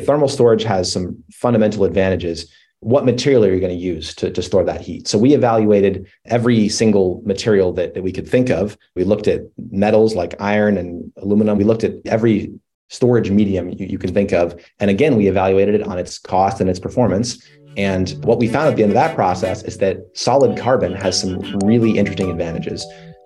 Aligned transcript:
Thermal 0.00 0.28
storage 0.28 0.64
has 0.64 0.90
some 0.90 1.22
fundamental 1.32 1.84
advantages. 1.84 2.50
What 2.80 3.04
material 3.04 3.44
are 3.44 3.52
you 3.52 3.60
going 3.60 3.76
to 3.76 3.78
use 3.78 4.14
to, 4.16 4.30
to 4.30 4.42
store 4.42 4.64
that 4.64 4.80
heat? 4.80 5.06
So 5.06 5.18
we 5.18 5.34
evaluated 5.34 6.08
every 6.24 6.68
single 6.68 7.22
material 7.26 7.72
that, 7.74 7.94
that 7.94 8.02
we 8.02 8.12
could 8.12 8.26
think 8.28 8.48
of. 8.48 8.76
We 8.96 9.04
looked 9.04 9.28
at 9.28 9.42
metals 9.70 10.14
like 10.14 10.40
iron 10.40 10.78
and 10.78 11.12
aluminum. 11.18 11.58
We 11.58 11.64
looked 11.64 11.84
at 11.84 11.94
every 12.06 12.52
storage 12.88 13.30
medium 13.30 13.70
you, 13.70 13.86
you 13.86 13.98
can 13.98 14.12
think 14.12 14.32
of. 14.32 14.60
And 14.80 14.90
again, 14.90 15.16
we 15.16 15.28
evaluated 15.28 15.74
it 15.76 15.82
on 15.86 15.98
its 15.98 16.18
cost 16.18 16.60
and 16.60 16.68
its 16.68 16.80
performance. 16.80 17.46
And 17.76 18.10
what 18.24 18.38
we 18.38 18.48
found 18.48 18.68
at 18.68 18.76
the 18.76 18.82
end 18.82 18.90
of 18.90 18.96
that 18.96 19.14
process 19.14 19.62
is 19.62 19.78
that 19.78 19.98
solid 20.14 20.58
carbon 20.58 20.94
has 20.94 21.20
some 21.20 21.40
really 21.60 21.98
interesting 21.98 22.30
advantages. 22.30 22.84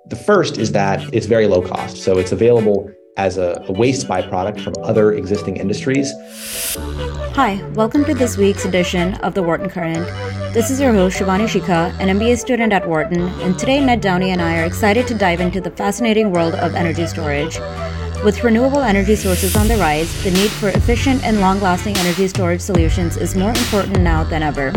The 0.08 0.16
first 0.16 0.58
is 0.58 0.72
that 0.72 1.02
it's 1.14 1.26
very 1.26 1.46
low 1.46 1.62
cost. 1.62 1.96
So 1.96 2.18
it's 2.18 2.32
available 2.32 2.90
as 3.16 3.38
a, 3.38 3.64
waste 3.68 4.06
byproduct 4.08 4.60
from 4.60 4.74
other 4.82 5.12
existing 5.12 5.56
industries. 5.56 6.12
Hi, 7.34 7.62
welcome 7.74 8.04
to 8.04 8.14
this 8.14 8.36
week's 8.36 8.64
edition 8.64 9.14
of 9.16 9.34
the 9.34 9.42
Wharton 9.42 9.68
Current. 9.68 10.06
This 10.52 10.70
is 10.70 10.80
your 10.80 10.92
host, 10.92 11.18
Shivani 11.18 11.48
Shikha, 11.48 11.98
an 12.00 12.18
MBA 12.18 12.38
student 12.38 12.72
at 12.72 12.88
Wharton, 12.88 13.22
and 13.40 13.58
today 13.58 13.84
Ned 13.84 14.00
Downie 14.00 14.30
and 14.30 14.40
I 14.40 14.58
are 14.60 14.64
excited 14.64 15.06
to 15.08 15.14
dive 15.14 15.40
into 15.40 15.60
the 15.60 15.70
fascinating 15.70 16.32
world 16.32 16.54
of 16.54 16.74
energy 16.74 17.06
storage. 17.06 17.58
With 18.24 18.42
renewable 18.42 18.80
energy 18.80 19.16
sources 19.16 19.56
on 19.56 19.68
the 19.68 19.76
rise, 19.76 20.22
the 20.24 20.30
need 20.30 20.50
for 20.50 20.68
efficient 20.68 21.22
and 21.24 21.40
long 21.40 21.60
lasting 21.60 21.96
energy 21.96 22.28
storage 22.28 22.60
solutions 22.60 23.16
is 23.16 23.36
more 23.36 23.50
important 23.50 24.00
now 24.00 24.24
than 24.24 24.42
ever. 24.42 24.72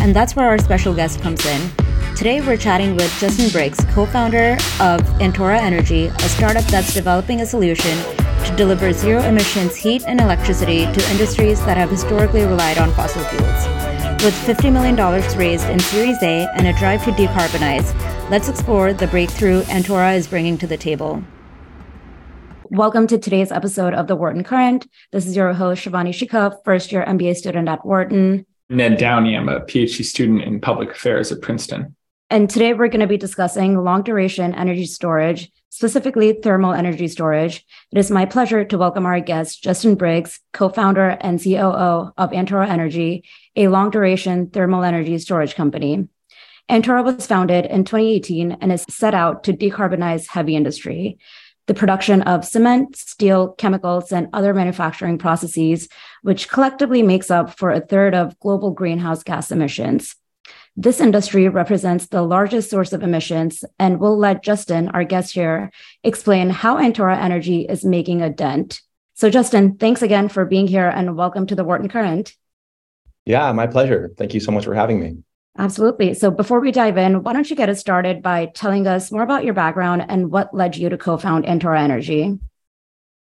And 0.00 0.14
that's 0.14 0.34
where 0.34 0.48
our 0.48 0.58
special 0.58 0.94
guest 0.94 1.20
comes 1.20 1.44
in. 1.44 1.87
Today, 2.18 2.40
we're 2.40 2.56
chatting 2.56 2.96
with 2.96 3.16
Justin 3.20 3.48
Briggs, 3.48 3.78
co 3.90 4.04
founder 4.04 4.54
of 4.80 5.00
Antora 5.20 5.56
Energy, 5.56 6.06
a 6.06 6.20
startup 6.22 6.64
that's 6.64 6.92
developing 6.92 7.42
a 7.42 7.46
solution 7.46 7.96
to 8.44 8.54
deliver 8.56 8.92
zero 8.92 9.22
emissions 9.22 9.76
heat 9.76 10.02
and 10.04 10.20
electricity 10.20 10.78
to 10.78 11.10
industries 11.12 11.64
that 11.64 11.76
have 11.76 11.88
historically 11.88 12.42
relied 12.42 12.76
on 12.76 12.90
fossil 12.94 13.22
fuels. 13.22 14.24
With 14.24 14.34
$50 14.34 14.72
million 14.72 14.96
raised 15.38 15.68
in 15.68 15.78
Series 15.78 16.20
A 16.24 16.48
and 16.56 16.66
a 16.66 16.72
drive 16.72 17.04
to 17.04 17.12
decarbonize, 17.12 17.94
let's 18.30 18.48
explore 18.48 18.92
the 18.92 19.06
breakthrough 19.06 19.62
Antora 19.66 20.16
is 20.16 20.26
bringing 20.26 20.58
to 20.58 20.66
the 20.66 20.76
table. 20.76 21.22
Welcome 22.64 23.06
to 23.06 23.18
today's 23.18 23.52
episode 23.52 23.94
of 23.94 24.08
the 24.08 24.16
Wharton 24.16 24.42
Current. 24.42 24.88
This 25.12 25.24
is 25.24 25.36
your 25.36 25.52
host, 25.52 25.84
Shivani 25.84 26.10
Shikha, 26.10 26.64
first 26.64 26.90
year 26.90 27.04
MBA 27.06 27.36
student 27.36 27.68
at 27.68 27.86
Wharton. 27.86 28.44
Ned 28.70 28.98
Downie, 28.98 29.36
I'm 29.36 29.48
a 29.48 29.60
PhD 29.60 30.04
student 30.04 30.42
in 30.42 30.60
public 30.60 30.90
affairs 30.90 31.30
at 31.30 31.40
Princeton. 31.42 31.94
And 32.30 32.50
today 32.50 32.74
we're 32.74 32.88
going 32.88 33.00
to 33.00 33.06
be 33.06 33.16
discussing 33.16 33.82
long 33.82 34.02
duration 34.02 34.54
energy 34.54 34.84
storage, 34.84 35.50
specifically 35.70 36.34
thermal 36.34 36.74
energy 36.74 37.08
storage. 37.08 37.64
It 37.90 37.96
is 37.96 38.10
my 38.10 38.26
pleasure 38.26 38.66
to 38.66 38.76
welcome 38.76 39.06
our 39.06 39.18
guest, 39.18 39.62
Justin 39.62 39.94
Briggs, 39.94 40.38
co 40.52 40.68
founder 40.68 41.16
and 41.22 41.42
COO 41.42 42.12
of 42.18 42.30
Antora 42.32 42.68
Energy, 42.68 43.24
a 43.56 43.68
long 43.68 43.88
duration 43.88 44.50
thermal 44.50 44.84
energy 44.84 45.16
storage 45.16 45.54
company. 45.54 46.06
Antora 46.70 47.02
was 47.02 47.26
founded 47.26 47.64
in 47.64 47.84
2018 47.84 48.58
and 48.60 48.72
is 48.72 48.84
set 48.90 49.14
out 49.14 49.44
to 49.44 49.54
decarbonize 49.54 50.28
heavy 50.28 50.54
industry 50.54 51.18
the 51.66 51.74
production 51.74 52.22
of 52.22 52.46
cement, 52.46 52.96
steel, 52.96 53.52
chemicals, 53.52 54.10
and 54.10 54.28
other 54.32 54.54
manufacturing 54.54 55.18
processes, 55.18 55.86
which 56.22 56.48
collectively 56.48 57.02
makes 57.02 57.30
up 57.30 57.58
for 57.58 57.70
a 57.70 57.80
third 57.80 58.14
of 58.14 58.38
global 58.40 58.70
greenhouse 58.70 59.22
gas 59.22 59.52
emissions. 59.52 60.16
This 60.80 61.00
industry 61.00 61.48
represents 61.48 62.06
the 62.06 62.22
largest 62.22 62.70
source 62.70 62.92
of 62.92 63.02
emissions, 63.02 63.64
and 63.80 63.98
we'll 63.98 64.16
let 64.16 64.44
Justin, 64.44 64.88
our 64.90 65.02
guest 65.02 65.34
here, 65.34 65.72
explain 66.04 66.50
how 66.50 66.76
Antora 66.76 67.20
Energy 67.20 67.62
is 67.62 67.84
making 67.84 68.22
a 68.22 68.30
dent. 68.30 68.80
So, 69.14 69.28
Justin, 69.28 69.76
thanks 69.76 70.02
again 70.02 70.28
for 70.28 70.44
being 70.44 70.68
here 70.68 70.88
and 70.88 71.16
welcome 71.16 71.48
to 71.48 71.56
the 71.56 71.64
Wharton 71.64 71.88
Current. 71.88 72.32
Yeah, 73.24 73.50
my 73.50 73.66
pleasure. 73.66 74.12
Thank 74.16 74.34
you 74.34 74.38
so 74.38 74.52
much 74.52 74.66
for 74.66 74.74
having 74.74 75.00
me. 75.00 75.16
Absolutely. 75.58 76.14
So 76.14 76.30
before 76.30 76.60
we 76.60 76.70
dive 76.70 76.96
in, 76.96 77.24
why 77.24 77.32
don't 77.32 77.50
you 77.50 77.56
get 77.56 77.68
us 77.68 77.80
started 77.80 78.22
by 78.22 78.46
telling 78.54 78.86
us 78.86 79.10
more 79.10 79.24
about 79.24 79.44
your 79.44 79.54
background 79.54 80.04
and 80.08 80.30
what 80.30 80.54
led 80.54 80.76
you 80.76 80.88
to 80.90 80.96
co-found 80.96 81.44
Antora 81.44 81.80
Energy? 81.80 82.38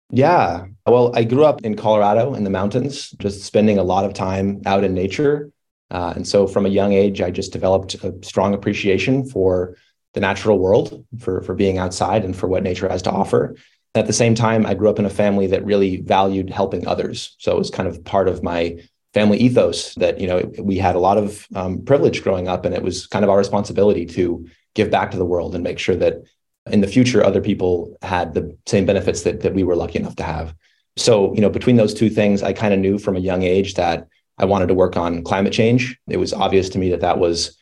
Yeah. 0.09 0.65
Well, 0.87 1.11
I 1.15 1.25
grew 1.25 1.45
up 1.45 1.61
in 1.61 1.75
Colorado 1.75 2.33
in 2.33 2.43
the 2.43 2.49
mountains, 2.49 3.11
just 3.19 3.43
spending 3.43 3.77
a 3.77 3.83
lot 3.83 4.03
of 4.03 4.15
time 4.15 4.63
out 4.65 4.83
in 4.83 4.95
nature. 4.95 5.51
Uh, 5.91 6.13
and 6.15 6.27
so 6.27 6.47
from 6.47 6.65
a 6.65 6.69
young 6.69 6.93
age, 6.93 7.21
I 7.21 7.31
just 7.31 7.53
developed 7.53 7.95
a 7.95 8.13
strong 8.23 8.53
appreciation 8.53 9.27
for 9.27 9.77
the 10.13 10.19
natural 10.19 10.57
world, 10.57 11.05
for, 11.19 11.41
for 11.41 11.53
being 11.53 11.77
outside 11.77 12.23
and 12.23 12.35
for 12.35 12.47
what 12.47 12.63
nature 12.63 12.89
has 12.89 13.01
to 13.03 13.11
offer. 13.11 13.55
At 13.93 14.07
the 14.07 14.13
same 14.13 14.35
time, 14.35 14.65
I 14.65 14.73
grew 14.73 14.89
up 14.89 14.99
in 14.99 15.05
a 15.05 15.09
family 15.09 15.47
that 15.47 15.65
really 15.65 16.01
valued 16.01 16.49
helping 16.49 16.87
others. 16.87 17.35
So 17.39 17.51
it 17.51 17.57
was 17.57 17.69
kind 17.69 17.87
of 17.87 18.03
part 18.03 18.27
of 18.27 18.43
my 18.43 18.77
family 19.15 19.37
ethos 19.37 19.95
that 19.95 20.19
you 20.19 20.27
know 20.27 20.51
we 20.59 20.77
had 20.77 20.95
a 20.95 20.99
lot 20.99 21.17
of 21.17 21.47
um, 21.55 21.83
privilege 21.85 22.21
growing 22.21 22.49
up, 22.49 22.65
and 22.65 22.75
it 22.75 22.83
was 22.83 23.07
kind 23.07 23.23
of 23.23 23.31
our 23.31 23.37
responsibility 23.37 24.05
to 24.05 24.45
give 24.73 24.91
back 24.91 25.09
to 25.11 25.17
the 25.17 25.25
world 25.25 25.55
and 25.55 25.63
make 25.63 25.79
sure 25.79 25.95
that 25.95 26.15
in 26.69 26.81
the 26.81 26.87
future 26.87 27.23
other 27.23 27.39
people 27.39 27.95
had 28.01 28.33
the 28.33 28.57
same 28.67 28.85
benefits 28.85 29.21
that 29.21 29.39
that 29.39 29.53
we 29.53 29.63
were 29.63 29.75
lucky 29.75 29.97
enough 29.97 30.17
to 30.17 30.23
have. 30.23 30.53
So 30.97 31.33
you 31.33 31.39
know 31.39 31.49
between 31.49 31.77
those 31.77 31.93
two 31.93 32.09
things, 32.09 32.43
I 32.43 32.51
kind 32.51 32.73
of 32.73 32.79
knew 32.81 32.99
from 32.99 33.15
a 33.15 33.21
young 33.21 33.43
age 33.43 33.75
that 33.75 34.07
I 34.37 34.45
wanted 34.45 34.67
to 34.67 34.73
work 34.73 34.97
on 34.97 35.23
climate 35.23 35.53
change. 35.53 35.97
It 36.07 36.17
was 36.17 36.33
obvious 36.33 36.69
to 36.69 36.79
me 36.79 36.89
that 36.89 37.01
that 37.01 37.19
was 37.19 37.57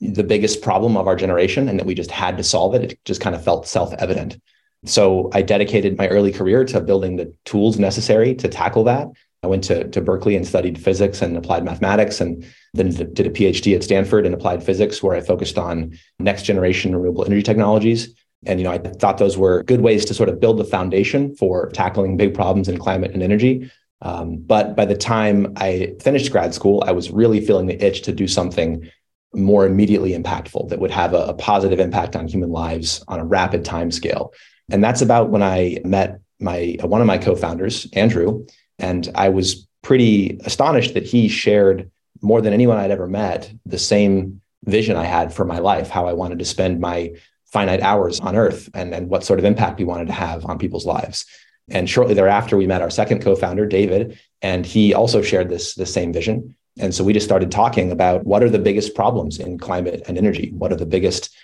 the 0.00 0.24
biggest 0.24 0.60
problem 0.60 0.96
of 0.96 1.06
our 1.06 1.16
generation 1.16 1.68
and 1.68 1.78
that 1.78 1.86
we 1.86 1.94
just 1.94 2.10
had 2.10 2.36
to 2.36 2.44
solve 2.44 2.74
it. 2.74 2.92
It 2.92 3.04
just 3.04 3.20
kind 3.20 3.34
of 3.34 3.42
felt 3.42 3.66
self 3.66 3.94
evident. 3.94 4.38
So 4.84 5.30
I 5.32 5.42
dedicated 5.42 5.98
my 5.98 6.08
early 6.08 6.32
career 6.32 6.64
to 6.66 6.80
building 6.80 7.16
the 7.16 7.34
tools 7.44 7.78
necessary 7.78 8.34
to 8.36 8.48
tackle 8.48 8.84
that. 8.84 9.08
I 9.42 9.46
went 9.46 9.64
to, 9.64 9.88
to 9.88 10.00
Berkeley 10.00 10.36
and 10.36 10.46
studied 10.46 10.82
physics 10.82 11.22
and 11.22 11.36
applied 11.36 11.64
mathematics, 11.64 12.20
and 12.20 12.44
then 12.74 12.90
did 12.90 13.26
a 13.26 13.30
PhD 13.30 13.74
at 13.74 13.84
Stanford 13.84 14.26
in 14.26 14.34
applied 14.34 14.64
physics, 14.64 15.02
where 15.02 15.14
I 15.14 15.20
focused 15.20 15.58
on 15.58 15.96
next 16.18 16.42
generation 16.42 16.94
renewable 16.94 17.24
energy 17.24 17.42
technologies. 17.42 18.14
And 18.46 18.58
you 18.58 18.64
know, 18.64 18.72
I 18.72 18.78
thought 18.78 19.18
those 19.18 19.38
were 19.38 19.62
good 19.64 19.80
ways 19.80 20.04
to 20.06 20.14
sort 20.14 20.28
of 20.28 20.40
build 20.40 20.58
the 20.58 20.64
foundation 20.64 21.34
for 21.36 21.70
tackling 21.70 22.16
big 22.16 22.34
problems 22.34 22.68
in 22.68 22.78
climate 22.78 23.12
and 23.12 23.22
energy. 23.22 23.70
Um, 24.00 24.36
but 24.38 24.76
by 24.76 24.84
the 24.84 24.96
time 24.96 25.54
I 25.56 25.94
finished 26.00 26.30
grad 26.30 26.54
school, 26.54 26.84
I 26.86 26.92
was 26.92 27.10
really 27.10 27.44
feeling 27.44 27.66
the 27.66 27.84
itch 27.84 28.02
to 28.02 28.12
do 28.12 28.28
something 28.28 28.88
more 29.34 29.66
immediately 29.66 30.12
impactful 30.16 30.68
that 30.68 30.78
would 30.78 30.90
have 30.90 31.12
a, 31.14 31.26
a 31.26 31.34
positive 31.34 31.80
impact 31.80 32.16
on 32.16 32.28
human 32.28 32.50
lives 32.50 33.04
on 33.08 33.20
a 33.20 33.24
rapid 33.24 33.64
time 33.64 33.90
scale. 33.90 34.32
And 34.70 34.82
that's 34.82 35.02
about 35.02 35.30
when 35.30 35.42
I 35.42 35.78
met 35.84 36.20
my 36.40 36.76
one 36.82 37.00
of 37.00 37.06
my 37.06 37.18
co-founders, 37.18 37.88
Andrew, 37.92 38.46
and 38.78 39.08
I 39.14 39.28
was 39.28 39.66
pretty 39.82 40.38
astonished 40.44 40.94
that 40.94 41.06
he 41.06 41.28
shared 41.28 41.90
more 42.20 42.40
than 42.40 42.52
anyone 42.52 42.78
I'd 42.78 42.90
ever 42.90 43.06
met 43.06 43.52
the 43.66 43.78
same 43.78 44.40
vision 44.64 44.96
I 44.96 45.04
had 45.04 45.32
for 45.32 45.44
my 45.44 45.58
life, 45.58 45.88
how 45.88 46.06
I 46.06 46.12
wanted 46.12 46.38
to 46.40 46.44
spend 46.44 46.80
my 46.80 47.12
finite 47.52 47.80
hours 47.80 48.20
on 48.20 48.36
earth 48.36 48.68
and, 48.74 48.94
and 48.94 49.08
what 49.08 49.24
sort 49.24 49.38
of 49.38 49.44
impact 49.44 49.78
we 49.78 49.84
wanted 49.84 50.08
to 50.08 50.12
have 50.12 50.44
on 50.44 50.58
people's 50.58 50.86
lives. 50.86 51.24
And 51.70 51.88
shortly 51.88 52.14
thereafter, 52.14 52.56
we 52.56 52.66
met 52.66 52.82
our 52.82 52.90
second 52.90 53.22
co-founder, 53.22 53.66
David, 53.66 54.18
and 54.42 54.64
he 54.64 54.94
also 54.94 55.22
shared 55.22 55.48
this, 55.48 55.74
this 55.74 55.92
same 55.92 56.12
vision. 56.12 56.56
And 56.78 56.94
so 56.94 57.04
we 57.04 57.12
just 57.12 57.26
started 57.26 57.50
talking 57.50 57.90
about 57.90 58.24
what 58.24 58.42
are 58.42 58.50
the 58.50 58.58
biggest 58.58 58.94
problems 58.94 59.38
in 59.38 59.58
climate 59.58 60.02
and 60.06 60.16
energy? 60.16 60.52
What 60.56 60.72
are 60.72 60.76
the 60.76 60.86
biggest 60.86 61.34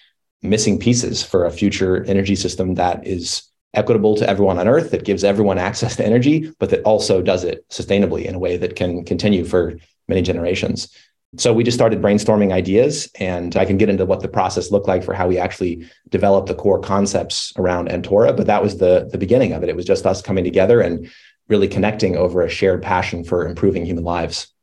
missing 0.42 0.78
pieces 0.78 1.22
for 1.22 1.44
a 1.44 1.50
future 1.50 2.04
energy 2.04 2.36
system 2.36 2.74
that 2.74 3.06
is 3.06 3.42
equitable 3.72 4.14
to 4.16 4.28
everyone 4.28 4.58
on 4.58 4.68
earth 4.68 4.90
that 4.90 5.04
gives 5.04 5.24
everyone 5.24 5.58
access 5.58 5.96
to 5.96 6.06
energy 6.06 6.52
but 6.60 6.70
that 6.70 6.82
also 6.82 7.20
does 7.20 7.42
it 7.42 7.68
sustainably 7.70 8.24
in 8.24 8.34
a 8.34 8.38
way 8.38 8.56
that 8.56 8.76
can 8.76 9.04
continue 9.04 9.44
for 9.44 9.76
many 10.06 10.22
generations 10.22 10.88
so 11.36 11.52
we 11.52 11.64
just 11.64 11.76
started 11.76 12.00
brainstorming 12.00 12.52
ideas 12.52 13.08
and 13.18 13.56
i 13.56 13.64
can 13.64 13.76
get 13.76 13.88
into 13.88 14.04
what 14.06 14.20
the 14.20 14.28
process 14.28 14.70
looked 14.70 14.88
like 14.88 15.02
for 15.02 15.14
how 15.14 15.26
we 15.26 15.38
actually 15.38 15.86
developed 16.08 16.48
the 16.48 16.54
core 16.54 16.80
concepts 16.80 17.52
around 17.56 17.88
antora 17.88 18.36
but 18.36 18.46
that 18.46 18.62
was 18.62 18.78
the 18.78 19.08
the 19.12 19.18
beginning 19.18 19.52
of 19.52 19.62
it 19.62 19.68
it 19.68 19.76
was 19.76 19.84
just 19.84 20.06
us 20.06 20.22
coming 20.22 20.44
together 20.44 20.80
and 20.80 21.10
really 21.48 21.68
connecting 21.68 22.16
over 22.16 22.42
a 22.42 22.48
shared 22.48 22.82
passion 22.82 23.24
for 23.24 23.46
improving 23.46 23.84
human 23.84 24.04
lives 24.04 24.54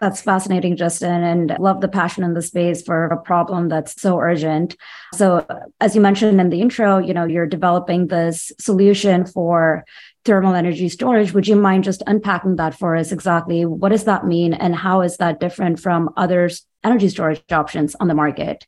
that's 0.00 0.22
fascinating, 0.22 0.76
Justin, 0.76 1.22
and 1.22 1.56
love 1.58 1.82
the 1.82 1.88
passion 1.88 2.24
in 2.24 2.32
the 2.32 2.40
space 2.40 2.80
for 2.80 3.04
a 3.06 3.20
problem 3.20 3.68
that's 3.68 4.00
so 4.00 4.18
urgent. 4.18 4.74
So, 5.14 5.46
as 5.78 5.94
you 5.94 6.00
mentioned 6.00 6.40
in 6.40 6.48
the 6.48 6.62
intro, 6.62 6.96
you 6.96 7.12
know, 7.12 7.26
you're 7.26 7.46
developing 7.46 8.06
this 8.06 8.50
solution 8.58 9.26
for 9.26 9.84
thermal 10.24 10.54
energy 10.54 10.88
storage. 10.88 11.32
Would 11.32 11.48
you 11.48 11.56
mind 11.56 11.84
just 11.84 12.02
unpacking 12.06 12.56
that 12.56 12.78
for 12.78 12.96
us 12.96 13.12
exactly? 13.12 13.64
What 13.64 13.90
does 13.90 14.04
that 14.04 14.26
mean, 14.26 14.52
and 14.54 14.74
how 14.74 15.00
is 15.02 15.16
that 15.18 15.40
different 15.40 15.80
from 15.80 16.10
other 16.16 16.50
energy 16.84 17.08
storage 17.08 17.42
options 17.50 17.94
on 17.96 18.08
the 18.08 18.14
market? 18.14 18.66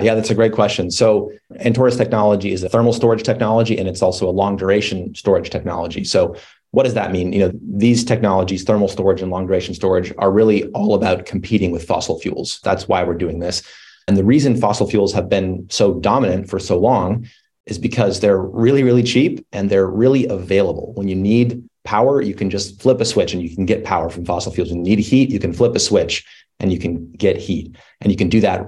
Yeah, 0.00 0.14
that's 0.14 0.30
a 0.30 0.34
great 0.34 0.52
question. 0.52 0.90
So, 0.90 1.32
Antora's 1.58 1.96
technology 1.96 2.52
is 2.52 2.62
a 2.62 2.68
thermal 2.68 2.92
storage 2.92 3.24
technology, 3.24 3.76
and 3.78 3.88
it's 3.88 4.02
also 4.02 4.28
a 4.28 4.30
long 4.30 4.56
duration 4.56 5.14
storage 5.14 5.50
technology. 5.50 6.04
So, 6.04 6.36
what 6.70 6.84
does 6.84 6.94
that 6.94 7.10
mean? 7.10 7.32
You 7.32 7.40
know, 7.40 7.52
these 7.62 8.04
technologies, 8.04 8.62
thermal 8.62 8.88
storage 8.88 9.22
and 9.22 9.30
long 9.30 9.46
duration 9.46 9.74
storage, 9.74 10.12
are 10.18 10.30
really 10.30 10.64
all 10.68 10.94
about 10.94 11.26
competing 11.26 11.72
with 11.72 11.84
fossil 11.84 12.20
fuels. 12.20 12.60
That's 12.62 12.86
why 12.86 13.02
we're 13.02 13.14
doing 13.14 13.40
this. 13.40 13.62
And 14.06 14.16
the 14.16 14.24
reason 14.24 14.56
fossil 14.56 14.88
fuels 14.88 15.12
have 15.12 15.28
been 15.28 15.66
so 15.68 15.94
dominant 15.94 16.48
for 16.48 16.58
so 16.58 16.78
long 16.78 17.26
is 17.68 17.78
because 17.78 18.20
they're 18.20 18.40
really, 18.40 18.82
really 18.82 19.02
cheap 19.02 19.46
and 19.52 19.70
they're 19.70 19.86
really 19.86 20.26
available. 20.26 20.92
When 20.94 21.08
you 21.08 21.14
need 21.14 21.68
power, 21.84 22.20
you 22.20 22.34
can 22.34 22.50
just 22.50 22.80
flip 22.82 23.00
a 23.00 23.04
switch 23.04 23.32
and 23.32 23.42
you 23.42 23.54
can 23.54 23.66
get 23.66 23.84
power 23.84 24.10
from 24.10 24.24
fossil 24.24 24.52
fuels. 24.52 24.70
When 24.70 24.84
you 24.84 24.96
need 24.96 25.04
heat, 25.04 25.30
you 25.30 25.38
can 25.38 25.52
flip 25.52 25.74
a 25.74 25.78
switch 25.78 26.24
and 26.60 26.72
you 26.72 26.78
can 26.78 27.12
get 27.12 27.36
heat. 27.36 27.76
And 28.00 28.10
you 28.10 28.16
can 28.16 28.28
do 28.28 28.40
that 28.40 28.66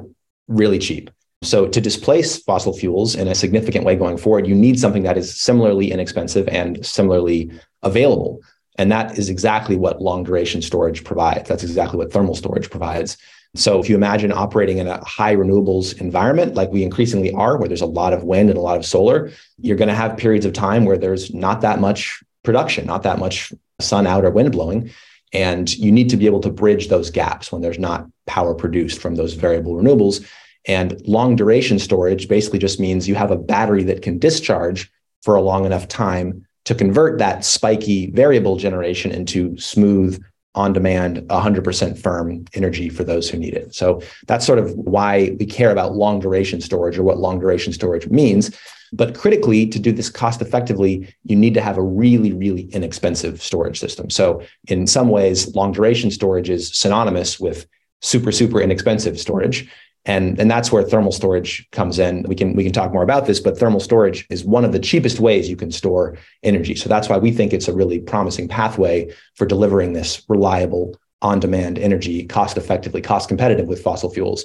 really 0.49 0.79
cheap. 0.79 1.11
So 1.43 1.67
to 1.67 1.81
displace 1.81 2.39
fossil 2.43 2.73
fuels 2.73 3.15
in 3.15 3.27
a 3.27 3.35
significant 3.35 3.85
way 3.85 3.97
going 3.97 4.19
forward, 4.19 4.47
you 4.47 4.55
need 4.55 4.79
something 4.79 5.05
that 5.05 5.17
is 5.17 5.41
similarly 5.41 5.91
inexpensive 5.91 6.47
and 6.49 6.85
similarly 6.85 7.51
available. 7.83 8.41
And 8.77 8.93
that 8.93 9.19
is 9.19 9.31
exactly 9.31 9.77
what 9.77 10.03
long 10.03 10.23
duration 10.25 10.61
storage 10.61 11.03
provides. 11.03 11.49
That's 11.49 11.63
exactly 11.63 11.99
what 11.99 12.13
thermal 12.13 12.35
storage 12.35 12.71
provides. 12.71 13.17
So 13.57 13.81
if 13.81 13.89
you 13.89 13.97
imagine 13.97 14.31
operating 14.33 14.79
in 14.79 14.87
a 14.87 15.05
high 15.05 15.35
renewables 15.35 16.01
environment 16.01 16.55
like 16.55 16.71
we 16.71 16.85
increasingly 16.85 17.33
are, 17.33 17.57
where 17.57 17.69
there's 17.69 17.81
a 17.81 17.87
lot 17.87 18.13
of 18.13 18.23
wind 18.23 18.49
and 18.49 18.59
a 18.59 18.63
lot 18.63 18.77
of 18.77 18.87
solar, 18.87 19.33
you're 19.59 19.77
going 19.77 19.89
to 19.89 19.95
have 19.95 20.17
periods 20.17 20.47
of 20.47 20.53
time 20.53 20.85
where 20.85 20.99
there's 20.99 21.35
not 21.35 21.61
that 21.63 21.81
much 21.81 22.23
production, 22.45 22.87
not 22.87 23.03
that 23.03 23.19
much 23.19 23.53
sun 23.81 24.07
out 24.07 24.25
or 24.25 24.31
wind 24.31 24.53
blowing. 24.53 24.91
And 25.33 25.73
you 25.77 25.91
need 25.91 26.11
to 26.11 26.17
be 26.17 26.27
able 26.27 26.41
to 26.41 26.51
bridge 26.51 26.89
those 26.89 27.11
gaps 27.11 27.51
when 27.51 27.63
there's 27.63 27.79
not 27.79 28.07
power 28.27 28.55
produced 28.55 29.01
from 29.01 29.17
those 29.17 29.35
variable 29.35 29.75
renewables. 29.75 30.27
And 30.67 31.01
long 31.07 31.37
duration 31.37 31.79
storage 31.79 32.29
basically 32.29 32.59
just 32.59 32.81
means 32.81 33.09
you 33.09 33.15
have 33.15 33.31
a 33.31 33.37
battery 33.37 33.83
that 33.85 34.03
can 34.03 34.19
discharge 34.19 34.91
for 35.23 35.35
a 35.35 35.41
long 35.41 35.65
enough 35.65 35.89
time 35.89 36.47
to 36.65 36.75
convert 36.75 37.19
that 37.19 37.45
spiky 37.45 38.11
variable 38.11 38.57
generation 38.57 39.11
into 39.11 39.57
smooth, 39.59 40.23
on 40.55 40.73
demand, 40.73 41.19
100% 41.29 41.99
firm 41.99 42.45
energy 42.55 42.89
for 42.89 43.05
those 43.05 43.31
who 43.31 43.39
need 43.39 43.55
it. 43.55 43.75
So 43.75 44.03
that's 44.27 44.45
sort 44.45 44.59
of 44.59 44.73
why 44.75 45.37
we 45.39 45.47
care 45.47 45.71
about 45.71 45.95
long 45.95 46.19
duration 46.19 46.61
storage 46.61 46.99
or 46.99 47.05
what 47.05 47.19
long 47.19 47.39
duration 47.39 47.73
storage 47.73 48.09
means. 48.09 48.57
But 48.93 49.17
critically, 49.17 49.67
to 49.69 49.79
do 49.79 49.93
this 49.93 50.11
cost 50.11 50.43
effectively, 50.43 51.15
you 51.23 51.37
need 51.37 51.55
to 51.55 51.61
have 51.61 51.79
a 51.79 51.83
really, 51.83 52.33
really 52.33 52.63
inexpensive 52.73 53.41
storage 53.41 53.79
system. 53.79 54.11
So, 54.11 54.43
in 54.67 54.89
some 54.89 55.09
ways, 55.09 55.55
long 55.55 55.71
duration 55.71 56.11
storage 56.11 56.51
is 56.51 56.77
synonymous 56.77 57.39
with 57.39 57.67
super, 58.03 58.33
super 58.33 58.61
inexpensive 58.61 59.21
storage. 59.21 59.71
And, 60.07 60.41
and 60.41 60.51
that's 60.51 60.73
where 60.73 60.83
thermal 60.83 61.13
storage 61.13 61.69
comes 61.73 61.99
in. 61.99 62.23
We 62.23 62.35
can 62.35 62.55
we 62.55 62.65
can 62.65 62.73
talk 62.73 62.93
more 62.93 63.03
about 63.03 63.27
this, 63.27 63.39
but 63.39 63.59
thermal 63.59 63.81
storage 63.81 64.27
is 64.31 64.45
one 64.45 64.65
of 64.65 64.73
the 64.73 64.79
cheapest 64.79 65.21
ways 65.21 65.51
you 65.51 65.57
can 65.57 65.71
store 65.71 66.17
energy. 66.43 66.75
So 66.75 66.89
that's 66.89 67.09
why 67.09 67.19
we 67.19 67.31
think 67.31 67.53
it's 67.53 67.69
a 67.69 67.75
really 67.75 67.99
promising 67.99 68.49
pathway 68.49 69.15
for 69.35 69.47
delivering 69.47 69.93
this 69.93 70.23
reliable, 70.29 70.99
on-demand 71.21 71.79
energy 71.79 72.25
cost 72.25 72.57
effectively, 72.57 73.03
cost 73.03 73.29
competitive 73.29 73.67
with 73.67 73.83
fossil 73.83 74.11
fuels. 74.11 74.45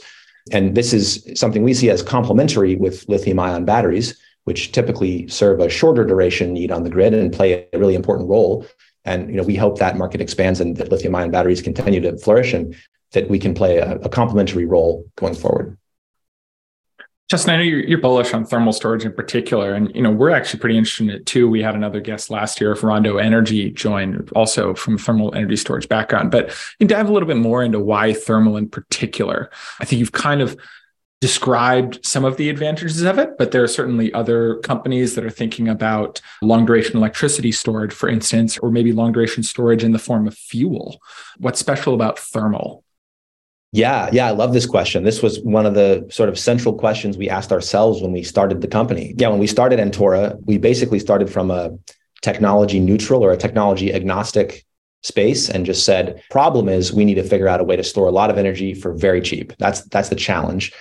And 0.52 0.75
this 0.75 0.94
is 0.94 1.25
something 1.36 1.63
we 1.63 1.74
see 1.74 1.90
as 1.90 2.04
complementary 2.04 2.75
with 2.75 3.08
lithium 3.08 3.40
ion 3.40 3.63
batteries, 3.66 4.19
which 4.44 4.74
typically 4.74 5.28
serve 5.30 5.60
a 5.60 5.69
shorter 5.69 6.06
duration 6.06 6.54
need 6.54 6.69
on 6.69 6.84
the 6.84 6.90
grid 6.90 7.13
and 7.13 7.31
play 7.34 7.66
a 7.72 7.80
really 7.80 7.96
important 7.96 8.30
role. 8.30 8.66
And 9.06 9.30
you 9.30 9.38
know, 9.38 9.44
we 9.44 9.56
hope 9.56 9.80
that 9.80 9.98
market 9.98 10.19
expands 10.19 10.60
and 10.60 10.75
that 10.78 10.92
lithium 10.92 11.16
ion 11.16 11.31
batteries 11.31 11.62
continue 11.62 12.01
to 12.01 12.18
flourish. 12.18 12.54
And 12.54 12.75
that 13.15 13.29
we 13.29 13.39
can 13.39 13.53
play 13.53 13.77
a, 13.77 13.95
a 13.95 14.09
complementary 14.09 14.65
role 14.65 15.06
going 15.15 15.33
forward. 15.33 15.77
Justin, 17.27 17.56
I 17.56 17.57
know 17.57 17.63
you're, 17.63 17.79
you're, 17.79 17.97
bullish 17.97 18.35
on 18.35 18.45
thermal 18.45 18.71
storage 18.71 19.03
in 19.03 19.12
particular, 19.12 19.73
and 19.73 19.94
you 19.95 20.03
know 20.03 20.12
we're 20.12 20.29
actually 20.29 20.59
pretty 20.59 20.77
interested 20.77 21.06
in 21.06 21.09
it 21.09 21.25
too. 21.25 21.50
We 21.50 21.63
had 21.63 21.73
another 21.73 22.00
guest 22.00 22.29
last 22.29 22.62
year, 22.62 22.71
of 22.71 22.83
Rondo 22.83 23.17
Energy, 23.17 23.71
join 23.71 24.27
also 24.35 24.75
from 24.75 25.00
thermal 25.00 25.33
energy 25.33 25.56
storage 25.56 25.89
background. 25.89 26.29
But 26.29 26.50
you 26.50 26.85
can 26.85 26.88
dive 26.88 27.09
a 27.09 27.12
little 27.12 27.27
bit 27.27 27.38
more 27.38 27.63
into 27.63 27.79
why 27.79 28.13
thermal 28.13 28.57
in 28.57 28.69
particular. 28.69 29.50
I 29.79 29.85
think 29.85 30.01
you've 30.01 30.12
kind 30.12 30.39
of 30.39 30.56
described 31.19 32.06
some 32.06 32.25
of 32.25 32.38
the 32.38 32.47
advantages 32.47 33.01
of 33.01 33.17
it, 33.17 33.39
but 33.39 33.50
there 33.50 33.63
are 33.63 33.67
certainly 33.67 34.13
other 34.13 34.57
companies 34.57 35.15
that 35.15 35.25
are 35.25 35.31
thinking 35.31 35.67
about 35.67 36.21
long 36.44 36.67
duration 36.67 36.95
electricity 36.95 37.51
storage, 37.51 37.91
for 37.91 38.07
instance, 38.07 38.59
or 38.59 38.69
maybe 38.69 38.91
long 38.91 39.12
duration 39.12 39.41
storage 39.41 39.83
in 39.83 39.94
the 39.94 39.97
form 39.97 40.27
of 40.27 40.38
fuel. 40.38 41.00
What's 41.39 41.59
special 41.59 41.95
about 41.95 42.19
thermal? 42.19 42.85
Yeah, 43.75 44.10
yeah, 44.13 44.25
I 44.25 44.31
love 44.31 44.54
this 44.54 44.66
question. 44.66 45.04
This 45.04 45.22
was 45.22 45.42
one 45.42 45.66
of 45.66 45.74
the 45.74 46.07
sort 46.10 46.30
of 46.30 46.39
central 46.39 46.74
questions 46.74 47.18
we 47.18 47.30
asked 47.30 47.51
ourselves 47.51 48.01
when 48.01 48.13
we 48.13 48.24
started 48.24 48.62
the 48.62 48.69
company. 48.69 49.13
Yeah, 49.18 49.27
when 49.27 49.39
we 49.39 49.48
started 49.48 49.80
Antora, 49.80 50.39
we 50.45 50.57
basically 50.57 50.98
started 50.98 51.30
from 51.30 51.51
a 51.51 51.77
technology 52.22 52.80
neutral 52.80 53.22
or 53.22 53.33
a 53.33 53.38
technology 53.38 53.94
agnostic 53.94 54.66
space 55.04 55.50
and 55.50 55.66
just 55.66 55.83
said, 55.83 56.24
problem 56.31 56.69
is 56.69 56.94
we 56.94 57.04
need 57.04 57.16
to 57.16 57.24
figure 57.24 57.50
out 57.50 57.60
a 57.60 57.66
way 57.66 57.75
to 57.75 57.83
store 57.83 58.07
a 58.07 58.12
lot 58.12 58.30
of 58.30 58.38
energy 58.38 58.74
for 58.74 58.94
very 58.94 59.19
cheap. 59.19 59.51
That's 59.60 59.81
that's 59.81 60.07
the 60.07 60.16
challenge. 60.16 60.72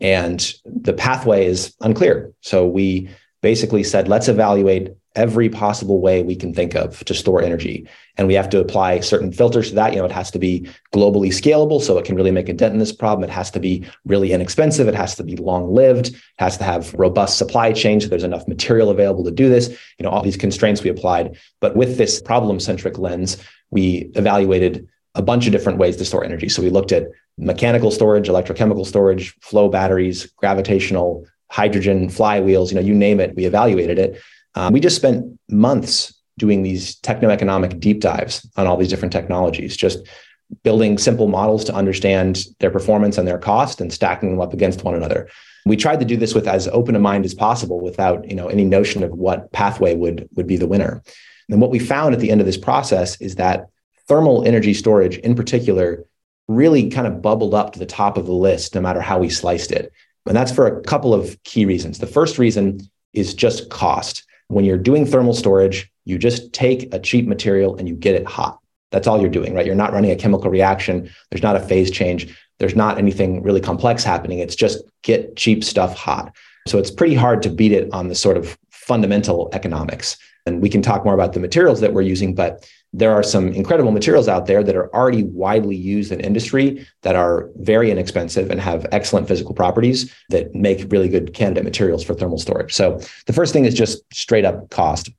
And 0.00 0.38
the 0.64 0.92
pathway 0.92 1.46
is 1.46 1.74
unclear. 1.80 2.32
So 2.40 2.68
we 2.68 3.10
basically 3.44 3.84
said, 3.84 4.08
let's 4.08 4.26
evaluate 4.26 4.88
every 5.16 5.50
possible 5.50 6.00
way 6.00 6.22
we 6.22 6.34
can 6.34 6.54
think 6.54 6.74
of 6.74 7.04
to 7.04 7.12
store 7.12 7.42
energy. 7.42 7.86
And 8.16 8.26
we 8.26 8.32
have 8.32 8.48
to 8.48 8.58
apply 8.58 9.00
certain 9.00 9.32
filters 9.32 9.68
to 9.68 9.74
that. 9.74 9.92
You 9.92 9.98
know, 9.98 10.06
it 10.06 10.12
has 10.12 10.30
to 10.30 10.38
be 10.38 10.66
globally 10.94 11.28
scalable 11.28 11.78
so 11.82 11.98
it 11.98 12.06
can 12.06 12.16
really 12.16 12.30
make 12.30 12.48
a 12.48 12.54
dent 12.54 12.72
in 12.72 12.78
this 12.78 12.90
problem. 12.90 13.22
It 13.22 13.32
has 13.32 13.50
to 13.50 13.60
be 13.60 13.86
really 14.06 14.32
inexpensive. 14.32 14.88
It 14.88 14.94
has 14.94 15.14
to 15.16 15.22
be 15.22 15.36
long 15.36 15.74
lived, 15.74 16.16
has 16.38 16.56
to 16.56 16.64
have 16.64 16.94
robust 16.94 17.36
supply 17.36 17.74
chain 17.74 18.00
so 18.00 18.08
there's 18.08 18.24
enough 18.24 18.48
material 18.48 18.88
available 18.88 19.24
to 19.24 19.30
do 19.30 19.50
this. 19.50 19.68
You 19.98 20.04
know, 20.04 20.08
all 20.08 20.22
these 20.22 20.38
constraints 20.38 20.82
we 20.82 20.88
applied. 20.88 21.36
But 21.60 21.76
with 21.76 21.98
this 21.98 22.22
problem 22.22 22.58
centric 22.60 22.96
lens, 22.96 23.36
we 23.70 24.10
evaluated 24.14 24.88
a 25.14 25.20
bunch 25.22 25.44
of 25.44 25.52
different 25.52 25.78
ways 25.78 25.98
to 25.98 26.06
store 26.06 26.24
energy. 26.24 26.48
So 26.48 26.62
we 26.62 26.70
looked 26.70 26.92
at 26.92 27.08
mechanical 27.36 27.90
storage, 27.90 28.26
electrochemical 28.26 28.86
storage, 28.86 29.36
flow 29.40 29.68
batteries, 29.68 30.32
gravitational, 30.38 31.26
hydrogen, 31.50 32.08
flywheels, 32.08 32.70
you 32.70 32.74
know, 32.74 32.80
you 32.80 32.94
name 32.94 33.20
it, 33.20 33.34
we 33.36 33.44
evaluated 33.44 33.98
it. 33.98 34.20
Um, 34.54 34.72
we 34.72 34.80
just 34.80 34.96
spent 34.96 35.38
months 35.48 36.14
doing 36.38 36.62
these 36.62 36.96
techno-economic 36.96 37.78
deep 37.78 38.00
dives 38.00 38.48
on 38.56 38.66
all 38.66 38.76
these 38.76 38.88
different 38.88 39.12
technologies, 39.12 39.76
just 39.76 40.06
building 40.62 40.98
simple 40.98 41.28
models 41.28 41.64
to 41.64 41.74
understand 41.74 42.44
their 42.60 42.70
performance 42.70 43.18
and 43.18 43.26
their 43.26 43.38
cost 43.38 43.80
and 43.80 43.92
stacking 43.92 44.30
them 44.30 44.40
up 44.40 44.52
against 44.52 44.84
one 44.84 44.94
another. 44.94 45.28
We 45.66 45.76
tried 45.76 46.00
to 46.00 46.06
do 46.06 46.16
this 46.16 46.34
with 46.34 46.46
as 46.46 46.68
open 46.68 46.96
a 46.96 46.98
mind 46.98 47.24
as 47.24 47.34
possible 47.34 47.80
without, 47.80 48.28
you 48.28 48.36
know, 48.36 48.48
any 48.48 48.64
notion 48.64 49.02
of 49.02 49.12
what 49.12 49.50
pathway 49.52 49.94
would, 49.94 50.28
would 50.34 50.46
be 50.46 50.56
the 50.56 50.68
winner. 50.68 51.02
And 51.48 51.60
what 51.60 51.70
we 51.70 51.78
found 51.78 52.14
at 52.14 52.20
the 52.20 52.30
end 52.30 52.40
of 52.40 52.46
this 52.46 52.58
process 52.58 53.20
is 53.20 53.36
that 53.36 53.66
thermal 54.06 54.44
energy 54.44 54.74
storage 54.74 55.18
in 55.18 55.34
particular 55.34 56.04
really 56.48 56.90
kind 56.90 57.06
of 57.06 57.22
bubbled 57.22 57.54
up 57.54 57.72
to 57.72 57.78
the 57.78 57.86
top 57.86 58.18
of 58.18 58.26
the 58.26 58.32
list 58.32 58.74
no 58.74 58.80
matter 58.80 59.00
how 59.00 59.18
we 59.18 59.30
sliced 59.30 59.72
it. 59.72 59.92
And 60.26 60.36
that's 60.36 60.52
for 60.52 60.66
a 60.66 60.80
couple 60.82 61.12
of 61.12 61.42
key 61.44 61.64
reasons. 61.66 61.98
The 61.98 62.06
first 62.06 62.38
reason 62.38 62.80
is 63.12 63.34
just 63.34 63.70
cost. 63.70 64.24
When 64.48 64.64
you're 64.64 64.78
doing 64.78 65.06
thermal 65.06 65.34
storage, 65.34 65.90
you 66.04 66.18
just 66.18 66.52
take 66.52 66.92
a 66.94 66.98
cheap 66.98 67.26
material 67.26 67.76
and 67.76 67.88
you 67.88 67.94
get 67.94 68.14
it 68.14 68.26
hot. 68.26 68.58
That's 68.90 69.06
all 69.06 69.20
you're 69.20 69.30
doing, 69.30 69.54
right? 69.54 69.66
You're 69.66 69.74
not 69.74 69.92
running 69.92 70.10
a 70.10 70.16
chemical 70.16 70.50
reaction. 70.50 71.10
There's 71.30 71.42
not 71.42 71.56
a 71.56 71.60
phase 71.60 71.90
change. 71.90 72.36
There's 72.58 72.76
not 72.76 72.98
anything 72.98 73.42
really 73.42 73.60
complex 73.60 74.04
happening. 74.04 74.38
It's 74.38 74.54
just 74.54 74.84
get 75.02 75.36
cheap 75.36 75.64
stuff 75.64 75.96
hot. 75.96 76.34
So 76.68 76.78
it's 76.78 76.90
pretty 76.90 77.14
hard 77.14 77.42
to 77.42 77.50
beat 77.50 77.72
it 77.72 77.92
on 77.92 78.08
the 78.08 78.14
sort 78.14 78.36
of 78.36 78.56
fundamental 78.70 79.50
economics. 79.52 80.16
And 80.46 80.62
we 80.62 80.68
can 80.68 80.82
talk 80.82 81.04
more 81.04 81.14
about 81.14 81.32
the 81.32 81.40
materials 81.40 81.80
that 81.80 81.92
we're 81.92 82.02
using, 82.02 82.34
but 82.34 82.68
there 82.96 83.12
are 83.12 83.24
some 83.24 83.48
incredible 83.48 83.90
materials 83.90 84.28
out 84.28 84.46
there 84.46 84.62
that 84.62 84.76
are 84.76 84.94
already 84.94 85.24
widely 85.24 85.74
used 85.74 86.12
in 86.12 86.20
industry 86.20 86.86
that 87.02 87.16
are 87.16 87.50
very 87.56 87.90
inexpensive 87.90 88.52
and 88.52 88.60
have 88.60 88.86
excellent 88.92 89.26
physical 89.26 89.52
properties 89.52 90.14
that 90.30 90.54
make 90.54 90.92
really 90.92 91.08
good 91.08 91.34
candidate 91.34 91.64
materials 91.64 92.04
for 92.04 92.14
thermal 92.14 92.38
storage. 92.38 92.72
So 92.72 93.00
the 93.26 93.32
first 93.32 93.52
thing 93.52 93.64
is 93.64 93.74
just 93.74 94.02
straight 94.14 94.44
up 94.44 94.70
cost. 94.70 95.10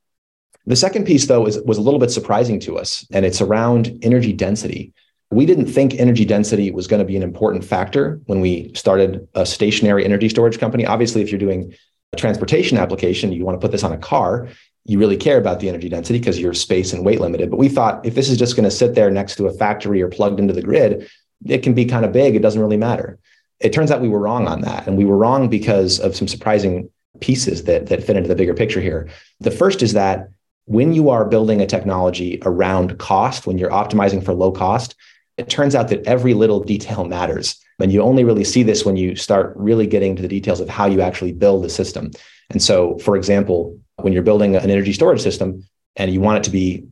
The 0.65 0.77
second 0.77 1.05
piece, 1.05 1.27
though, 1.27 1.46
is, 1.46 1.60
was 1.63 1.77
a 1.77 1.82
little 1.82 2.00
bit 2.00 2.12
surprising 2.12 2.62
to 2.62 2.79
us, 2.79 3.05
and 3.12 3.25
it's 3.25 3.41
around 3.41 4.00
energy 4.01 4.32
density. 4.32 4.94
We 5.29 5.46
didn't 5.46 5.67
think 5.67 5.96
energy 5.96 6.24
density 6.24 6.72
was 6.72 6.88
going 6.88 7.01
to 7.01 7.05
be 7.05 7.17
an 7.17 7.24
important 7.24 7.65
factor 7.65 8.22
when 8.27 8.39
we 8.39 8.72
started 8.74 9.27
a 9.36 9.46
stationary 9.46 10.05
energy 10.05 10.29
storage 10.29 10.60
company. 10.60 10.86
Obviously, 10.86 11.22
if 11.22 11.29
you're 11.29 11.39
doing 11.39 11.75
a 12.13 12.15
transportation 12.15 12.77
application, 12.77 13.34
you 13.34 13.44
want 13.44 13.60
to 13.60 13.63
put 13.63 13.74
this 13.74 13.84
on 13.84 13.91
a 13.91 13.98
car, 13.98 14.48
you 14.86 15.00
really 15.00 15.18
care 15.18 15.38
about 15.38 15.60
the 15.60 15.68
energy 15.68 15.89
density 15.89 16.20
because 16.20 16.39
you're 16.39 16.54
space 16.54 16.94
and 16.94 17.04
weight 17.04 17.20
limited. 17.20 17.50
But 17.50 17.58
we 17.58 17.70
thought 17.70 18.06
if 18.06 18.13
this 18.13 18.30
is 18.30 18.38
just 18.38 18.56
going 18.56 18.65
to 18.65 18.72
sit 18.72 18.94
there 18.94 19.10
next 19.10 19.36
to 19.36 19.48
a 19.48 19.54
factory 19.54 20.01
or 20.01 20.10
plugged 20.10 20.39
into 20.39 20.54
the 20.54 20.62
grid, 20.62 21.10
it 21.46 21.63
can 21.63 21.74
be 21.74 21.86
kind 21.86 22.06
of 22.06 22.12
big. 22.12 22.36
It 22.36 22.42
doesn't 22.42 22.62
really 22.62 22.77
matter. 22.77 23.18
It 23.60 23.74
turns 23.74 23.89
out 23.89 24.01
we 24.01 24.10
were 24.10 24.20
wrong 24.20 24.48
on 24.48 24.62
that. 24.62 24.86
And 24.88 24.96
we 24.96 25.06
were 25.06 25.18
wrong 25.18 25.50
because 25.50 26.00
of 26.00 26.15
some 26.15 26.27
surprising 26.27 26.89
pieces 27.20 27.63
that, 27.63 27.88
that 27.88 28.04
fit 28.04 28.15
into 28.15 28.30
the 28.30 28.36
bigger 28.36 28.54
picture 28.54 28.82
here. 28.82 29.10
The 29.39 29.51
first 29.51 29.82
is 29.82 29.94
that 29.94 30.30
when 30.65 30.94
you 30.94 31.10
are 31.10 31.25
building 31.25 31.62
a 31.62 31.68
technology 31.68 32.39
around 32.44 32.98
cost, 33.00 33.48
when 33.48 33.58
you're 33.58 33.72
optimizing 33.72 34.24
for 34.24 34.34
low 34.34 34.51
cost, 34.51 34.96
it 35.38 35.50
turns 35.50 35.75
out 35.75 35.89
that 35.89 36.06
every 36.06 36.34
little 36.34 36.60
detail 36.60 37.06
matters. 37.06 37.60
And 37.80 37.92
you 37.92 38.01
only 38.01 38.24
really 38.24 38.44
see 38.44 38.63
this 38.63 38.86
when 38.86 38.98
you 38.98 39.15
start 39.15 39.54
really 39.56 39.88
getting 39.88 40.15
to 40.15 40.22
the 40.22 40.27
details 40.27 40.60
of 40.60 40.70
how 40.70 40.86
you 40.86 41.01
actually 41.01 41.34
build 41.34 41.63
the 41.63 41.70
system. 41.70 42.12
And 42.50 42.62
so, 42.62 42.98
for 43.00 43.15
example, 43.18 43.77
when 44.06 44.14
you're 44.14 44.22
building 44.22 44.56
an 44.56 44.70
energy 44.70 44.94
storage 44.94 45.20
system 45.20 45.68
and 45.96 46.14
you 46.14 46.22
want 46.22 46.38
it 46.38 46.44
to 46.44 46.52
be 46.52 46.86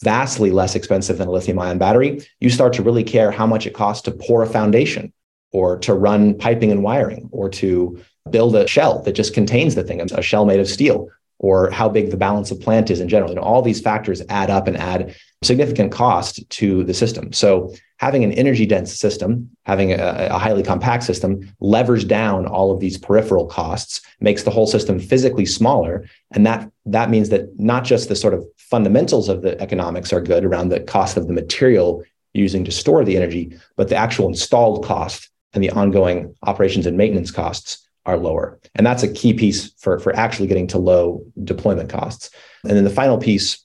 vastly 0.00 0.52
less 0.52 0.76
expensive 0.76 1.18
than 1.18 1.26
a 1.26 1.30
lithium 1.32 1.58
ion 1.58 1.76
battery, 1.76 2.24
you 2.38 2.50
start 2.50 2.72
to 2.74 2.84
really 2.84 3.02
care 3.02 3.32
how 3.32 3.48
much 3.48 3.66
it 3.66 3.74
costs 3.74 4.04
to 4.04 4.12
pour 4.12 4.44
a 4.44 4.46
foundation 4.46 5.12
or 5.50 5.76
to 5.78 5.92
run 5.92 6.38
piping 6.38 6.70
and 6.70 6.84
wiring 6.84 7.28
or 7.32 7.48
to 7.48 8.00
build 8.30 8.54
a 8.54 8.68
shell 8.68 9.02
that 9.02 9.14
just 9.14 9.34
contains 9.34 9.74
the 9.74 9.82
thing, 9.82 10.00
a 10.00 10.22
shell 10.22 10.44
made 10.44 10.60
of 10.60 10.68
steel 10.68 11.08
or 11.40 11.68
how 11.72 11.88
big 11.88 12.12
the 12.12 12.16
balance 12.16 12.52
of 12.52 12.60
plant 12.60 12.92
is 12.92 13.00
in 13.00 13.08
general. 13.08 13.32
And 13.32 13.40
all 13.40 13.62
these 13.62 13.80
factors 13.80 14.22
add 14.28 14.48
up 14.48 14.68
and 14.68 14.76
add 14.76 15.16
significant 15.42 15.90
cost 15.90 16.48
to 16.48 16.84
the 16.84 16.94
system. 16.94 17.32
So 17.32 17.74
having 18.02 18.24
an 18.24 18.32
energy 18.32 18.66
dense 18.66 18.92
system, 18.92 19.48
having 19.64 19.92
a, 19.92 20.28
a, 20.28 20.36
highly 20.36 20.64
compact 20.64 21.04
system 21.04 21.40
levers 21.60 22.04
down 22.04 22.46
all 22.46 22.72
of 22.72 22.80
these 22.80 22.98
peripheral 22.98 23.46
costs, 23.46 24.00
makes 24.18 24.42
the 24.42 24.50
whole 24.50 24.66
system 24.66 24.98
physically 24.98 25.46
smaller. 25.46 26.04
And 26.32 26.44
that 26.44 26.68
that 26.84 27.10
means 27.10 27.28
that 27.28 27.60
not 27.60 27.84
just 27.84 28.08
the 28.08 28.16
sort 28.16 28.34
of 28.34 28.44
fundamentals 28.56 29.28
of 29.28 29.42
the 29.42 29.58
economics 29.62 30.12
are 30.12 30.20
good 30.20 30.44
around 30.44 30.68
the 30.68 30.80
cost 30.80 31.16
of 31.16 31.28
the 31.28 31.32
material 31.32 32.02
using 32.34 32.64
to 32.64 32.72
store 32.72 33.04
the 33.04 33.16
energy, 33.16 33.56
but 33.76 33.88
the 33.88 33.94
actual 33.94 34.26
installed 34.26 34.84
cost 34.84 35.30
and 35.52 35.62
the 35.62 35.70
ongoing 35.70 36.34
operations 36.42 36.86
and 36.86 36.96
maintenance 36.96 37.30
costs 37.30 37.88
are 38.04 38.16
lower. 38.16 38.58
And 38.74 38.84
that's 38.84 39.04
a 39.04 39.12
key 39.12 39.32
piece 39.32 39.74
for, 39.78 40.00
for 40.00 40.12
actually 40.16 40.48
getting 40.48 40.66
to 40.68 40.78
low 40.78 41.24
deployment 41.44 41.88
costs. 41.88 42.30
And 42.64 42.76
then 42.76 42.82
the 42.82 42.90
final 42.90 43.18
piece 43.18 43.64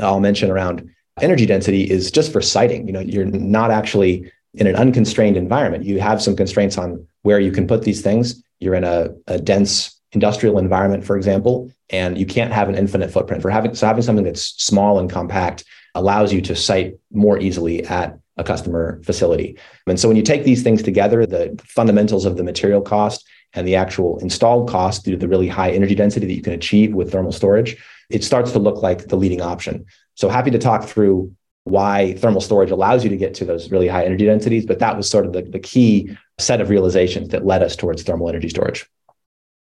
I'll 0.00 0.18
mention 0.18 0.50
around 0.50 0.90
energy 1.20 1.46
density 1.46 1.88
is 1.90 2.10
just 2.10 2.32
for 2.32 2.40
siting. 2.40 2.86
You 2.86 2.92
know, 2.92 3.00
you're 3.00 3.26
not 3.26 3.70
actually 3.70 4.30
in 4.54 4.66
an 4.66 4.76
unconstrained 4.76 5.36
environment. 5.36 5.84
You 5.84 6.00
have 6.00 6.22
some 6.22 6.36
constraints 6.36 6.78
on 6.78 7.06
where 7.22 7.40
you 7.40 7.52
can 7.52 7.66
put 7.66 7.82
these 7.82 8.02
things. 8.02 8.42
You're 8.60 8.74
in 8.74 8.84
a, 8.84 9.10
a 9.26 9.38
dense 9.38 10.00
industrial 10.12 10.58
environment, 10.58 11.04
for 11.04 11.16
example, 11.16 11.70
and 11.90 12.16
you 12.16 12.26
can't 12.26 12.52
have 12.52 12.68
an 12.68 12.76
infinite 12.76 13.10
footprint. 13.10 13.42
For 13.42 13.50
having 13.50 13.74
so 13.74 13.86
having 13.86 14.02
something 14.02 14.24
that's 14.24 14.54
small 14.62 14.98
and 14.98 15.10
compact 15.10 15.64
allows 15.94 16.32
you 16.32 16.40
to 16.42 16.56
site 16.56 16.94
more 17.12 17.38
easily 17.38 17.84
at 17.84 18.18
a 18.36 18.44
customer 18.44 19.00
facility. 19.04 19.56
And 19.86 19.98
so 19.98 20.08
when 20.08 20.16
you 20.16 20.22
take 20.22 20.44
these 20.44 20.62
things 20.62 20.82
together, 20.82 21.24
the 21.26 21.60
fundamentals 21.64 22.24
of 22.24 22.36
the 22.36 22.42
material 22.42 22.80
cost 22.80 23.24
and 23.52 23.66
the 23.66 23.76
actual 23.76 24.18
installed 24.18 24.68
cost 24.68 25.04
due 25.04 25.12
to 25.12 25.16
the 25.16 25.28
really 25.28 25.46
high 25.46 25.70
energy 25.70 25.94
density 25.94 26.26
that 26.26 26.34
you 26.34 26.42
can 26.42 26.52
achieve 26.52 26.92
with 26.92 27.12
thermal 27.12 27.30
storage, 27.30 27.76
it 28.10 28.24
starts 28.24 28.50
to 28.52 28.58
look 28.58 28.82
like 28.82 29.06
the 29.06 29.16
leading 29.16 29.40
option. 29.40 29.86
So 30.14 30.28
happy 30.28 30.50
to 30.50 30.58
talk 30.58 30.84
through 30.84 31.34
why 31.64 32.14
thermal 32.14 32.40
storage 32.40 32.70
allows 32.70 33.04
you 33.04 33.10
to 33.10 33.16
get 33.16 33.34
to 33.34 33.44
those 33.44 33.70
really 33.70 33.88
high 33.88 34.04
energy 34.04 34.26
densities, 34.26 34.66
but 34.66 34.78
that 34.78 34.96
was 34.96 35.08
sort 35.08 35.26
of 35.26 35.32
the, 35.32 35.42
the 35.42 35.58
key 35.58 36.16
set 36.38 36.60
of 36.60 36.68
realizations 36.68 37.28
that 37.28 37.46
led 37.46 37.62
us 37.62 37.74
towards 37.74 38.02
thermal 38.02 38.28
energy 38.28 38.48
storage. 38.48 38.86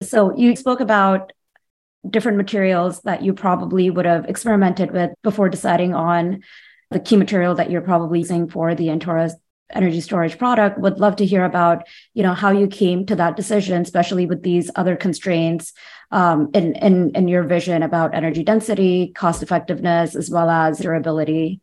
So 0.01 0.35
you 0.35 0.55
spoke 0.55 0.79
about 0.79 1.33
different 2.09 2.37
materials 2.37 3.01
that 3.01 3.21
you 3.21 3.33
probably 3.33 3.89
would 3.89 4.05
have 4.05 4.25
experimented 4.25 4.91
with 4.91 5.11
before 5.21 5.49
deciding 5.49 5.93
on 5.93 6.41
the 6.89 6.99
key 6.99 7.17
material 7.17 7.55
that 7.55 7.69
you're 7.69 7.81
probably 7.81 8.19
using 8.19 8.49
for 8.49 8.73
the 8.73 8.87
Antora 8.87 9.31
energy 9.73 10.01
storage 10.01 10.37
product 10.37 10.77
would 10.79 10.99
love 10.99 11.15
to 11.15 11.25
hear 11.25 11.45
about 11.45 11.87
you 12.13 12.23
know 12.23 12.33
how 12.33 12.51
you 12.51 12.67
came 12.67 13.05
to 13.05 13.15
that 13.15 13.37
decision 13.37 13.81
especially 13.81 14.25
with 14.25 14.43
these 14.43 14.69
other 14.75 14.97
constraints 14.97 15.71
um, 16.11 16.49
in, 16.53 16.75
in 16.75 17.11
in 17.11 17.27
your 17.27 17.43
vision 17.43 17.83
about 17.83 18.13
energy 18.13 18.43
density 18.43 19.11
cost 19.15 19.43
effectiveness 19.43 20.15
as 20.15 20.29
well 20.29 20.49
as 20.49 20.79
durability 20.79 21.61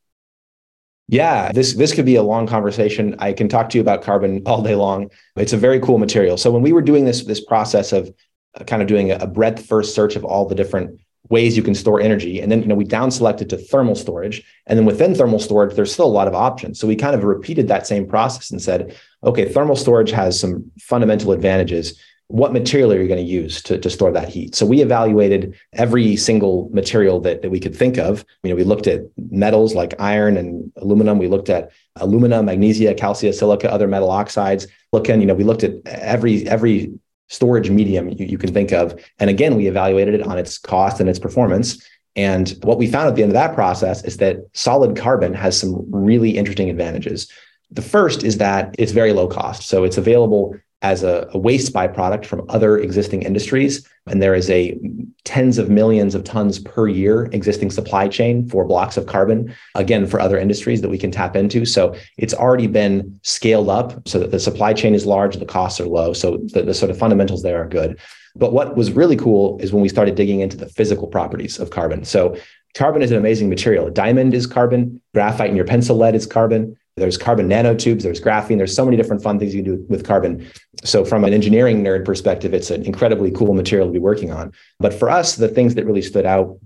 yeah, 1.11 1.53
this 1.53 1.73
this 1.73 1.95
could 1.95 2.05
be 2.05 2.17
a 2.17 2.23
long 2.23 2.47
conversation. 2.47 3.17
I 3.19 3.33
can 3.33 3.49
talk 3.49 3.71
to 3.71 3.79
you 3.79 3.81
about 3.81 4.03
carbon 4.03 4.43
all 4.45 4.61
day 4.61 4.75
long. 4.75 5.11
It's 5.37 5.55
a 5.55 5.57
very 5.57 5.81
cool 5.81 5.97
material. 5.97 6.37
So 6.37 6.51
when 6.51 6.61
we 6.61 6.73
were 6.73 6.83
doing 6.83 7.07
this 7.07 7.25
this 7.25 7.43
process 7.43 7.93
of 7.93 8.15
uh, 8.55 8.65
kind 8.65 8.83
of 8.83 8.89
doing 8.89 9.11
a, 9.11 9.17
a 9.17 9.27
breadth 9.27 9.65
first 9.65 9.95
search 9.95 10.17
of 10.17 10.25
all 10.25 10.47
the 10.47 10.55
different 10.55 11.01
ways 11.31 11.57
you 11.57 11.63
can 11.63 11.75
store 11.75 12.01
energy. 12.01 12.41
And 12.41 12.51
then, 12.51 12.63
you 12.63 12.69
know, 12.69 12.75
we 12.75 12.85
down 12.85 13.11
selected 13.11 13.51
to 13.51 13.59
thermal 13.59 13.95
storage. 13.95 14.43
And 14.67 14.79
then 14.79 14.87
within 14.87 15.15
thermal 15.15 15.39
storage, 15.39 15.75
there's 15.75 15.93
still 15.93 16.07
a 16.07 16.09
lot 16.09 16.29
of 16.29 16.35
options. 16.35 16.79
So 16.81 16.87
we 16.87 16.97
kind 16.97 17.15
of 17.15 17.25
repeated 17.25 17.69
that 17.69 17.87
same 17.87 18.07
process 18.07 18.51
and 18.51 18.63
said, 18.63 18.97
okay, 19.25 19.51
thermal 19.51 19.77
storage 19.77 20.11
has 20.11 20.39
some 20.41 20.71
fundamental 20.81 21.33
advantages. 21.33 22.01
What 22.29 22.53
material 22.53 22.93
are 22.93 23.01
you 23.01 23.09
going 23.09 23.25
to 23.25 23.31
use 23.31 23.63
to, 23.63 23.79
to 23.79 23.89
store 23.89 24.13
that 24.13 24.29
heat? 24.29 24.55
So 24.55 24.67
we 24.67 24.83
evaluated 24.83 25.57
every 25.73 26.15
single 26.17 26.69
material 26.73 27.21
that, 27.21 27.41
that 27.41 27.51
we 27.51 27.59
could 27.59 27.75
think 27.75 27.97
of. 27.97 28.25
You 28.43 28.51
know, 28.51 28.57
we 28.57 28.65
looked 28.65 28.87
at 28.87 29.01
metals 29.31 29.75
like 29.75 29.95
iron 29.99 30.37
and 30.37 30.71
aluminum. 30.77 31.19
We 31.19 31.29
looked 31.29 31.49
at 31.49 31.71
alumina, 31.97 32.43
magnesia, 32.43 32.95
calcium, 32.95 33.33
silica, 33.33 33.73
other 33.73 33.89
metal 33.89 34.11
oxides. 34.11 34.67
Looking, 34.93 35.21
you 35.21 35.27
know, 35.27 35.35
we 35.35 35.45
looked 35.45 35.65
at 35.65 35.73
every 35.87 36.47
every 36.47 36.93
storage 37.29 37.71
medium 37.71 38.09
you, 38.11 38.27
you 38.27 38.39
can 38.39 38.53
think 38.53 38.73
of. 38.73 38.99
And 39.19 39.31
again, 39.31 39.57
we 39.57 39.67
evaluated 39.67 40.15
it 40.15 40.23
on 40.23 40.39
its 40.39 40.59
cost 40.59 41.01
and 41.01 41.09
its 41.09 41.19
performance. 41.19 41.83
And 42.17 42.51
what 42.63 42.79
we 42.79 42.91
found 42.91 43.09
at 43.09 43.15
the 43.15 43.23
end 43.23 43.31
of 43.31 43.35
that 43.35 43.55
process 43.55 44.03
is 44.05 44.17
that 44.17 44.39
solid 44.53 44.97
carbon 44.97 45.35
has 45.35 45.59
some 45.59 45.85
really 45.91 46.37
interesting 46.37 46.69
advantages. 46.69 47.31
The 47.71 47.83
first 47.83 48.25
is 48.25 48.39
that 48.39 48.75
it's 48.79 48.93
very 48.93 49.13
low 49.13 49.29
cost. 49.29 49.69
So 49.69 49.85
it's 49.85 49.99
available 49.99 50.59
as 50.83 51.03
a, 51.03 51.29
a, 51.33 51.39
waste 51.39 51.73
byproduct 51.73 52.25
from 52.25 52.45
other 52.49 52.79
existing 52.79 53.23
industries. 53.23 53.87
And 54.07 54.23
there 54.23 54.35
is 54.35 54.49
a 54.49 54.79
tens 55.25 55.59
of 55.59 55.69
millions 55.69 56.15
of 56.15 56.23
tons 56.23 56.61
per 56.61 56.87
year 56.87 57.25
existing 57.33 57.71
supply 57.71 58.07
chain 58.07 58.49
for 58.49 58.65
blocks 58.65 58.97
of 58.97 59.07
carbon, 59.07 59.55
again, 59.75 60.07
for 60.07 60.21
other 60.21 60.39
industries 60.39 60.81
that 60.83 60.89
we 60.89 60.99
can 60.99 61.11
tap 61.11 61.35
into. 61.35 61.65
So 61.65 61.97
it's 62.17 62.33
already 62.33 62.69
been 62.69 63.19
scaled 63.23 63.69
up 63.69 64.09
so 64.09 64.21
that 64.21 64.31
the 64.31 64.39
supply 64.39 64.73
chain 64.73 64.95
is 64.95 65.05
large, 65.05 65.37
the 65.37 65.45
costs 65.45 65.81
are 65.81 65.89
low. 65.89 66.13
So 66.13 66.39
the, 66.53 66.63
the 66.63 66.75
sort 66.75 66.91
of 66.91 66.99
fundamentals 66.99 67.43
there 67.43 67.61
are 67.61 67.69
good. 67.69 67.99
But 68.37 68.53
what 68.53 68.77
was 68.77 68.93
really 68.93 69.17
cool 69.17 69.59
is 69.61 69.73
when 69.73 69.83
we 69.83 69.89
started 69.89 70.15
digging 70.15 70.41
into 70.41 70.57
the 70.57 70.69
physical 70.69 71.09
properties 71.09 71.59
of 71.59 71.71
carbon. 71.71 72.05
So 72.05 72.37
carbon 72.77 73.03
is 73.03 73.11
an 73.11 73.17
amazing 73.17 73.49
material. 73.49 73.91
Diamond 73.91 74.33
is 74.33 74.47
carbon, 74.47 75.03
graphite 75.13 75.51
in 75.51 75.57
your 75.57 75.65
pencil 75.65 75.97
lead 75.97 76.15
is 76.15 76.27
carbon. 76.27 76.77
There's 76.99 77.17
carbon 77.17 77.49
nanotubes, 77.49 78.03
there's 78.03 78.21
graphene, 78.21 78.59
there's 78.59 78.75
so 78.75 78.85
many 78.85 78.97
different 78.97 79.23
fun 79.23 79.39
things 79.39 79.55
you 79.55 79.63
can 79.63 79.77
do 79.77 79.87
with 79.89 80.05
carbon. 80.05 80.51
So, 80.85 81.05
from 81.05 81.25
an 81.25 81.33
engineering 81.33 81.83
nerd 81.83 82.05
perspective, 82.05 82.55
it's 82.55 82.71
an 82.71 82.85
incredibly 82.85 83.31
cool 83.31 83.55
material 83.55 83.87
to 83.89 83.93
be 83.93 83.99
working 83.99 84.33
on. 84.33 84.53
But 84.79 84.93
for 84.93 85.09
us, 85.09 85.37
the 85.37 85.49
things 85.49 85.75
that 85.75 85.87
really 85.87 86.03
stood 86.03 86.27
out 86.27 86.59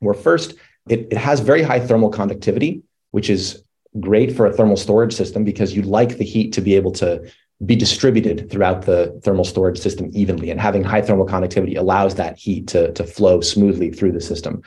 were 0.00 0.14
first, 0.14 0.54
it, 0.88 1.08
it 1.10 1.18
has 1.18 1.40
very 1.40 1.62
high 1.62 1.80
thermal 1.80 2.10
conductivity, 2.10 2.82
which 3.10 3.28
is 3.28 3.62
great 4.00 4.34
for 4.34 4.46
a 4.46 4.52
thermal 4.52 4.76
storage 4.76 5.12
system 5.12 5.44
because 5.44 5.74
you 5.74 5.82
like 5.82 6.16
the 6.18 6.24
heat 6.24 6.52
to 6.54 6.60
be 6.60 6.74
able 6.74 6.92
to 6.92 7.30
be 7.64 7.76
distributed 7.76 8.50
throughout 8.50 8.82
the 8.82 9.20
thermal 9.22 9.44
storage 9.44 9.78
system 9.78 10.10
evenly. 10.12 10.50
And 10.50 10.60
having 10.60 10.82
high 10.82 11.02
thermal 11.02 11.26
conductivity 11.26 11.76
allows 11.76 12.16
that 12.16 12.36
heat 12.36 12.66
to, 12.68 12.92
to 12.92 13.04
flow 13.04 13.40
smoothly 13.40 13.90
through 13.90 14.12
the 14.12 14.20
system. 14.20 14.62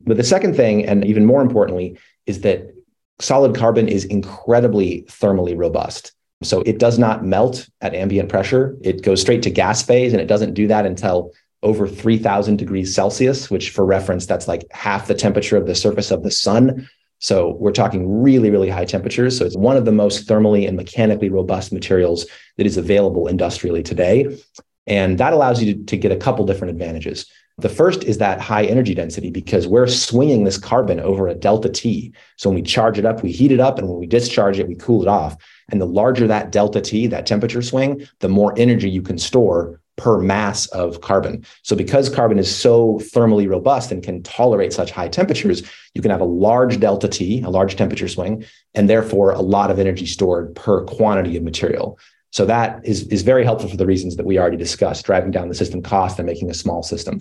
But 0.00 0.16
the 0.16 0.24
second 0.24 0.56
thing, 0.56 0.84
and 0.84 1.04
even 1.04 1.26
more 1.26 1.42
importantly, 1.42 1.98
is 2.26 2.40
that 2.40 2.74
solid 3.20 3.54
carbon 3.56 3.88
is 3.88 4.04
incredibly 4.04 5.02
thermally 5.02 5.56
robust. 5.56 6.12
So 6.42 6.62
it 6.62 6.78
does 6.78 6.98
not 6.98 7.24
melt 7.24 7.68
at 7.80 7.94
ambient 7.94 8.28
pressure. 8.28 8.76
It 8.80 9.02
goes 9.02 9.20
straight 9.20 9.42
to 9.42 9.50
gas 9.50 9.82
phase, 9.82 10.12
and 10.12 10.22
it 10.22 10.26
doesn't 10.26 10.54
do 10.54 10.66
that 10.68 10.86
until 10.86 11.32
over 11.62 11.86
3000 11.86 12.56
degrees 12.56 12.94
Celsius, 12.94 13.50
which 13.50 13.70
for 13.70 13.84
reference, 13.84 14.24
that's 14.24 14.48
like 14.48 14.64
half 14.70 15.06
the 15.06 15.14
temperature 15.14 15.58
of 15.58 15.66
the 15.66 15.74
surface 15.74 16.10
of 16.10 16.22
the 16.22 16.30
sun. 16.30 16.88
So 17.18 17.56
we're 17.60 17.72
talking 17.72 18.22
really, 18.22 18.50
really 18.50 18.70
high 18.70 18.86
temperatures. 18.86 19.36
So 19.36 19.44
it's 19.44 19.56
one 19.56 19.76
of 19.76 19.84
the 19.84 19.92
most 19.92 20.26
thermally 20.26 20.66
and 20.66 20.74
mechanically 20.74 21.28
robust 21.28 21.70
materials 21.70 22.26
that 22.56 22.66
is 22.66 22.78
available 22.78 23.28
industrially 23.28 23.82
today. 23.82 24.38
And 24.86 25.18
that 25.18 25.34
allows 25.34 25.62
you 25.62 25.74
to, 25.74 25.84
to 25.84 25.96
get 25.98 26.12
a 26.12 26.16
couple 26.16 26.46
different 26.46 26.70
advantages. 26.70 27.26
The 27.60 27.68
first 27.68 28.04
is 28.04 28.18
that 28.18 28.40
high 28.40 28.64
energy 28.64 28.94
density 28.94 29.30
because 29.30 29.66
we're 29.66 29.86
swinging 29.86 30.44
this 30.44 30.58
carbon 30.58 30.98
over 31.00 31.28
a 31.28 31.34
delta 31.34 31.68
T. 31.68 32.12
So 32.36 32.48
when 32.48 32.56
we 32.56 32.62
charge 32.62 32.98
it 32.98 33.04
up, 33.04 33.22
we 33.22 33.32
heat 33.32 33.52
it 33.52 33.60
up, 33.60 33.78
and 33.78 33.88
when 33.88 33.98
we 33.98 34.06
discharge 34.06 34.58
it, 34.58 34.68
we 34.68 34.74
cool 34.74 35.02
it 35.02 35.08
off. 35.08 35.36
And 35.68 35.80
the 35.80 35.86
larger 35.86 36.26
that 36.26 36.52
delta 36.52 36.80
T, 36.80 37.06
that 37.08 37.26
temperature 37.26 37.62
swing, 37.62 38.06
the 38.20 38.28
more 38.28 38.54
energy 38.56 38.88
you 38.88 39.02
can 39.02 39.18
store 39.18 39.80
per 39.96 40.18
mass 40.18 40.66
of 40.68 41.02
carbon. 41.02 41.44
So 41.62 41.76
because 41.76 42.08
carbon 42.08 42.38
is 42.38 42.54
so 42.54 42.94
thermally 43.14 43.48
robust 43.48 43.92
and 43.92 44.02
can 44.02 44.22
tolerate 44.22 44.72
such 44.72 44.90
high 44.90 45.08
temperatures, 45.08 45.62
you 45.94 46.00
can 46.00 46.10
have 46.10 46.22
a 46.22 46.24
large 46.24 46.80
delta 46.80 47.06
T, 47.06 47.42
a 47.42 47.50
large 47.50 47.76
temperature 47.76 48.08
swing, 48.08 48.44
and 48.74 48.88
therefore 48.88 49.32
a 49.32 49.42
lot 49.42 49.70
of 49.70 49.78
energy 49.78 50.06
stored 50.06 50.56
per 50.56 50.84
quantity 50.86 51.36
of 51.36 51.42
material. 51.42 51.98
So 52.30 52.46
that 52.46 52.80
is, 52.84 53.06
is 53.08 53.22
very 53.22 53.44
helpful 53.44 53.68
for 53.68 53.76
the 53.76 53.86
reasons 53.86 54.16
that 54.16 54.26
we 54.26 54.38
already 54.38 54.56
discussed, 54.56 55.04
driving 55.04 55.30
down 55.30 55.48
the 55.48 55.54
system 55.54 55.82
cost 55.82 56.18
and 56.18 56.26
making 56.26 56.50
a 56.50 56.54
small 56.54 56.82
system. 56.82 57.20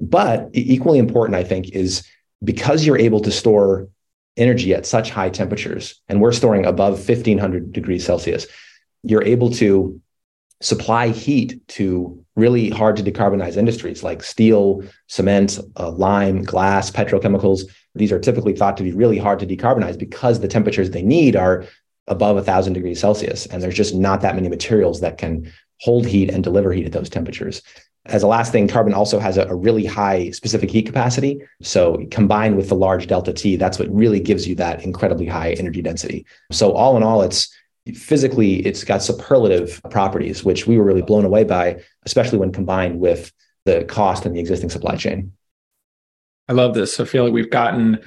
But 0.00 0.48
equally 0.52 0.98
important, 0.98 1.36
I 1.36 1.44
think, 1.44 1.70
is 1.70 2.06
because 2.42 2.84
you're 2.84 2.98
able 2.98 3.20
to 3.20 3.30
store 3.30 3.88
energy 4.36 4.74
at 4.74 4.86
such 4.86 5.10
high 5.10 5.30
temperatures, 5.30 6.00
and 6.08 6.20
we're 6.20 6.32
storing 6.32 6.66
above 6.66 6.94
1500 6.94 7.72
degrees 7.72 8.04
Celsius, 8.04 8.46
you're 9.02 9.22
able 9.22 9.50
to 9.50 10.00
supply 10.60 11.08
heat 11.08 11.60
to 11.68 12.24
really 12.36 12.70
hard 12.70 12.96
to 12.96 13.02
decarbonize 13.02 13.56
industries 13.56 14.02
like 14.02 14.22
steel, 14.22 14.82
cement, 15.08 15.58
uh, 15.76 15.90
lime, 15.90 16.42
glass, 16.42 16.90
petrochemicals. 16.90 17.62
These 17.94 18.10
are 18.12 18.18
typically 18.18 18.56
thought 18.56 18.76
to 18.78 18.82
be 18.82 18.92
really 18.92 19.18
hard 19.18 19.38
to 19.40 19.46
decarbonize 19.46 19.98
because 19.98 20.40
the 20.40 20.48
temperatures 20.48 20.90
they 20.90 21.02
need 21.02 21.36
are 21.36 21.64
above 22.06 22.36
1000 22.36 22.72
degrees 22.72 23.00
Celsius. 23.00 23.46
And 23.46 23.62
there's 23.62 23.74
just 23.74 23.94
not 23.94 24.20
that 24.20 24.34
many 24.34 24.48
materials 24.48 25.00
that 25.00 25.18
can 25.18 25.52
hold 25.80 26.06
heat 26.06 26.30
and 26.30 26.44
deliver 26.44 26.72
heat 26.72 26.86
at 26.86 26.92
those 26.92 27.10
temperatures. 27.10 27.62
As 28.06 28.22
a 28.22 28.26
last 28.26 28.52
thing, 28.52 28.68
carbon 28.68 28.92
also 28.92 29.18
has 29.18 29.38
a, 29.38 29.46
a, 29.46 29.54
really 29.54 29.86
high 29.86 30.30
specific 30.30 30.70
heat 30.70 30.84
capacity. 30.84 31.40
So 31.62 32.04
combined 32.10 32.56
with 32.56 32.68
the 32.68 32.74
large 32.74 33.06
delta 33.06 33.32
T, 33.32 33.56
that's 33.56 33.78
what 33.78 33.88
really 33.88 34.20
gives 34.20 34.46
you 34.46 34.54
that 34.56 34.82
incredibly 34.84 35.26
high 35.26 35.52
energy 35.52 35.80
density. 35.80 36.26
So 36.52 36.72
all 36.72 36.98
in 36.98 37.02
all, 37.02 37.22
it's 37.22 37.48
physically, 37.94 38.56
it's 38.66 38.84
got 38.84 39.02
superlative 39.02 39.80
properties, 39.90 40.44
which 40.44 40.66
we 40.66 40.76
were 40.76 40.84
really 40.84 41.02
blown 41.02 41.24
away 41.24 41.44
by, 41.44 41.82
especially 42.04 42.38
when 42.38 42.52
combined 42.52 43.00
with 43.00 43.32
the 43.64 43.84
cost 43.84 44.26
and 44.26 44.36
the 44.36 44.40
existing 44.40 44.68
supply 44.68 44.96
chain. 44.96 45.32
I 46.48 46.52
love 46.52 46.74
this. 46.74 47.00
I 47.00 47.06
feel 47.06 47.24
like 47.24 47.32
we've 47.32 47.50
gotten, 47.50 48.00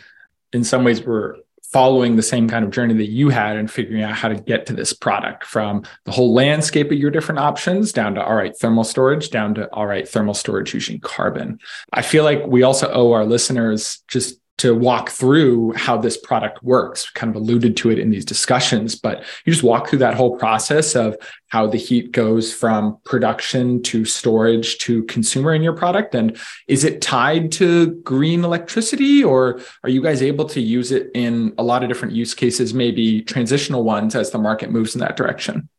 in 0.54 0.64
some 0.64 0.84
ways, 0.84 1.04
we're 1.04 1.38
following 1.72 2.16
the 2.16 2.24
same 2.24 2.48
kind 2.48 2.64
of 2.64 2.72
journey 2.72 2.94
that 2.94 3.10
you 3.10 3.30
had 3.30 3.58
and 3.58 3.70
figuring 3.70 4.02
out 4.02 4.14
how 4.14 4.30
to 4.30 4.36
get 4.36 4.66
to 4.66 4.74
this 4.74 4.94
product 4.94 5.44
from 5.44 5.84
the 6.06 6.12
whole 6.12 6.34
landscape 6.34 6.92
of 6.92 6.98
your 6.98 7.12
different 7.12 7.40
options 7.40 7.92
down 7.92 8.16
to 8.16 8.24
all 8.24 8.36
right 8.36 8.58
thermal 8.58 8.84
storage 8.84 9.30
down 9.30 9.54
to 9.54 9.68
all 9.74 9.86
right 9.86 10.08
thermal 10.08 10.34
storage 10.34 10.74
using 10.74 11.00
carbon. 11.00 11.60
I 11.92 12.02
feel 12.02 12.24
like 12.24 12.46
we 12.48 12.64
also 12.64 12.90
owe 12.92 13.12
our 13.12 13.26
listeners 13.26 14.02
just 14.08 14.40
to 14.58 14.74
walk 14.74 15.10
through 15.10 15.74
how 15.74 15.98
this 15.98 16.18
product 16.18 16.64
works. 16.64 17.10
Kind 17.12 17.30
of 17.30 17.42
alluded 17.42 17.78
to 17.78 17.92
it 17.92 18.00
in 18.00 18.10
these 18.10 18.26
discussions, 18.26 18.96
but 18.96 19.24
you 19.46 19.54
just 19.54 19.64
walk 19.64 19.88
through 19.88 20.00
that 20.00 20.16
whole 20.16 20.38
process 20.38 20.96
of 20.96 21.16
how 21.50 21.68
the 21.68 21.78
heat 21.78 22.12
goes 22.12 22.54
from 22.54 22.98
production 23.06 23.82
to 23.84 24.04
storage 24.04 24.78
to 24.80 25.04
consumer 25.04 25.54
in 25.54 25.62
your 25.62 25.74
product. 25.74 26.16
And 26.16 26.38
is 26.68 26.84
it 26.84 27.02
tied 27.02 27.52
to 27.54 27.96
green 28.02 28.44
electricity 28.44 29.24
or 29.24 29.62
are 29.84 29.90
you 29.90 30.02
guys 30.02 30.22
able 30.22 30.46
to 30.46 30.60
use 30.60 30.92
it 30.92 31.10
in 31.14 31.54
a 31.58 31.64
lot 31.64 31.84
of 31.84 31.90
different 31.90 32.16
use 32.16 32.34
cases, 32.34 32.74
maybe 32.74 33.22
transitional 33.22 33.84
ones 33.84 34.16
as 34.16 34.32
the 34.32 34.40
market 34.40 34.72
moves 34.72 34.96
in 34.96 35.00
that 35.02 35.16
direction? 35.16 35.70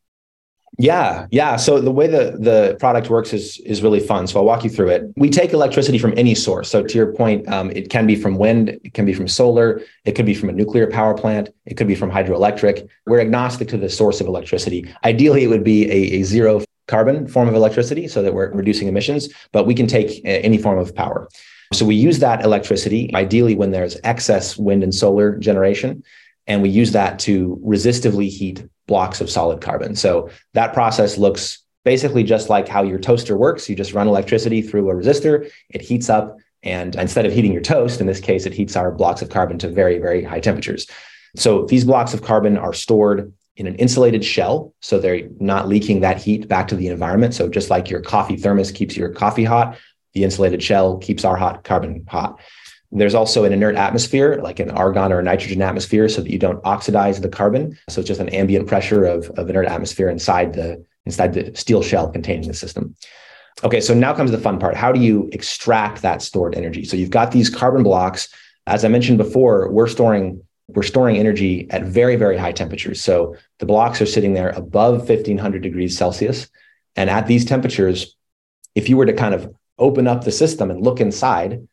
Yeah, 0.80 1.26
yeah. 1.32 1.56
So 1.56 1.80
the 1.80 1.90
way 1.90 2.06
the 2.06 2.36
the 2.38 2.76
product 2.78 3.10
works 3.10 3.32
is 3.32 3.58
is 3.66 3.82
really 3.82 3.98
fun. 3.98 4.28
So 4.28 4.38
I'll 4.38 4.44
walk 4.44 4.62
you 4.62 4.70
through 4.70 4.90
it. 4.90 5.12
We 5.16 5.28
take 5.28 5.52
electricity 5.52 5.98
from 5.98 6.14
any 6.16 6.36
source. 6.36 6.70
So 6.70 6.84
to 6.84 6.94
your 6.94 7.12
point, 7.12 7.48
um, 7.48 7.72
it 7.72 7.90
can 7.90 8.06
be 8.06 8.14
from 8.14 8.38
wind, 8.38 8.78
it 8.84 8.94
can 8.94 9.04
be 9.04 9.12
from 9.12 9.26
solar, 9.26 9.82
it 10.04 10.12
could 10.12 10.24
be 10.24 10.34
from 10.34 10.48
a 10.50 10.52
nuclear 10.52 10.88
power 10.88 11.14
plant, 11.14 11.50
it 11.66 11.76
could 11.76 11.88
be 11.88 11.96
from 11.96 12.12
hydroelectric. 12.12 12.88
We're 13.06 13.18
agnostic 13.18 13.66
to 13.68 13.76
the 13.76 13.88
source 13.88 14.20
of 14.20 14.28
electricity. 14.28 14.88
Ideally, 15.04 15.42
it 15.42 15.48
would 15.48 15.64
be 15.64 15.90
a, 15.90 16.20
a 16.20 16.22
zero 16.22 16.62
carbon 16.86 17.26
form 17.26 17.48
of 17.48 17.56
electricity, 17.56 18.06
so 18.06 18.22
that 18.22 18.32
we're 18.32 18.52
reducing 18.52 18.86
emissions. 18.86 19.28
But 19.50 19.66
we 19.66 19.74
can 19.74 19.88
take 19.88 20.20
any 20.24 20.58
form 20.58 20.78
of 20.78 20.94
power. 20.94 21.28
So 21.72 21.84
we 21.84 21.96
use 21.96 22.20
that 22.20 22.44
electricity 22.44 23.12
ideally 23.14 23.56
when 23.56 23.72
there's 23.72 23.96
excess 24.04 24.56
wind 24.56 24.84
and 24.84 24.94
solar 24.94 25.36
generation, 25.38 26.04
and 26.46 26.62
we 26.62 26.68
use 26.68 26.92
that 26.92 27.18
to 27.20 27.60
resistively 27.66 28.28
heat 28.28 28.64
blocks 28.88 29.20
of 29.20 29.30
solid 29.30 29.60
carbon. 29.60 29.94
So 29.94 30.30
that 30.54 30.72
process 30.72 31.16
looks 31.16 31.62
basically 31.84 32.24
just 32.24 32.48
like 32.48 32.66
how 32.66 32.82
your 32.82 32.98
toaster 32.98 33.36
works. 33.36 33.68
You 33.68 33.76
just 33.76 33.92
run 33.92 34.08
electricity 34.08 34.60
through 34.62 34.90
a 34.90 34.94
resistor, 34.94 35.48
it 35.70 35.80
heats 35.80 36.10
up, 36.10 36.36
and 36.64 36.96
instead 36.96 37.24
of 37.24 37.32
heating 37.32 37.52
your 37.52 37.62
toast, 37.62 38.00
in 38.00 38.08
this 38.08 38.18
case, 38.18 38.44
it 38.44 38.52
heats 38.52 38.74
our 38.74 38.90
blocks 38.90 39.22
of 39.22 39.30
carbon 39.30 39.58
to 39.58 39.68
very, 39.68 39.98
very 39.98 40.24
high 40.24 40.40
temperatures. 40.40 40.88
So 41.36 41.66
these 41.66 41.84
blocks 41.84 42.14
of 42.14 42.22
carbon 42.22 42.58
are 42.58 42.72
stored 42.72 43.32
in 43.56 43.66
an 43.66 43.76
insulated 43.76 44.24
shell, 44.24 44.74
so 44.80 44.98
they're 44.98 45.28
not 45.38 45.68
leaking 45.68 46.00
that 46.00 46.20
heat 46.20 46.48
back 46.48 46.68
to 46.68 46.76
the 46.76 46.88
environment. 46.88 47.34
So 47.34 47.48
just 47.48 47.70
like 47.70 47.90
your 47.90 48.00
coffee 48.00 48.36
thermos 48.36 48.72
keeps 48.72 48.96
your 48.96 49.10
coffee 49.10 49.44
hot, 49.44 49.78
the 50.14 50.24
insulated 50.24 50.62
shell 50.62 50.98
keeps 50.98 51.24
our 51.24 51.36
hot 51.36 51.64
carbon 51.64 52.04
hot. 52.08 52.40
There's 52.90 53.14
also 53.14 53.44
an 53.44 53.52
inert 53.52 53.76
atmosphere, 53.76 54.40
like 54.42 54.60
an 54.60 54.70
argon 54.70 55.12
or 55.12 55.18
a 55.18 55.22
nitrogen 55.22 55.60
atmosphere, 55.60 56.08
so 56.08 56.22
that 56.22 56.30
you 56.30 56.38
don't 56.38 56.60
oxidize 56.64 57.20
the 57.20 57.28
carbon. 57.28 57.78
So 57.90 58.00
it's 58.00 58.08
just 58.08 58.20
an 58.20 58.30
ambient 58.30 58.66
pressure 58.66 59.04
of, 59.04 59.30
of 59.32 59.50
inert 59.50 59.66
atmosphere 59.66 60.08
inside 60.08 60.54
the 60.54 60.84
inside 61.04 61.34
the 61.34 61.54
steel 61.54 61.82
shell 61.82 62.10
containing 62.10 62.48
the 62.48 62.54
system. 62.54 62.94
Okay, 63.64 63.80
so 63.80 63.92
now 63.92 64.14
comes 64.14 64.30
the 64.30 64.38
fun 64.38 64.58
part. 64.58 64.76
How 64.76 64.92
do 64.92 65.00
you 65.00 65.28
extract 65.32 66.02
that 66.02 66.22
stored 66.22 66.54
energy? 66.54 66.84
So 66.84 66.96
you've 66.96 67.10
got 67.10 67.32
these 67.32 67.50
carbon 67.50 67.82
blocks. 67.82 68.28
As 68.66 68.84
I 68.84 68.88
mentioned 68.88 69.18
before, 69.18 69.70
we're 69.70 69.88
storing 69.88 70.42
we're 70.68 70.82
storing 70.82 71.16
energy 71.16 71.68
at 71.70 71.82
very 71.82 72.16
very 72.16 72.38
high 72.38 72.52
temperatures. 72.52 73.02
So 73.02 73.36
the 73.58 73.66
blocks 73.66 74.00
are 74.00 74.06
sitting 74.06 74.32
there 74.32 74.50
above 74.50 75.08
1500 75.08 75.62
degrees 75.62 75.96
Celsius, 75.96 76.48
and 76.96 77.10
at 77.10 77.26
these 77.26 77.44
temperatures, 77.44 78.16
if 78.74 78.88
you 78.88 78.96
were 78.96 79.06
to 79.06 79.12
kind 79.12 79.34
of 79.34 79.54
open 79.78 80.06
up 80.06 80.24
the 80.24 80.32
system 80.32 80.70
and 80.70 80.82
look 80.82 81.00
inside, 81.00 81.66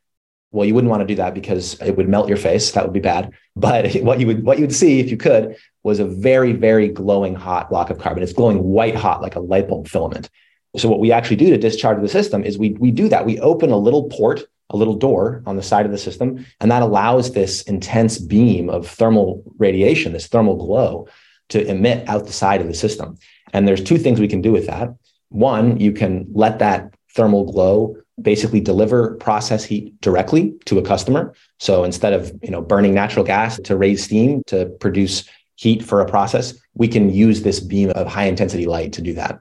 well, 0.56 0.66
you 0.66 0.74
wouldn't 0.74 0.90
want 0.90 1.02
to 1.02 1.08
do 1.08 1.16
that 1.16 1.34
because 1.34 1.80
it 1.82 1.98
would 1.98 2.08
melt 2.08 2.30
your 2.30 2.38
face. 2.38 2.72
That 2.72 2.86
would 2.86 2.94
be 2.94 3.02
bad. 3.02 3.32
But 3.56 3.94
what 4.02 4.20
you 4.20 4.28
would 4.28 4.44
what 4.44 4.58
you 4.58 4.64
would 4.64 4.74
see 4.74 5.00
if 5.00 5.12
you 5.12 5.18
could 5.18 5.58
was 5.84 6.00
a 6.00 6.06
very 6.06 6.54
very 6.54 6.88
glowing 6.88 7.36
hot 7.36 7.70
block 7.70 7.90
of 7.90 8.00
carbon. 8.00 8.24
It's 8.24 8.34
glowing 8.34 8.64
white 8.64 8.96
hot 8.96 9.22
like 9.22 9.36
a 9.36 9.42
light 9.42 9.68
bulb 9.68 9.88
filament. 9.88 10.30
So 10.78 10.90
what 10.90 11.00
we 11.00 11.12
actually 11.12 11.38
do 11.38 11.50
to 11.52 11.58
discharge 11.58 12.02
the 12.02 12.08
system 12.08 12.44
is 12.44 12.58
we 12.58 12.72
we 12.80 12.92
do 12.92 13.10
that. 13.10 13.26
We 13.26 13.40
open 13.40 13.70
a 13.70 13.78
little 13.78 14.10
port, 14.10 14.44
a 14.70 14.78
little 14.78 14.96
door 14.96 15.44
on 15.46 15.58
the 15.58 15.64
side 15.64 15.86
of 15.86 15.92
the 15.92 15.98
system, 15.98 16.46
and 16.60 16.72
that 16.72 16.82
allows 16.82 17.34
this 17.34 17.62
intense 17.64 18.18
beam 18.18 18.70
of 18.70 18.88
thermal 18.88 19.44
radiation, 19.58 20.14
this 20.14 20.28
thermal 20.28 20.56
glow, 20.56 21.08
to 21.50 21.66
emit 21.68 22.08
out 22.08 22.26
the 22.26 22.34
side 22.34 22.62
of 22.62 22.68
the 22.68 22.74
system. 22.74 23.18
And 23.54 23.68
there's 23.68 23.84
two 23.84 23.98
things 23.98 24.20
we 24.20 24.28
can 24.28 24.42
do 24.42 24.52
with 24.52 24.68
that. 24.68 24.90
One, 25.30 25.80
you 25.80 25.92
can 25.92 26.28
let 26.34 26.60
that 26.60 26.94
thermal 27.14 27.52
glow 27.52 27.98
basically 28.22 28.62
deliver 28.62 29.16
process 29.16 29.64
heat 29.64 30.00
directly 30.02 30.54
to 30.66 30.80
a 30.80 30.82
customer. 30.82 31.34
So 31.60 31.84
instead 31.84 32.14
of 32.14 32.32
you 32.42 32.52
know 32.52 32.62
burning 32.62 32.94
natural 32.94 33.26
gas 33.26 33.60
to 33.62 33.76
raise 33.76 34.04
steam 34.04 34.44
to 34.48 34.68
produce 34.80 35.28
heat 35.56 35.84
for 35.84 36.02
a 36.02 36.06
process, 36.06 36.54
we 36.74 36.88
can 36.88 37.10
use 37.10 37.42
this 37.42 37.60
beam 37.60 37.90
of 37.92 38.08
high 38.08 38.26
intensity 38.26 38.66
light 38.66 38.94
to 38.94 39.02
do 39.02 39.14
that. 39.14 39.40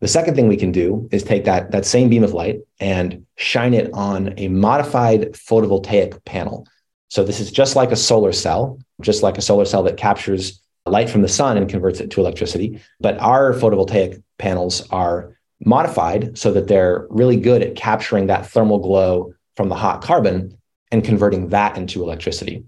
The 0.00 0.08
second 0.08 0.34
thing 0.34 0.48
we 0.48 0.56
can 0.56 0.72
do 0.72 1.08
is 1.12 1.22
take 1.22 1.44
that, 1.44 1.70
that 1.70 1.86
same 1.86 2.08
beam 2.08 2.24
of 2.24 2.32
light 2.32 2.58
and 2.80 3.24
shine 3.36 3.72
it 3.72 3.88
on 3.92 4.34
a 4.36 4.48
modified 4.48 5.32
photovoltaic 5.32 6.24
panel. 6.24 6.66
So 7.08 7.22
this 7.22 7.38
is 7.38 7.52
just 7.52 7.76
like 7.76 7.92
a 7.92 7.96
solar 7.96 8.32
cell, 8.32 8.80
just 9.00 9.22
like 9.22 9.38
a 9.38 9.42
solar 9.42 9.64
cell 9.64 9.84
that 9.84 9.96
captures 9.96 10.60
light 10.86 11.08
from 11.08 11.22
the 11.22 11.28
sun 11.28 11.56
and 11.56 11.68
converts 11.68 12.00
it 12.00 12.10
to 12.10 12.20
electricity. 12.20 12.80
But 12.98 13.18
our 13.20 13.52
photovoltaic 13.52 14.20
panels 14.38 14.88
are 14.90 15.36
modified 15.64 16.36
so 16.36 16.52
that 16.52 16.68
they're 16.68 17.06
really 17.10 17.36
good 17.36 17.62
at 17.62 17.76
capturing 17.76 18.26
that 18.26 18.46
thermal 18.46 18.78
glow 18.78 19.34
from 19.56 19.68
the 19.68 19.74
hot 19.74 20.02
carbon 20.02 20.58
and 20.90 21.04
converting 21.04 21.48
that 21.48 21.76
into 21.76 22.02
electricity. 22.02 22.64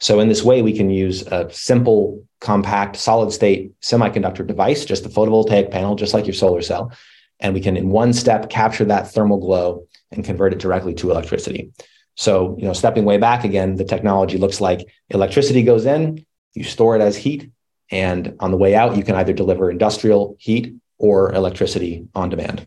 So, 0.00 0.20
in 0.20 0.28
this 0.28 0.44
way, 0.44 0.62
we 0.62 0.76
can 0.76 0.90
use 0.90 1.22
a 1.26 1.50
simple, 1.52 2.24
compact, 2.40 2.96
solid 2.96 3.32
state 3.32 3.72
semiconductor 3.80 4.46
device, 4.46 4.84
just 4.84 5.04
a 5.04 5.08
photovoltaic 5.08 5.70
panel, 5.70 5.96
just 5.96 6.14
like 6.14 6.26
your 6.26 6.34
solar 6.34 6.62
cell. 6.62 6.92
And 7.40 7.54
we 7.54 7.60
can, 7.60 7.76
in 7.76 7.90
one 7.90 8.12
step, 8.12 8.48
capture 8.48 8.84
that 8.86 9.10
thermal 9.10 9.38
glow 9.38 9.86
and 10.10 10.24
convert 10.24 10.52
it 10.52 10.60
directly 10.60 10.94
to 10.94 11.10
electricity. 11.10 11.72
So, 12.16 12.56
you 12.58 12.64
know, 12.64 12.72
stepping 12.72 13.04
way 13.04 13.18
back 13.18 13.44
again, 13.44 13.76
the 13.76 13.84
technology 13.84 14.38
looks 14.38 14.60
like 14.60 14.88
electricity 15.10 15.62
goes 15.62 15.86
in, 15.86 16.24
you 16.54 16.64
store 16.64 16.96
it 16.96 17.02
as 17.02 17.16
heat, 17.16 17.50
and 17.90 18.36
on 18.40 18.50
the 18.50 18.56
way 18.56 18.74
out, 18.74 18.96
you 18.96 19.04
can 19.04 19.14
either 19.14 19.32
deliver 19.32 19.70
industrial 19.70 20.36
heat 20.38 20.74
or 20.98 21.32
electricity 21.32 22.06
on 22.14 22.30
demand. 22.30 22.66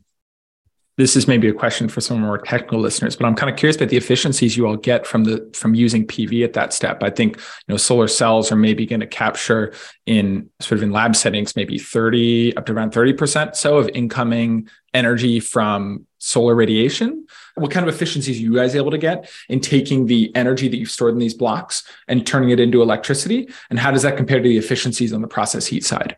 This 0.97 1.15
is 1.15 1.27
maybe 1.27 1.47
a 1.47 1.53
question 1.53 1.87
for 1.87 2.01
some 2.01 2.19
more 2.19 2.37
technical 2.37 2.79
listeners, 2.79 3.15
but 3.15 3.25
I'm 3.25 3.33
kind 3.33 3.49
of 3.49 3.57
curious 3.57 3.77
about 3.77 3.89
the 3.89 3.97
efficiencies 3.97 4.57
you 4.57 4.67
all 4.67 4.75
get 4.75 5.07
from 5.07 5.23
the 5.23 5.49
from 5.53 5.73
using 5.73 6.05
PV 6.05 6.43
at 6.43 6.53
that 6.53 6.73
step. 6.73 7.01
I 7.01 7.09
think 7.09 7.37
you 7.37 7.43
know 7.69 7.77
solar 7.77 8.07
cells 8.07 8.51
are 8.51 8.57
maybe 8.57 8.85
going 8.85 8.99
to 8.99 9.07
capture 9.07 9.73
in 10.05 10.49
sort 10.59 10.77
of 10.77 10.83
in 10.83 10.91
lab 10.91 11.15
settings 11.15 11.55
maybe 11.55 11.79
30 11.79 12.57
up 12.57 12.65
to 12.65 12.73
around 12.73 12.91
30% 12.91 13.55
so 13.55 13.77
of 13.77 13.89
incoming 13.93 14.67
energy 14.93 15.39
from 15.39 16.05
solar 16.19 16.53
radiation. 16.53 17.25
What 17.55 17.71
kind 17.71 17.87
of 17.87 17.93
efficiencies 17.93 18.37
are 18.37 18.41
you 18.41 18.55
guys 18.55 18.75
able 18.75 18.91
to 18.91 18.97
get 18.97 19.31
in 19.49 19.59
taking 19.59 20.05
the 20.05 20.31
energy 20.35 20.67
that 20.67 20.77
you've 20.77 20.91
stored 20.91 21.13
in 21.13 21.19
these 21.19 21.33
blocks 21.33 21.83
and 22.07 22.27
turning 22.27 22.51
it 22.51 22.59
into 22.59 22.81
electricity? 22.81 23.49
And 23.69 23.79
how 23.79 23.91
does 23.91 24.03
that 24.03 24.17
compare 24.17 24.39
to 24.39 24.47
the 24.47 24.57
efficiencies 24.57 25.13
on 25.13 25.21
the 25.21 25.27
process 25.27 25.65
heat 25.65 25.83
side? 25.83 26.17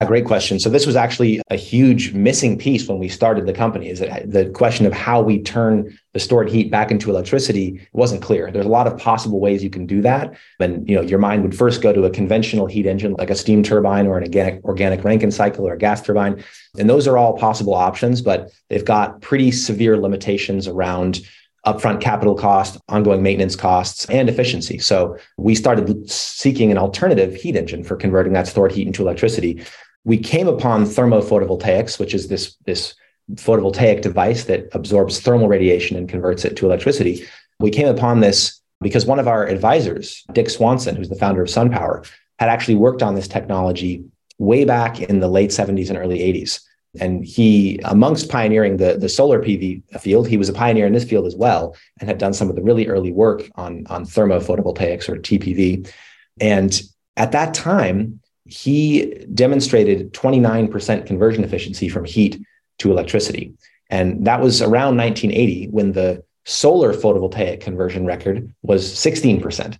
A 0.00 0.06
great 0.06 0.26
question. 0.26 0.60
So 0.60 0.70
this 0.70 0.86
was 0.86 0.94
actually 0.94 1.42
a 1.50 1.56
huge 1.56 2.12
missing 2.12 2.56
piece 2.56 2.86
when 2.86 3.00
we 3.00 3.08
started 3.08 3.46
the 3.46 3.52
company. 3.52 3.88
Is 3.88 3.98
that 3.98 4.30
the 4.30 4.48
question 4.50 4.86
of 4.86 4.92
how 4.92 5.20
we 5.20 5.42
turn 5.42 5.98
the 6.12 6.20
stored 6.20 6.48
heat 6.48 6.70
back 6.70 6.92
into 6.92 7.10
electricity 7.10 7.84
wasn't 7.94 8.22
clear. 8.22 8.52
There's 8.52 8.64
a 8.64 8.68
lot 8.68 8.86
of 8.86 8.96
possible 8.96 9.40
ways 9.40 9.64
you 9.64 9.70
can 9.70 9.86
do 9.86 10.00
that. 10.02 10.36
And 10.60 10.88
you 10.88 10.94
know, 10.94 11.02
your 11.02 11.18
mind 11.18 11.42
would 11.42 11.56
first 11.56 11.82
go 11.82 11.92
to 11.92 12.04
a 12.04 12.10
conventional 12.10 12.66
heat 12.66 12.86
engine 12.86 13.14
like 13.14 13.30
a 13.30 13.34
steam 13.34 13.64
turbine 13.64 14.06
or 14.06 14.16
an 14.16 14.22
organic 14.22 14.64
organic 14.64 15.02
Rankine 15.02 15.32
cycle 15.32 15.66
or 15.66 15.72
a 15.72 15.78
gas 15.78 16.00
turbine, 16.00 16.44
and 16.78 16.88
those 16.88 17.08
are 17.08 17.18
all 17.18 17.36
possible 17.36 17.74
options, 17.74 18.22
but 18.22 18.52
they've 18.68 18.84
got 18.84 19.20
pretty 19.20 19.50
severe 19.50 19.98
limitations 19.98 20.68
around 20.68 21.22
upfront 21.66 22.00
capital 22.00 22.36
cost, 22.36 22.78
ongoing 22.88 23.20
maintenance 23.20 23.56
costs, 23.56 24.04
and 24.06 24.28
efficiency. 24.28 24.78
So 24.78 25.18
we 25.38 25.56
started 25.56 26.08
seeking 26.08 26.70
an 26.70 26.78
alternative 26.78 27.34
heat 27.34 27.56
engine 27.56 27.82
for 27.82 27.96
converting 27.96 28.32
that 28.34 28.46
stored 28.46 28.70
heat 28.70 28.86
into 28.86 29.02
electricity 29.02 29.64
we 30.08 30.16
came 30.16 30.48
upon 30.48 30.86
thermophotovoltaics, 30.86 32.00
which 32.00 32.14
is 32.14 32.28
this, 32.28 32.56
this 32.64 32.94
photovoltaic 33.34 34.00
device 34.00 34.44
that 34.44 34.66
absorbs 34.72 35.20
thermal 35.20 35.48
radiation 35.48 35.98
and 35.98 36.08
converts 36.08 36.46
it 36.46 36.56
to 36.56 36.64
electricity. 36.64 37.26
We 37.60 37.70
came 37.70 37.88
upon 37.88 38.20
this 38.20 38.58
because 38.80 39.04
one 39.04 39.18
of 39.18 39.28
our 39.28 39.46
advisors, 39.46 40.24
Dick 40.32 40.48
Swanson, 40.48 40.96
who's 40.96 41.10
the 41.10 41.14
founder 41.14 41.42
of 41.42 41.48
SunPower, 41.48 42.10
had 42.38 42.48
actually 42.48 42.76
worked 42.76 43.02
on 43.02 43.16
this 43.16 43.28
technology 43.28 44.02
way 44.38 44.64
back 44.64 44.98
in 44.98 45.20
the 45.20 45.28
late 45.28 45.50
70s 45.50 45.90
and 45.90 45.98
early 45.98 46.20
80s. 46.20 46.62
And 46.98 47.22
he, 47.22 47.78
amongst 47.84 48.30
pioneering 48.30 48.78
the, 48.78 48.96
the 48.96 49.10
solar 49.10 49.42
PV 49.42 50.00
field, 50.00 50.26
he 50.26 50.38
was 50.38 50.48
a 50.48 50.54
pioneer 50.54 50.86
in 50.86 50.94
this 50.94 51.04
field 51.04 51.26
as 51.26 51.36
well 51.36 51.76
and 52.00 52.08
had 52.08 52.16
done 52.16 52.32
some 52.32 52.48
of 52.48 52.56
the 52.56 52.62
really 52.62 52.86
early 52.86 53.12
work 53.12 53.50
on, 53.56 53.86
on 53.90 54.06
thermophotovoltaics 54.06 55.06
or 55.06 55.16
TPV. 55.16 55.92
And 56.40 56.80
at 57.18 57.32
that 57.32 57.52
time, 57.52 58.20
he 58.48 59.26
demonstrated 59.34 60.12
29% 60.14 61.06
conversion 61.06 61.44
efficiency 61.44 61.88
from 61.88 62.04
heat 62.04 62.40
to 62.78 62.90
electricity. 62.90 63.54
And 63.90 64.26
that 64.26 64.40
was 64.40 64.62
around 64.62 64.96
1980 64.96 65.66
when 65.68 65.92
the 65.92 66.24
solar 66.44 66.94
photovoltaic 66.94 67.60
conversion 67.60 68.06
record 68.06 68.52
was 68.62 68.90
16%. 68.94 69.78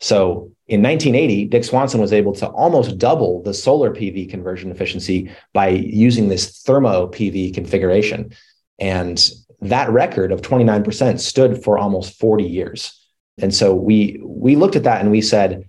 So 0.00 0.50
in 0.66 0.82
1980, 0.82 1.46
Dick 1.46 1.64
Swanson 1.64 2.00
was 2.00 2.12
able 2.12 2.32
to 2.34 2.46
almost 2.48 2.98
double 2.98 3.42
the 3.42 3.54
solar 3.54 3.90
PV 3.90 4.30
conversion 4.30 4.70
efficiency 4.70 5.30
by 5.52 5.68
using 5.68 6.28
this 6.28 6.62
thermo 6.62 7.08
PV 7.08 7.54
configuration. 7.54 8.32
And 8.78 9.30
that 9.60 9.90
record 9.90 10.32
of 10.32 10.42
29% 10.42 11.20
stood 11.20 11.62
for 11.62 11.78
almost 11.78 12.18
40 12.18 12.44
years. 12.44 12.98
And 13.38 13.54
so 13.54 13.74
we 13.74 14.20
we 14.22 14.56
looked 14.56 14.76
at 14.76 14.84
that 14.84 15.02
and 15.02 15.10
we 15.10 15.20
said, 15.20 15.68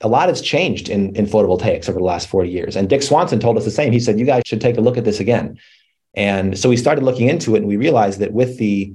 a 0.00 0.08
lot 0.08 0.28
has 0.28 0.40
changed 0.40 0.88
in, 0.88 1.14
in 1.16 1.26
photovoltaics 1.26 1.88
over 1.88 1.98
the 1.98 2.04
last 2.04 2.28
40 2.28 2.50
years. 2.50 2.76
And 2.76 2.88
Dick 2.88 3.02
Swanson 3.02 3.40
told 3.40 3.56
us 3.56 3.64
the 3.64 3.70
same. 3.70 3.92
He 3.92 4.00
said, 4.00 4.18
you 4.18 4.26
guys 4.26 4.42
should 4.44 4.60
take 4.60 4.76
a 4.76 4.80
look 4.80 4.96
at 4.96 5.04
this 5.04 5.20
again. 5.20 5.58
And 6.14 6.58
so 6.58 6.68
we 6.68 6.76
started 6.76 7.04
looking 7.04 7.28
into 7.28 7.54
it 7.54 7.58
and 7.58 7.66
we 7.66 7.76
realized 7.76 8.20
that 8.20 8.32
with 8.32 8.58
the 8.58 8.94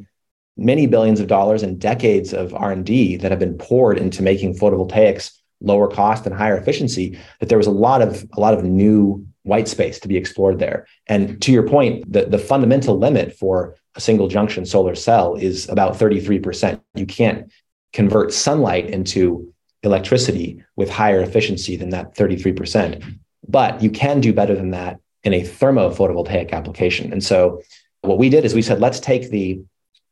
many 0.58 0.88
billions 0.88 1.20
of 1.20 1.28
dollars 1.28 1.64
and 1.64 1.80
decades 1.80 2.34
of 2.34 2.54
R&D 2.54 3.18
that 3.18 3.32
have 3.32 3.40
been 3.40 3.58
poured 3.58 3.98
into 3.98 4.22
making 4.22 4.56
photovoltaics 4.56 5.32
lower 5.62 5.90
cost 5.90 6.26
and 6.26 6.36
higher 6.36 6.58
efficiency, 6.58 7.18
that 7.40 7.50
there 7.50 7.58
was 7.58 7.68
a 7.68 7.72
lot 7.72 8.02
of 8.02 8.26
a 8.34 8.40
lot 8.40 8.54
of 8.54 8.64
new 8.64 9.26
white 9.44 9.68
space 9.68 10.00
to 10.00 10.08
be 10.08 10.18
explored 10.18 10.60
there. 10.60 10.86
And 11.08 11.42
to 11.42 11.52
your 11.52 11.68
point, 11.68 12.12
the, 12.12 12.26
the 12.26 12.38
fundamental 12.38 12.98
limit 12.98 13.36
for 13.36 13.76
a 13.96 14.02
single 14.02 14.28
junction 14.28 14.66
solar 14.66 14.96
cell 14.96 15.36
is 15.36 15.68
about 15.70 15.98
33%. 15.98 16.80
You 16.96 17.06
can't 17.06 17.52
convert 17.92 18.32
sunlight 18.32 18.90
into 18.90 19.54
electricity 19.84 20.64
with 20.76 20.90
higher 20.90 21.22
efficiency 21.22 21.76
than 21.76 21.90
that 21.90 22.16
33%. 22.16 23.20
But 23.48 23.82
you 23.82 23.90
can 23.90 24.20
do 24.20 24.34
better 24.34 24.56
than 24.56 24.72
that 24.72 25.00
in 25.24 25.34
a 25.34 25.44
thermo 25.44 25.90
photovoltaic 25.90 26.52
application. 26.52 27.12
And 27.12 27.24
so 27.24 27.62
what 28.02 28.18
we 28.18 28.30
did 28.30 28.46
is 28.46 28.54
we 28.54 28.62
said, 28.62 28.80
let's 28.80 29.00
take 29.00 29.30
the 29.30 29.62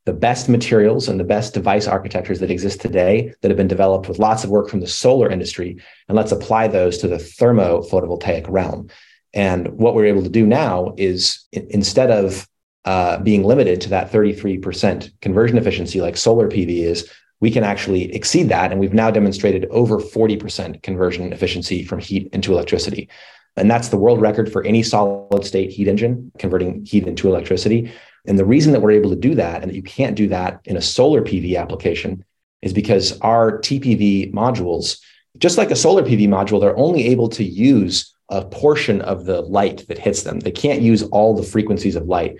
the 0.05 0.13
best 0.13 0.47
materials 0.47 1.09
and 1.09 1.19
the 1.19 1.25
best 1.25 1.53
device 1.53 1.85
architectures 1.85 2.39
that 2.39 2.49
exist 2.49 2.79
today 2.79 3.33
that 3.41 3.51
have 3.51 3.57
been 3.57 3.67
developed 3.67 4.07
with 4.07 4.19
lots 4.19 4.45
of 4.45 4.49
work 4.49 4.69
from 4.69 4.79
the 4.79 4.87
solar 4.87 5.29
industry, 5.29 5.77
and 6.07 6.15
let's 6.15 6.31
apply 6.31 6.65
those 6.69 6.97
to 6.99 7.09
the 7.09 7.19
thermo 7.19 7.81
photovoltaic 7.81 8.45
realm. 8.47 8.89
And 9.33 9.67
what 9.73 9.95
we're 9.95 10.05
able 10.05 10.23
to 10.23 10.29
do 10.29 10.47
now 10.47 10.93
is 10.95 11.45
instead 11.51 12.09
of 12.09 12.47
uh, 12.85 13.17
being 13.19 13.43
limited 13.43 13.81
to 13.81 13.89
that 13.89 14.09
33% 14.09 15.11
conversion 15.19 15.57
efficiency 15.57 15.99
like 15.99 16.15
solar 16.15 16.47
PV 16.47 16.69
is, 16.69 17.11
we 17.39 17.51
can 17.51 17.63
actually 17.63 18.13
exceed 18.15 18.49
that. 18.49 18.71
And 18.71 18.79
we've 18.79 18.93
now 18.93 19.11
demonstrated 19.11 19.65
over 19.65 19.99
40% 19.99 20.81
conversion 20.81 21.31
efficiency 21.33 21.83
from 21.83 21.99
heat 21.99 22.29
into 22.33 22.53
electricity. 22.53 23.09
And 23.55 23.69
that's 23.69 23.89
the 23.89 23.97
world 23.97 24.21
record 24.21 24.51
for 24.51 24.63
any 24.63 24.83
solid 24.83 25.45
state 25.45 25.71
heat 25.71 25.87
engine 25.87 26.31
converting 26.37 26.85
heat 26.85 27.07
into 27.07 27.27
electricity. 27.27 27.91
And 28.25 28.37
the 28.37 28.45
reason 28.45 28.73
that 28.73 28.81
we're 28.81 28.91
able 28.91 29.09
to 29.09 29.15
do 29.15 29.35
that 29.35 29.61
and 29.61 29.71
that 29.71 29.75
you 29.75 29.83
can't 29.83 30.15
do 30.15 30.27
that 30.27 30.59
in 30.65 30.77
a 30.77 30.81
solar 30.81 31.21
PV 31.21 31.57
application 31.59 32.23
is 32.61 32.73
because 32.73 33.19
our 33.21 33.59
TPV 33.59 34.33
modules, 34.33 34.99
just 35.37 35.57
like 35.57 35.71
a 35.71 35.75
solar 35.75 36.03
PV 36.03 36.27
module, 36.27 36.59
they're 36.59 36.77
only 36.77 37.07
able 37.07 37.29
to 37.29 37.43
use 37.43 38.13
a 38.29 38.43
portion 38.43 39.01
of 39.01 39.25
the 39.25 39.41
light 39.41 39.87
that 39.87 39.97
hits 39.97 40.23
them. 40.23 40.39
They 40.39 40.51
can't 40.51 40.81
use 40.81 41.03
all 41.03 41.35
the 41.35 41.43
frequencies 41.43 41.95
of 41.95 42.07
light. 42.07 42.37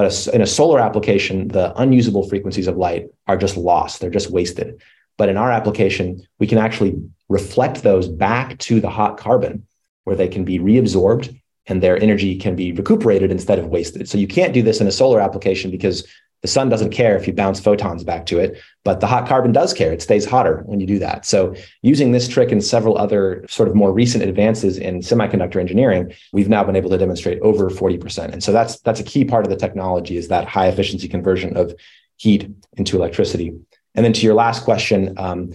But 0.00 0.28
in 0.28 0.40
a 0.40 0.46
solar 0.46 0.80
application, 0.80 1.48
the 1.48 1.78
unusable 1.78 2.26
frequencies 2.26 2.68
of 2.68 2.78
light 2.78 3.10
are 3.26 3.36
just 3.36 3.58
lost, 3.58 4.00
they're 4.00 4.08
just 4.08 4.30
wasted. 4.30 4.80
But 5.18 5.28
in 5.28 5.36
our 5.36 5.52
application, 5.52 6.26
we 6.38 6.46
can 6.46 6.56
actually 6.56 6.98
reflect 7.28 7.82
those 7.82 8.08
back 8.08 8.56
to 8.60 8.80
the 8.80 8.88
hot 8.88 9.18
carbon 9.18 9.66
where 10.04 10.16
they 10.16 10.26
can 10.26 10.42
be 10.42 10.58
reabsorbed 10.58 11.38
and 11.66 11.82
their 11.82 12.02
energy 12.02 12.38
can 12.38 12.56
be 12.56 12.72
recuperated 12.72 13.30
instead 13.30 13.58
of 13.58 13.66
wasted. 13.66 14.08
So 14.08 14.16
you 14.16 14.26
can't 14.26 14.54
do 14.54 14.62
this 14.62 14.80
in 14.80 14.86
a 14.86 14.90
solar 14.90 15.20
application 15.20 15.70
because 15.70 16.08
the 16.42 16.48
sun 16.48 16.68
doesn't 16.68 16.90
care 16.90 17.16
if 17.16 17.26
you 17.26 17.32
bounce 17.32 17.60
photons 17.60 18.02
back 18.02 18.24
to 18.26 18.38
it, 18.38 18.58
but 18.82 19.00
the 19.00 19.06
hot 19.06 19.28
carbon 19.28 19.52
does 19.52 19.74
care. 19.74 19.92
It 19.92 20.00
stays 20.00 20.24
hotter 20.24 20.62
when 20.64 20.80
you 20.80 20.86
do 20.86 20.98
that. 20.98 21.26
So, 21.26 21.54
using 21.82 22.12
this 22.12 22.28
trick 22.28 22.50
and 22.50 22.64
several 22.64 22.96
other 22.96 23.44
sort 23.48 23.68
of 23.68 23.74
more 23.74 23.92
recent 23.92 24.24
advances 24.24 24.78
in 24.78 25.00
semiconductor 25.00 25.56
engineering, 25.56 26.12
we've 26.32 26.48
now 26.48 26.64
been 26.64 26.76
able 26.76 26.90
to 26.90 26.98
demonstrate 26.98 27.40
over 27.40 27.68
40%. 27.68 28.32
And 28.32 28.42
so 28.42 28.52
that's 28.52 28.80
that's 28.80 29.00
a 29.00 29.04
key 29.04 29.24
part 29.24 29.44
of 29.44 29.50
the 29.50 29.56
technology 29.56 30.16
is 30.16 30.28
that 30.28 30.48
high 30.48 30.68
efficiency 30.68 31.08
conversion 31.08 31.56
of 31.56 31.74
heat 32.16 32.50
into 32.76 32.96
electricity. 32.96 33.54
And 33.94 34.04
then 34.04 34.12
to 34.14 34.22
your 34.22 34.34
last 34.34 34.64
question, 34.64 35.14
um, 35.18 35.52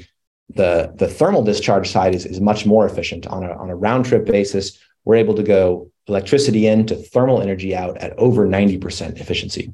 the 0.50 0.94
the 0.96 1.08
thermal 1.08 1.44
discharge 1.44 1.90
side 1.90 2.14
is, 2.14 2.26
is 2.26 2.40
much 2.40 2.66
more 2.66 2.86
efficient 2.86 3.26
on 3.26 3.44
a, 3.44 3.52
on 3.54 3.72
a 3.72 3.76
round 3.76 4.06
trip 4.06 4.26
basis. 4.26 4.78
We're 5.04 5.16
able 5.16 5.36
to 5.36 5.44
go 5.44 5.90
electricity 6.08 6.68
in 6.68 6.86
to 6.86 6.96
thermal 6.96 7.42
energy 7.42 7.76
out 7.76 7.98
at 7.98 8.18
over 8.20 8.48
90% 8.48 9.20
efficiency. 9.20 9.74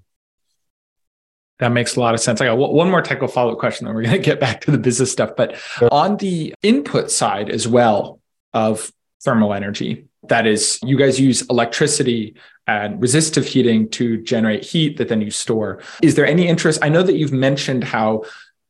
That 1.62 1.72
makes 1.72 1.96
a 1.96 2.00
lot 2.00 2.16
of 2.16 2.20
sense. 2.20 2.42
I 2.42 2.46
got 2.46 2.58
one 2.58 2.90
more 2.90 3.04
technical 3.04 3.28
follow 3.28 3.54
up 3.54 3.60
question, 3.60 3.86
then 3.86 3.96
we're 3.96 4.02
going 4.02 4.16
to 4.18 4.22
get 4.22 4.40
back 4.40 4.62
to 4.62 4.72
the 4.72 4.80
business 4.80 5.12
stuff. 5.12 5.32
But 5.38 5.56
on 5.92 6.18
the 6.18 6.54
input 6.64 7.12
side 7.12 7.50
as 7.50 7.68
well 7.68 8.20
of 8.52 8.92
thermal 9.24 9.54
energy, 9.54 10.08
that 10.28 10.48
is, 10.48 10.80
you 10.84 10.98
guys 10.98 11.20
use 11.20 11.44
electricity 11.44 12.36
and 12.66 13.00
resistive 13.00 13.46
heating 13.46 13.90
to 13.90 14.22
generate 14.24 14.64
heat 14.64 14.98
that 14.98 15.08
then 15.08 15.22
you 15.22 15.30
store. 15.30 15.82
Is 16.02 16.16
there 16.16 16.26
any 16.26 16.48
interest? 16.48 16.80
I 16.82 16.90
know 16.90 17.04
that 17.04 17.16
you've 17.16 17.32
mentioned 17.32 17.84
how 17.84 18.24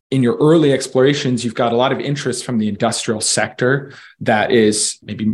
in 0.10 0.22
your 0.22 0.36
early 0.38 0.74
explorations, 0.74 1.46
you've 1.46 1.56
got 1.56 1.72
a 1.72 1.78
lot 1.78 1.94
of 1.94 2.00
interest 2.00 2.44
from 2.44 2.58
the 2.58 2.68
industrial 2.68 3.22
sector 3.22 3.94
that 4.20 4.52
is 4.52 5.00
maybe 5.02 5.32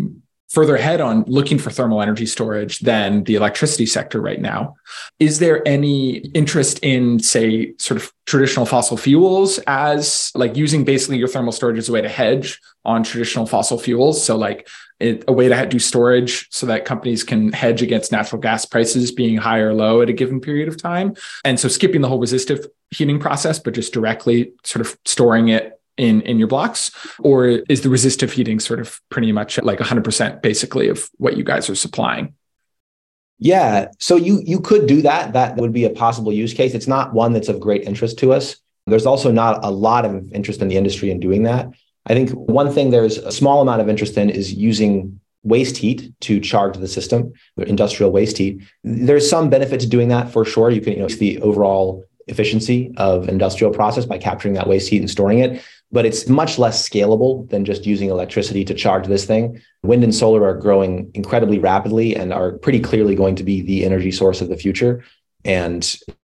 further 0.49 0.75
ahead 0.75 1.01
on 1.01 1.23
looking 1.27 1.59
for 1.59 1.69
thermal 1.69 2.01
energy 2.01 2.25
storage 2.25 2.79
than 2.79 3.23
the 3.25 3.35
electricity 3.35 3.85
sector 3.85 4.21
right 4.21 4.39
now. 4.39 4.75
Is 5.19 5.39
there 5.39 5.65
any 5.67 6.17
interest 6.33 6.79
in, 6.79 7.19
say, 7.19 7.73
sort 7.77 8.01
of 8.01 8.13
traditional 8.25 8.65
fossil 8.65 8.97
fuels 8.97 9.59
as 9.67 10.31
like 10.35 10.55
using 10.55 10.85
basically 10.85 11.17
your 11.17 11.27
thermal 11.27 11.51
storage 11.51 11.77
as 11.77 11.89
a 11.89 11.91
way 11.91 12.01
to 12.01 12.09
hedge 12.09 12.61
on 12.85 13.03
traditional 13.03 13.45
fossil 13.45 13.77
fuels? 13.77 14.23
So, 14.23 14.37
like 14.37 14.69
it, 14.99 15.23
a 15.27 15.33
way 15.33 15.49
to 15.49 15.65
do 15.65 15.79
storage 15.79 16.47
so 16.49 16.65
that 16.67 16.85
companies 16.85 17.23
can 17.23 17.51
hedge 17.51 17.81
against 17.81 18.11
natural 18.11 18.41
gas 18.41 18.65
prices 18.65 19.11
being 19.11 19.37
high 19.37 19.59
or 19.59 19.73
low 19.73 20.01
at 20.01 20.09
a 20.09 20.13
given 20.13 20.39
period 20.41 20.67
of 20.69 20.81
time. 20.81 21.15
And 21.43 21.59
so, 21.59 21.67
skipping 21.67 22.01
the 22.01 22.07
whole 22.07 22.19
resistive 22.19 22.65
heating 22.91 23.19
process, 23.19 23.59
but 23.59 23.73
just 23.73 23.93
directly 23.93 24.53
sort 24.63 24.85
of 24.85 24.97
storing 25.03 25.49
it 25.49 25.76
in 25.97 26.21
in 26.21 26.39
your 26.39 26.47
blocks 26.47 26.91
or 27.19 27.47
is 27.69 27.81
the 27.81 27.89
resistive 27.89 28.31
heating 28.31 28.59
sort 28.59 28.79
of 28.79 29.01
pretty 29.09 29.31
much 29.31 29.59
like 29.63 29.79
100% 29.79 30.41
basically 30.41 30.89
of 30.89 31.09
what 31.17 31.37
you 31.37 31.43
guys 31.43 31.69
are 31.69 31.75
supplying? 31.75 32.33
Yeah 33.39 33.89
so 33.99 34.15
you 34.15 34.41
you 34.45 34.59
could 34.59 34.87
do 34.87 35.01
that. 35.03 35.33
That 35.33 35.57
would 35.57 35.73
be 35.73 35.85
a 35.85 35.89
possible 35.89 36.33
use 36.33 36.53
case. 36.53 36.73
It's 36.73 36.87
not 36.87 37.13
one 37.13 37.33
that's 37.33 37.49
of 37.49 37.59
great 37.59 37.83
interest 37.83 38.17
to 38.19 38.33
us. 38.33 38.57
There's 38.87 39.05
also 39.05 39.31
not 39.31 39.63
a 39.63 39.71
lot 39.71 40.05
of 40.05 40.31
interest 40.31 40.61
in 40.61 40.69
the 40.69 40.77
industry 40.77 41.11
in 41.11 41.19
doing 41.19 41.43
that. 41.43 41.69
I 42.05 42.13
think 42.13 42.31
one 42.31 42.71
thing 42.71 42.89
there's 42.89 43.17
a 43.17 43.31
small 43.31 43.61
amount 43.61 43.81
of 43.81 43.89
interest 43.89 44.17
in 44.17 44.29
is 44.29 44.53
using 44.53 45.19
waste 45.43 45.77
heat 45.77 46.11
to 46.21 46.39
charge 46.39 46.77
the 46.77 46.87
system 46.87 47.33
industrial 47.57 48.11
waste 48.11 48.37
heat. 48.37 48.61
There's 48.83 49.29
some 49.29 49.49
benefit 49.49 49.79
to 49.81 49.87
doing 49.87 50.07
that 50.09 50.31
for 50.31 50.45
sure. 50.45 50.69
You 50.69 50.81
can 50.81 50.93
you 50.93 50.99
know 50.99 51.07
the 51.07 51.39
overall 51.41 52.05
efficiency 52.27 52.93
of 52.97 53.29
industrial 53.29 53.71
process 53.71 54.05
by 54.05 54.17
capturing 54.17 54.53
that 54.55 54.67
waste 54.67 54.89
heat 54.89 54.99
and 54.99 55.09
storing 55.09 55.39
it 55.39 55.63
but 55.91 56.05
it's 56.05 56.27
much 56.27 56.59
less 56.59 56.87
scalable 56.87 57.49
than 57.49 57.65
just 57.65 57.85
using 57.85 58.09
electricity 58.09 58.65
to 58.65 58.73
charge 58.73 59.07
this 59.07 59.25
thing. 59.25 59.61
Wind 59.83 60.03
and 60.03 60.13
solar 60.13 60.45
are 60.45 60.55
growing 60.55 61.09
incredibly 61.13 61.59
rapidly 61.59 62.15
and 62.15 62.33
are 62.33 62.53
pretty 62.53 62.79
clearly 62.79 63.15
going 63.15 63.35
to 63.35 63.43
be 63.43 63.61
the 63.61 63.85
energy 63.85 64.11
source 64.11 64.41
of 64.41 64.49
the 64.49 64.57
future. 64.57 65.03
And 65.45 65.83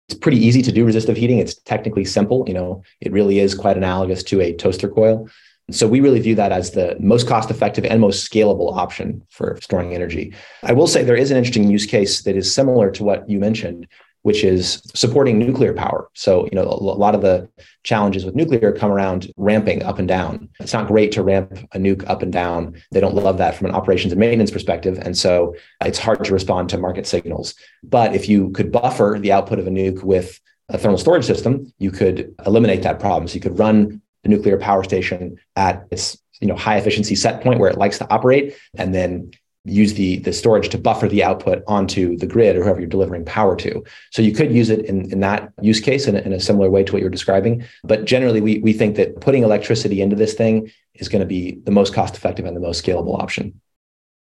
it's 0.08 0.18
pretty 0.18 0.38
easy 0.38 0.62
to 0.62 0.72
do 0.72 0.84
resistive 0.84 1.16
heating. 1.16 1.38
It's 1.38 1.54
technically 1.54 2.04
simple. 2.04 2.44
You 2.48 2.54
know, 2.54 2.82
it 3.00 3.12
really 3.12 3.38
is 3.38 3.54
quite 3.54 3.76
analogous 3.76 4.22
to 4.24 4.40
a 4.40 4.54
toaster 4.54 4.88
coil. 4.88 5.28
So 5.70 5.86
we 5.86 6.00
really 6.00 6.20
view 6.20 6.34
that 6.34 6.52
as 6.52 6.72
the 6.72 6.96
most 6.98 7.28
cost 7.28 7.50
effective 7.50 7.84
and 7.84 8.00
most 8.00 8.28
scalable 8.28 8.76
option 8.76 9.22
for 9.30 9.56
storing 9.62 9.94
energy. 9.94 10.34
I 10.64 10.72
will 10.72 10.88
say 10.88 11.04
there 11.04 11.16
is 11.16 11.30
an 11.30 11.36
interesting 11.36 11.70
use 11.70 11.86
case 11.86 12.22
that 12.22 12.34
is 12.34 12.52
similar 12.52 12.90
to 12.92 13.04
what 13.04 13.28
you 13.30 13.38
mentioned, 13.38 13.86
which 14.22 14.44
is 14.44 14.82
supporting 14.94 15.38
nuclear 15.38 15.72
power. 15.72 16.08
So, 16.14 16.44
you 16.44 16.52
know, 16.52 16.64
a 16.64 16.74
lot 16.74 17.14
of 17.14 17.22
the 17.22 17.48
challenges 17.84 18.24
with 18.24 18.34
nuclear 18.34 18.72
come 18.72 18.90
around 18.90 19.32
ramping 19.36 19.82
up 19.82 19.98
and 19.98 20.06
down. 20.06 20.48
It's 20.60 20.72
not 20.72 20.86
great 20.88 21.12
to 21.12 21.22
ramp 21.22 21.58
a 21.72 21.78
nuke 21.78 22.08
up 22.08 22.22
and 22.22 22.32
down. 22.32 22.80
They 22.92 23.00
don't 23.00 23.14
love 23.14 23.38
that 23.38 23.54
from 23.54 23.68
an 23.68 23.74
operations 23.74 24.12
and 24.12 24.20
maintenance 24.20 24.50
perspective. 24.50 24.98
And 24.98 25.16
so 25.16 25.54
it's 25.82 25.98
hard 25.98 26.24
to 26.24 26.32
respond 26.32 26.68
to 26.70 26.78
market 26.78 27.06
signals. 27.06 27.54
But 27.82 28.14
if 28.14 28.28
you 28.28 28.50
could 28.50 28.70
buffer 28.70 29.18
the 29.20 29.32
output 29.32 29.58
of 29.58 29.66
a 29.66 29.70
nuke 29.70 30.02
with 30.02 30.38
a 30.68 30.78
thermal 30.78 30.98
storage 30.98 31.24
system, 31.24 31.72
you 31.78 31.90
could 31.90 32.34
eliminate 32.46 32.82
that 32.82 33.00
problem. 33.00 33.26
So 33.26 33.34
you 33.34 33.40
could 33.40 33.58
run 33.58 34.02
the 34.22 34.28
nuclear 34.28 34.58
power 34.58 34.84
station 34.84 35.38
at 35.56 35.86
its 35.90 36.18
you 36.40 36.48
know 36.48 36.56
high 36.56 36.76
efficiency 36.76 37.14
set 37.14 37.42
point 37.42 37.60
where 37.60 37.70
it 37.70 37.78
likes 37.78 37.98
to 37.98 38.10
operate 38.10 38.56
and 38.74 38.94
then 38.94 39.30
use 39.64 39.94
the, 39.94 40.18
the 40.20 40.32
storage 40.32 40.70
to 40.70 40.78
buffer 40.78 41.06
the 41.06 41.22
output 41.22 41.62
onto 41.66 42.16
the 42.16 42.26
grid 42.26 42.56
or 42.56 42.64
whoever 42.64 42.80
you're 42.80 42.88
delivering 42.88 43.24
power 43.24 43.54
to. 43.56 43.84
So 44.10 44.22
you 44.22 44.32
could 44.32 44.52
use 44.52 44.70
it 44.70 44.86
in, 44.86 45.10
in 45.12 45.20
that 45.20 45.52
use 45.60 45.80
case 45.80 46.06
in 46.06 46.16
a, 46.16 46.20
in 46.20 46.32
a 46.32 46.40
similar 46.40 46.70
way 46.70 46.82
to 46.82 46.92
what 46.92 47.02
you're 47.02 47.10
describing. 47.10 47.64
But 47.84 48.06
generally, 48.06 48.40
we, 48.40 48.58
we 48.60 48.72
think 48.72 48.96
that 48.96 49.20
putting 49.20 49.42
electricity 49.42 50.00
into 50.00 50.16
this 50.16 50.34
thing 50.34 50.70
is 50.94 51.08
going 51.08 51.20
to 51.20 51.26
be 51.26 51.58
the 51.64 51.70
most 51.70 51.92
cost 51.92 52.16
effective 52.16 52.46
and 52.46 52.56
the 52.56 52.60
most 52.60 52.84
scalable 52.84 53.20
option. 53.20 53.60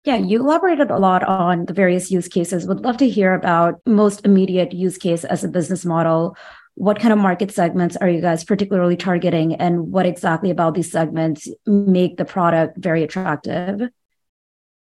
Yeah, 0.06 0.18
you 0.18 0.40
elaborated 0.40 0.92
a 0.92 1.00
lot 1.00 1.24
on 1.24 1.66
the 1.66 1.74
various 1.74 2.12
use 2.12 2.28
cases. 2.28 2.68
Would 2.68 2.82
love 2.82 2.98
to 2.98 3.10
hear 3.10 3.34
about 3.34 3.82
most 3.86 4.24
immediate 4.24 4.72
use 4.72 4.98
case 4.98 5.26
as 5.26 5.44
a 5.44 5.50
business 5.50 5.84
model 5.84 6.38
what 6.78 7.00
kind 7.00 7.14
of 7.14 7.20
market 7.20 7.52
segments 7.52 7.96
are 7.96 8.10
you 8.10 8.20
guys 8.20 8.44
particularly 8.44 8.98
targeting 8.98 9.56
and 9.56 9.94
what 9.94 10.06
exactly 10.06 10.50
about 10.50 10.74
these 10.76 10.92
segments 10.92 11.48
make 11.66 12.18
the 12.18 12.26
product 12.26 12.78
very 12.78 13.02
attractive 13.02 13.90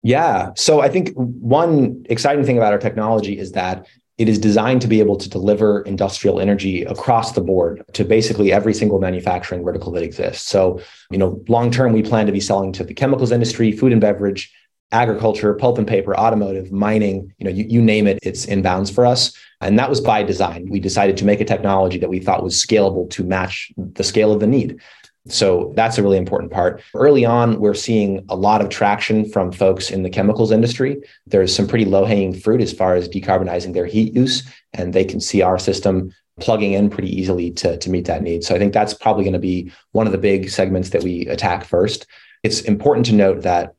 yeah 0.02 0.50
so 0.56 0.80
i 0.80 0.88
think 0.88 1.12
one 1.14 2.04
exciting 2.08 2.44
thing 2.44 2.56
about 2.56 2.72
our 2.72 2.78
technology 2.78 3.38
is 3.38 3.52
that 3.52 3.86
it 4.20 4.28
is 4.28 4.38
designed 4.38 4.82
to 4.82 4.86
be 4.86 5.00
able 5.00 5.16
to 5.16 5.30
deliver 5.30 5.80
industrial 5.82 6.40
energy 6.40 6.82
across 6.84 7.32
the 7.32 7.40
board 7.40 7.82
to 7.94 8.04
basically 8.04 8.52
every 8.52 8.74
single 8.74 8.98
manufacturing 8.98 9.64
vertical 9.64 9.90
that 9.92 10.02
exists. 10.02 10.46
So, 10.46 10.82
you 11.10 11.16
know, 11.16 11.42
long 11.48 11.70
term, 11.70 11.94
we 11.94 12.02
plan 12.02 12.26
to 12.26 12.32
be 12.32 12.38
selling 12.38 12.70
to 12.74 12.84
the 12.84 12.92
chemicals 12.92 13.32
industry, 13.32 13.72
food 13.72 13.92
and 13.92 14.00
beverage, 14.00 14.52
agriculture, 14.92 15.54
pulp 15.54 15.78
and 15.78 15.88
paper, 15.88 16.14
automotive, 16.14 16.70
mining, 16.70 17.32
you 17.38 17.44
know, 17.46 17.50
you, 17.50 17.64
you 17.66 17.80
name 17.80 18.06
it, 18.06 18.18
it's 18.22 18.44
inbounds 18.44 18.92
for 18.92 19.06
us. 19.06 19.32
And 19.62 19.78
that 19.78 19.88
was 19.88 20.02
by 20.02 20.22
design. 20.22 20.66
We 20.68 20.80
decided 20.80 21.16
to 21.16 21.24
make 21.24 21.40
a 21.40 21.44
technology 21.46 21.96
that 21.98 22.10
we 22.10 22.18
thought 22.18 22.42
was 22.42 22.62
scalable 22.62 23.08
to 23.12 23.24
match 23.24 23.72
the 23.78 24.04
scale 24.04 24.32
of 24.32 24.40
the 24.40 24.46
need. 24.46 24.80
So 25.28 25.72
that's 25.76 25.98
a 25.98 26.02
really 26.02 26.16
important 26.16 26.50
part. 26.50 26.82
Early 26.94 27.24
on, 27.24 27.60
we're 27.60 27.74
seeing 27.74 28.24
a 28.28 28.36
lot 28.36 28.62
of 28.62 28.70
traction 28.70 29.28
from 29.28 29.52
folks 29.52 29.90
in 29.90 30.02
the 30.02 30.10
chemicals 30.10 30.50
industry. 30.50 31.02
There's 31.26 31.54
some 31.54 31.68
pretty 31.68 31.84
low 31.84 32.04
hanging 32.04 32.34
fruit 32.34 32.62
as 32.62 32.72
far 32.72 32.94
as 32.94 33.08
decarbonizing 33.08 33.74
their 33.74 33.86
heat 33.86 34.14
use, 34.14 34.50
and 34.72 34.92
they 34.92 35.04
can 35.04 35.20
see 35.20 35.42
our 35.42 35.58
system 35.58 36.12
plugging 36.40 36.72
in 36.72 36.88
pretty 36.88 37.14
easily 37.14 37.50
to, 37.50 37.76
to 37.76 37.90
meet 37.90 38.06
that 38.06 38.22
need. 38.22 38.44
So 38.44 38.54
I 38.54 38.58
think 38.58 38.72
that's 38.72 38.94
probably 38.94 39.24
going 39.24 39.34
to 39.34 39.38
be 39.38 39.70
one 39.92 40.06
of 40.06 40.12
the 40.12 40.18
big 40.18 40.48
segments 40.48 40.90
that 40.90 41.02
we 41.02 41.26
attack 41.26 41.64
first. 41.64 42.06
It's 42.42 42.62
important 42.62 43.06
to 43.06 43.14
note 43.14 43.42
that 43.42 43.74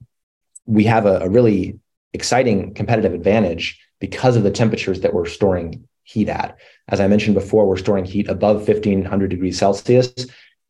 we 0.68 0.84
have 0.84 1.08
a, 1.08 1.20
a 1.22 1.30
really 1.30 1.80
exciting 2.14 2.74
competitive 2.76 3.14
advantage 3.14 3.80
because 4.00 4.36
of 4.36 4.44
the 4.44 4.52
temperatures 4.52 5.02
that 5.02 5.14
we're 5.14 5.26
storing 5.26 5.88
heat 6.04 6.30
at. 6.30 6.58
As 6.88 7.00
I 7.00 7.08
mentioned 7.08 7.36
before, 7.36 7.66
we're 7.66 7.78
storing 7.78 8.06
heat 8.06 8.28
above 8.28 8.68
1500 8.68 9.30
degrees 9.30 9.58
Celsius. 9.58 10.14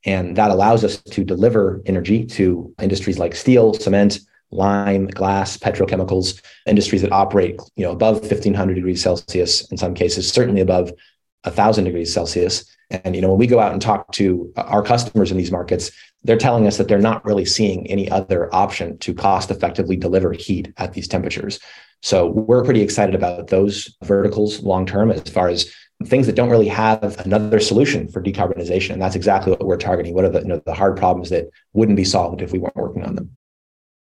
And 0.06 0.36
that 0.36 0.52
allows 0.52 0.84
us 0.84 1.02
to 1.02 1.24
deliver 1.24 1.82
energy 1.86 2.26
to 2.26 2.74
industries 2.82 3.20
like 3.20 3.36
steel, 3.36 3.74
cement, 3.74 4.20
lime, 4.52 5.08
glass, 5.08 5.58
petrochemicals, 5.58 6.42
industries 6.66 7.02
that 7.02 7.12
operate, 7.12 7.60
you 7.76 7.86
know, 7.86 7.92
above 7.92 8.20
1500 8.22 8.74
degrees 8.74 9.02
Celsius, 9.02 9.70
in 9.72 9.78
some 9.78 9.94
cases, 9.94 10.30
certainly 10.30 10.62
above 10.62 10.92
1000 11.44 11.86
degrees 11.86 12.14
Celsius. 12.14 12.66
And, 12.90 13.16
you 13.16 13.22
know, 13.22 13.30
when 13.30 13.40
we 13.40 13.48
go 13.48 13.60
out 13.60 13.72
and 13.72 13.82
talk 13.82 14.12
to 14.14 14.52
our 14.58 14.84
customers 14.84 15.32
in 15.32 15.38
these 15.38 15.52
markets, 15.52 15.92
they're 16.24 16.38
telling 16.38 16.68
us 16.68 16.78
that 16.78 16.88
they're 16.88 17.00
not 17.00 17.24
really 17.26 17.46
seeing 17.46 17.88
any 17.88 18.10
other 18.10 18.54
option 18.54 18.98
to 19.00 19.14
cost 19.14 19.50
effectively 19.50 19.96
deliver 19.96 20.34
heat 20.34 20.74
at 20.78 20.94
these 20.94 21.08
temperatures. 21.08 21.60
So 22.04 22.28
we're 22.28 22.64
pretty 22.64 22.82
excited 22.82 23.16
about 23.16 23.48
those 23.48 23.96
verticals 24.04 24.62
long 24.62 24.86
term 24.86 25.12
as 25.12 25.22
far 25.30 25.48
as 25.48 25.72
things 26.06 26.28
that 26.28 26.36
don't 26.36 26.50
really 26.50 26.68
have 26.68 27.20
another 27.26 27.60
solution 27.60 28.08
for 28.08 28.22
decarbonization. 28.22 28.92
And 28.92 29.02
that's 29.02 29.16
exactly 29.16 29.52
what 29.52 29.66
we're 29.66 29.78
targeting. 29.78 30.14
What 30.14 30.26
are 30.26 30.30
the, 30.30 30.42
you 30.42 30.48
know, 30.48 30.62
the 30.66 30.74
hard 30.74 30.98
problems 30.98 31.30
that 31.30 31.50
wouldn't 31.74 31.98
be 31.98 32.06
solved 32.06 32.42
if 32.42 32.52
we 32.52 32.60
weren't 32.60 32.76
working 32.76 33.04
on 33.04 33.16
them? 33.16 33.36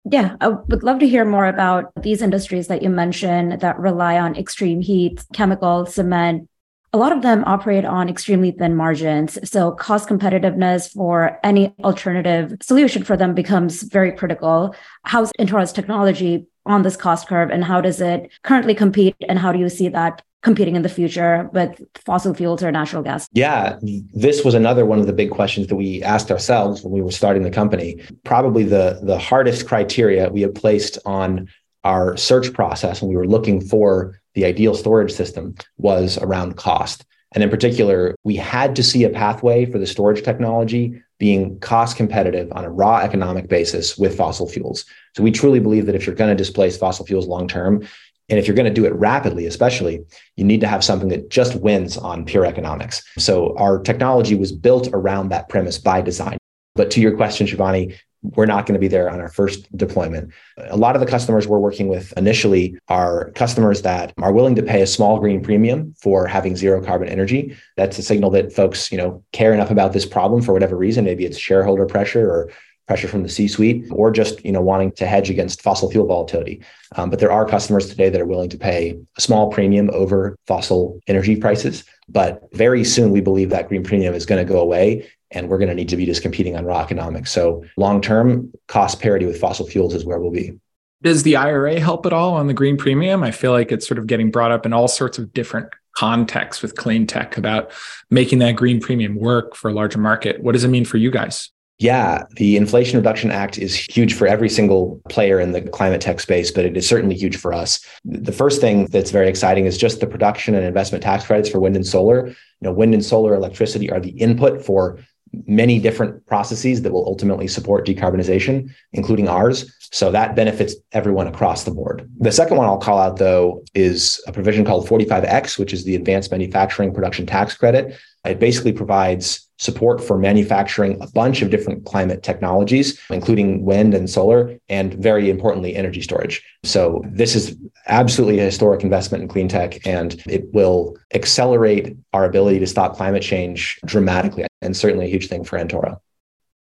Yeah, 0.04 0.36
I 0.42 0.48
would 0.48 0.84
love 0.84 1.00
to 1.00 1.08
hear 1.08 1.26
more 1.26 1.46
about 1.46 1.92
these 2.02 2.24
industries 2.24 2.68
that 2.68 2.82
you 2.82 2.90
mentioned 2.90 3.62
that 3.62 3.78
rely 3.80 4.20
on 4.20 4.36
extreme 4.36 4.82
heat, 4.82 5.24
chemical, 5.34 5.86
cement. 5.86 6.50
A 6.94 6.98
lot 6.98 7.12
of 7.12 7.22
them 7.22 7.44
operate 7.46 7.86
on 7.86 8.10
extremely 8.10 8.52
thin 8.52 8.76
margins. 8.76 9.38
So, 9.50 9.72
cost 9.72 10.10
competitiveness 10.10 10.92
for 10.92 11.40
any 11.44 11.74
alternative 11.84 12.58
solution 12.62 13.04
for 13.04 13.16
them 13.16 13.36
becomes 13.36 13.84
very 13.84 14.12
critical. 14.12 14.76
How's 15.04 15.32
Antora's 15.40 15.72
technology 15.72 16.48
on 16.66 16.82
this 16.82 16.98
cost 16.98 17.28
curve 17.28 17.50
and 17.50 17.64
how 17.64 17.80
does 17.80 18.02
it 18.02 18.32
currently 18.44 18.74
compete? 18.74 19.16
And 19.30 19.38
how 19.38 19.52
do 19.52 19.60
you 19.60 19.70
see 19.70 19.88
that 19.90 20.24
competing 20.42 20.76
in 20.76 20.82
the 20.82 20.90
future 20.90 21.50
with 21.54 21.82
fossil 21.96 22.34
fuels 22.34 22.64
or 22.64 22.72
natural 22.72 23.04
gas? 23.04 23.28
Yeah, 23.34 23.78
this 24.14 24.44
was 24.44 24.54
another 24.54 24.86
one 24.86 25.00
of 25.00 25.08
the 25.08 25.14
big 25.14 25.32
questions 25.32 25.68
that 25.68 25.76
we 25.76 26.02
asked 26.04 26.32
ourselves 26.32 26.84
when 26.84 26.92
we 26.92 27.02
were 27.02 27.12
starting 27.12 27.44
the 27.44 27.52
company. 27.52 28.02
Probably 28.24 28.64
the 28.64 29.00
the 29.04 29.18
hardest 29.18 29.68
criteria 29.68 30.30
we 30.30 30.42
had 30.42 30.56
placed 30.56 30.98
on 31.06 31.50
our 31.84 32.16
search 32.18 32.54
process 32.54 33.02
when 33.02 33.10
we 33.10 33.16
were 33.16 33.28
looking 33.28 33.62
for 33.62 34.20
the 34.34 34.46
ideal 34.46 34.76
storage 34.76 35.12
system 35.12 35.56
was 35.78 36.18
around 36.20 36.56
cost. 36.56 37.06
And 37.34 37.44
in 37.44 37.50
particular, 37.50 38.16
we 38.24 38.36
had 38.36 38.76
to 38.76 38.84
see 38.84 39.04
a 39.04 39.10
pathway 39.10 39.66
for 39.66 39.80
the 39.80 39.88
storage 39.88 40.24
technology 40.24 41.02
being 41.18 41.60
cost 41.60 41.96
competitive 41.98 42.52
on 42.52 42.66
a 42.66 42.70
raw 42.70 42.98
economic 42.98 43.48
basis 43.48 43.98
with 43.98 44.18
fossil 44.18 44.50
fuels. 44.50 44.86
So 45.16 45.24
we 45.24 45.32
truly 45.32 45.60
believe 45.60 45.86
that 45.86 45.96
if 45.96 46.06
you're 46.06 46.16
going 46.16 46.36
to 46.36 46.36
displace 46.36 46.78
fossil 46.78 47.06
fuels 47.06 47.28
long 47.28 47.48
term, 47.48 47.88
and 48.30 48.40
if 48.40 48.48
you're 48.48 48.56
going 48.56 48.68
to 48.68 48.74
do 48.74 48.86
it 48.86 48.94
rapidly, 48.94 49.46
especially, 49.46 50.04
you 50.38 50.46
need 50.46 50.62
to 50.62 50.68
have 50.68 50.84
something 50.84 51.10
that 51.10 51.30
just 51.30 51.56
wins 51.56 51.98
on 51.98 52.26
pure 52.26 52.46
economics. 52.46 53.04
So 53.18 53.56
our 53.58 53.80
technology 53.80 54.36
was 54.36 54.52
built 54.52 54.90
around 54.94 55.30
that 55.30 55.50
premise 55.50 55.78
by 55.78 56.02
design. 56.02 56.38
But 56.76 56.92
to 56.92 57.02
your 57.02 57.16
question, 57.18 57.48
Shivani, 57.48 57.98
we're 58.24 58.46
not 58.46 58.66
going 58.66 58.76
to 58.76 58.80
be 58.80 58.88
there 58.88 59.10
on 59.10 59.20
our 59.20 59.30
first 59.30 59.76
deployment. 59.76 60.32
A 60.58 60.78
lot 60.78 60.96
of 60.96 61.02
the 61.02 61.08
customers 61.08 61.48
we're 61.48 61.60
working 61.60 61.88
with 61.88 62.14
initially 62.18 62.78
are 62.88 63.32
customers 63.32 63.82
that 63.82 64.14
are 64.22 64.32
willing 64.32 64.56
to 64.56 64.64
pay 64.64 64.82
a 64.82 64.88
small 64.88 65.20
green 65.20 65.42
premium 65.42 65.96
for 66.00 66.28
having 66.28 66.56
zero 66.56 66.84
carbon 66.84 67.10
energy. 67.10 67.58
That's 67.78 67.98
a 67.98 68.04
signal 68.04 68.30
that 68.32 68.54
folks, 68.54 68.92
you 68.92 68.98
know, 68.98 69.24
care 69.34 69.54
enough 69.54 69.72
about 69.72 69.94
this 69.94 70.06
problem 70.06 70.42
for 70.42 70.54
whatever 70.54 70.78
reason. 70.78 71.06
Maybe 71.06 71.26
it's 71.26 71.38
shareholder 71.38 71.86
pressure 71.86 72.30
or 72.30 72.52
pressure 72.92 73.08
from 73.08 73.24
the 73.24 73.30
C-suite, 73.30 73.86
or 73.90 74.12
just 74.12 74.44
you 74.44 74.52
know 74.52 74.60
wanting 74.60 74.92
to 74.92 75.08
hedge 75.08 75.30
against 75.30 75.62
fossil 75.62 75.90
fuel 75.90 76.06
volatility. 76.06 76.62
Um, 76.98 77.10
but 77.10 77.20
there 77.20 77.32
are 77.32 77.46
customers 77.48 77.88
today 77.88 78.10
that 78.10 78.20
are 78.20 78.26
willing 78.26 78.50
to 78.50 78.58
pay 78.58 79.00
a 79.18 79.22
small 79.22 79.50
premium 79.50 79.90
over 79.94 80.38
fossil 80.46 81.00
energy 81.08 81.38
prices. 81.38 81.86
But 82.10 82.42
very 82.52 82.84
soon, 82.84 83.12
we 83.12 83.22
believe 83.22 83.50
that 83.52 83.70
green 83.70 83.82
premium 83.82 84.14
is 84.14 84.26
going 84.26 84.46
to 84.46 84.54
go 84.54 84.60
away, 84.60 85.10
and 85.32 85.48
we're 85.48 85.58
going 85.58 85.70
to 85.70 85.74
need 85.74 85.88
to 85.88 85.96
be 85.96 86.06
just 86.06 86.22
competing 86.22 86.58
on 86.58 86.66
raw 86.66 86.82
economics. 86.82 87.32
So 87.32 87.64
long 87.78 88.02
term, 88.02 88.52
cost 88.68 89.00
parity 89.00 89.26
with 89.26 89.40
fossil 89.40 89.66
fuels 89.66 89.94
is 89.94 90.04
where 90.04 90.20
we'll 90.20 90.32
be. 90.32 90.60
Does 91.02 91.24
the 91.24 91.38
IRA 91.38 91.80
help 91.80 92.06
at 92.06 92.12
all 92.12 92.34
on 92.34 92.48
the 92.48 92.54
green 92.54 92.76
premium? 92.76 93.24
I 93.24 93.32
feel 93.32 93.54
like 93.54 93.72
it's 93.72 93.88
sort 93.88 94.00
of 94.00 94.06
getting 94.06 94.32
brought 94.32 94.52
up 94.52 94.66
in 94.66 94.74
all 94.74 94.90
sorts 94.90 95.18
of 95.18 95.32
different 95.32 95.70
contexts 95.96 96.62
with 96.62 96.76
clean 96.76 97.08
tech 97.08 97.38
about 97.38 97.72
making 98.10 98.40
that 98.40 98.58
green 98.58 98.82
premium 98.82 99.16
work 99.16 99.56
for 99.56 99.70
a 99.70 99.74
larger 99.74 99.98
market. 99.98 100.44
What 100.44 100.52
does 100.52 100.66
it 100.66 100.68
mean 100.68 100.84
for 100.84 100.98
you 100.98 101.10
guys? 101.10 101.52
Yeah, 101.82 102.26
the 102.36 102.58
Inflation 102.58 102.98
Reduction 102.98 103.32
Act 103.32 103.58
is 103.58 103.76
huge 103.76 104.14
for 104.14 104.28
every 104.28 104.50
single 104.50 105.02
player 105.10 105.40
in 105.40 105.52
the 105.52 105.64
climate 105.64 106.00
tech 106.00 106.20
space, 106.20 106.52
but 106.52 106.64
it 106.64 106.78
is 106.78 106.88
certainly 106.88 107.16
huge 107.16 107.38
for 107.38 107.54
us. 107.54 107.84
The 108.06 108.32
first 108.32 108.62
thing 108.62 108.86
that's 108.86 109.10
very 109.10 109.28
exciting 109.28 109.66
is 109.66 109.80
just 109.80 110.00
the 110.00 110.06
production 110.06 110.54
and 110.54 110.64
investment 110.64 111.04
tax 111.04 111.26
credits 111.26 111.50
for 111.50 111.60
wind 111.60 111.76
and 111.76 111.88
solar. 111.88 112.28
You 112.28 112.36
know, 112.62 112.72
wind 112.72 112.94
and 112.94 113.04
solar 113.04 113.34
electricity 113.34 113.90
are 113.90 114.00
the 114.00 114.12
input 114.12 114.64
for 114.64 115.00
many 115.48 115.80
different 115.80 116.24
processes 116.28 116.84
that 116.84 116.92
will 116.92 117.08
ultimately 117.08 117.48
support 117.48 117.88
decarbonization, 117.88 118.70
including 118.94 119.28
ours. 119.28 119.76
So 119.92 120.12
that 120.12 120.36
benefits 120.36 120.76
everyone 120.92 121.26
across 121.26 121.64
the 121.64 121.72
board. 121.72 122.08
The 122.20 122.32
second 122.32 122.58
one 122.58 122.68
I'll 122.68 122.78
call 122.78 123.00
out, 123.00 123.18
though, 123.18 123.64
is 123.74 124.24
a 124.28 124.32
provision 124.32 124.66
called 124.66 124.88
45X, 124.88 125.58
which 125.58 125.74
is 125.74 125.84
the 125.84 125.96
Advanced 125.96 126.30
Manufacturing 126.30 126.94
Production 126.94 127.26
Tax 127.26 127.56
Credit. 127.58 127.98
It 128.26 128.40
basically 128.40 128.72
provides 128.72 129.48
support 129.58 130.04
for 130.04 130.18
manufacturing 130.18 131.02
a 131.02 131.08
bunch 131.08 131.42
of 131.42 131.50
different 131.50 131.86
climate 131.86 132.24
technologies, 132.24 133.00
including 133.10 133.64
wind 133.64 133.94
and 133.94 134.10
solar, 134.10 134.58
and 134.70 134.94
very 134.96 135.30
importantly, 135.30 135.76
energy 135.76 136.02
storage. 136.02 136.44
So, 136.64 137.04
this 137.08 137.36
is 137.36 137.56
absolutely 137.88 138.40
a 138.40 138.46
historic 138.46 138.84
investment 138.84 139.24
in 139.24 139.28
clean 139.28 139.48
tech, 139.48 139.86
and 139.86 140.22
it 140.28 140.52
will 140.54 140.98
accelerate 141.14 141.96
our 142.14 142.26
ability 142.26 142.60
to 142.60 142.68
stop 142.68 142.96
climate 142.96 143.24
change 143.24 143.80
dramatically, 143.86 144.46
and 144.62 144.76
certainly 144.76 145.06
a 145.06 145.10
huge 145.10 145.28
thing 145.28 145.44
for 145.44 145.58
Antora. 145.58 146.00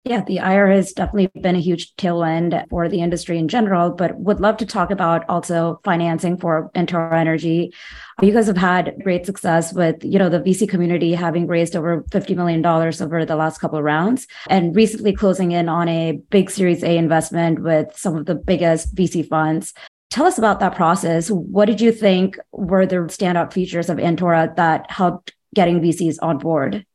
Yeah, 0.09 0.23
the 0.23 0.39
IRA 0.39 0.77
has 0.77 0.93
definitely 0.93 1.33
been 1.41 1.57
a 1.57 1.61
huge 1.61 1.93
tailwind 1.97 2.69
for 2.71 2.89
the 2.89 3.01
industry 3.01 3.39
in 3.39 3.49
general, 3.49 3.91
but 3.91 4.17
would 4.17 4.39
love 4.39 4.57
to 4.59 4.65
talk 4.65 4.93
about 4.93 5.29
also 5.29 5.81
financing 5.83 6.39
for 6.39 6.71
Antora 6.77 7.19
Energy. 7.19 7.75
You 8.23 8.33
guys 8.33 8.47
have 8.47 8.57
had 8.57 8.95
great 9.03 9.27
success 9.27 9.73
with, 9.73 9.97
you 10.05 10.21
know, 10.21 10.29
the 10.29 10.39
VC 10.39 10.69
community 10.69 11.13
having 11.13 11.49
raised 11.49 11.75
over 11.75 12.05
$50 12.05 12.37
million 12.37 12.65
over 12.65 13.25
the 13.25 13.35
last 13.35 13.59
couple 13.59 13.79
of 13.79 13.85
rounds 13.85 14.29
and 14.49 14.77
recently 14.77 15.13
closing 15.13 15.51
in 15.51 15.69
on 15.69 15.89
a 15.89 16.21
big 16.31 16.51
Series 16.53 16.85
A 16.85 16.97
investment 16.97 17.63
with 17.63 17.89
some 17.97 18.15
of 18.15 18.27
the 18.27 18.37
biggest 18.37 18.95
VC 18.95 19.27
funds. 19.27 19.75
Tell 20.11 20.27
us 20.27 20.39
about 20.39 20.61
that 20.61 20.77
process. 20.77 21.33
What 21.33 21.65
did 21.65 21.81
you 21.81 21.91
think 21.91 22.39
were 22.53 22.87
the 22.87 22.99
standout 23.09 23.53
features 23.53 23.91
of 23.91 23.99
Antora 23.99 24.55
that 24.55 24.89
helped 24.89 25.35
getting 25.53 25.81
VCs 25.81 26.19
on 26.23 26.39
board? 26.39 26.87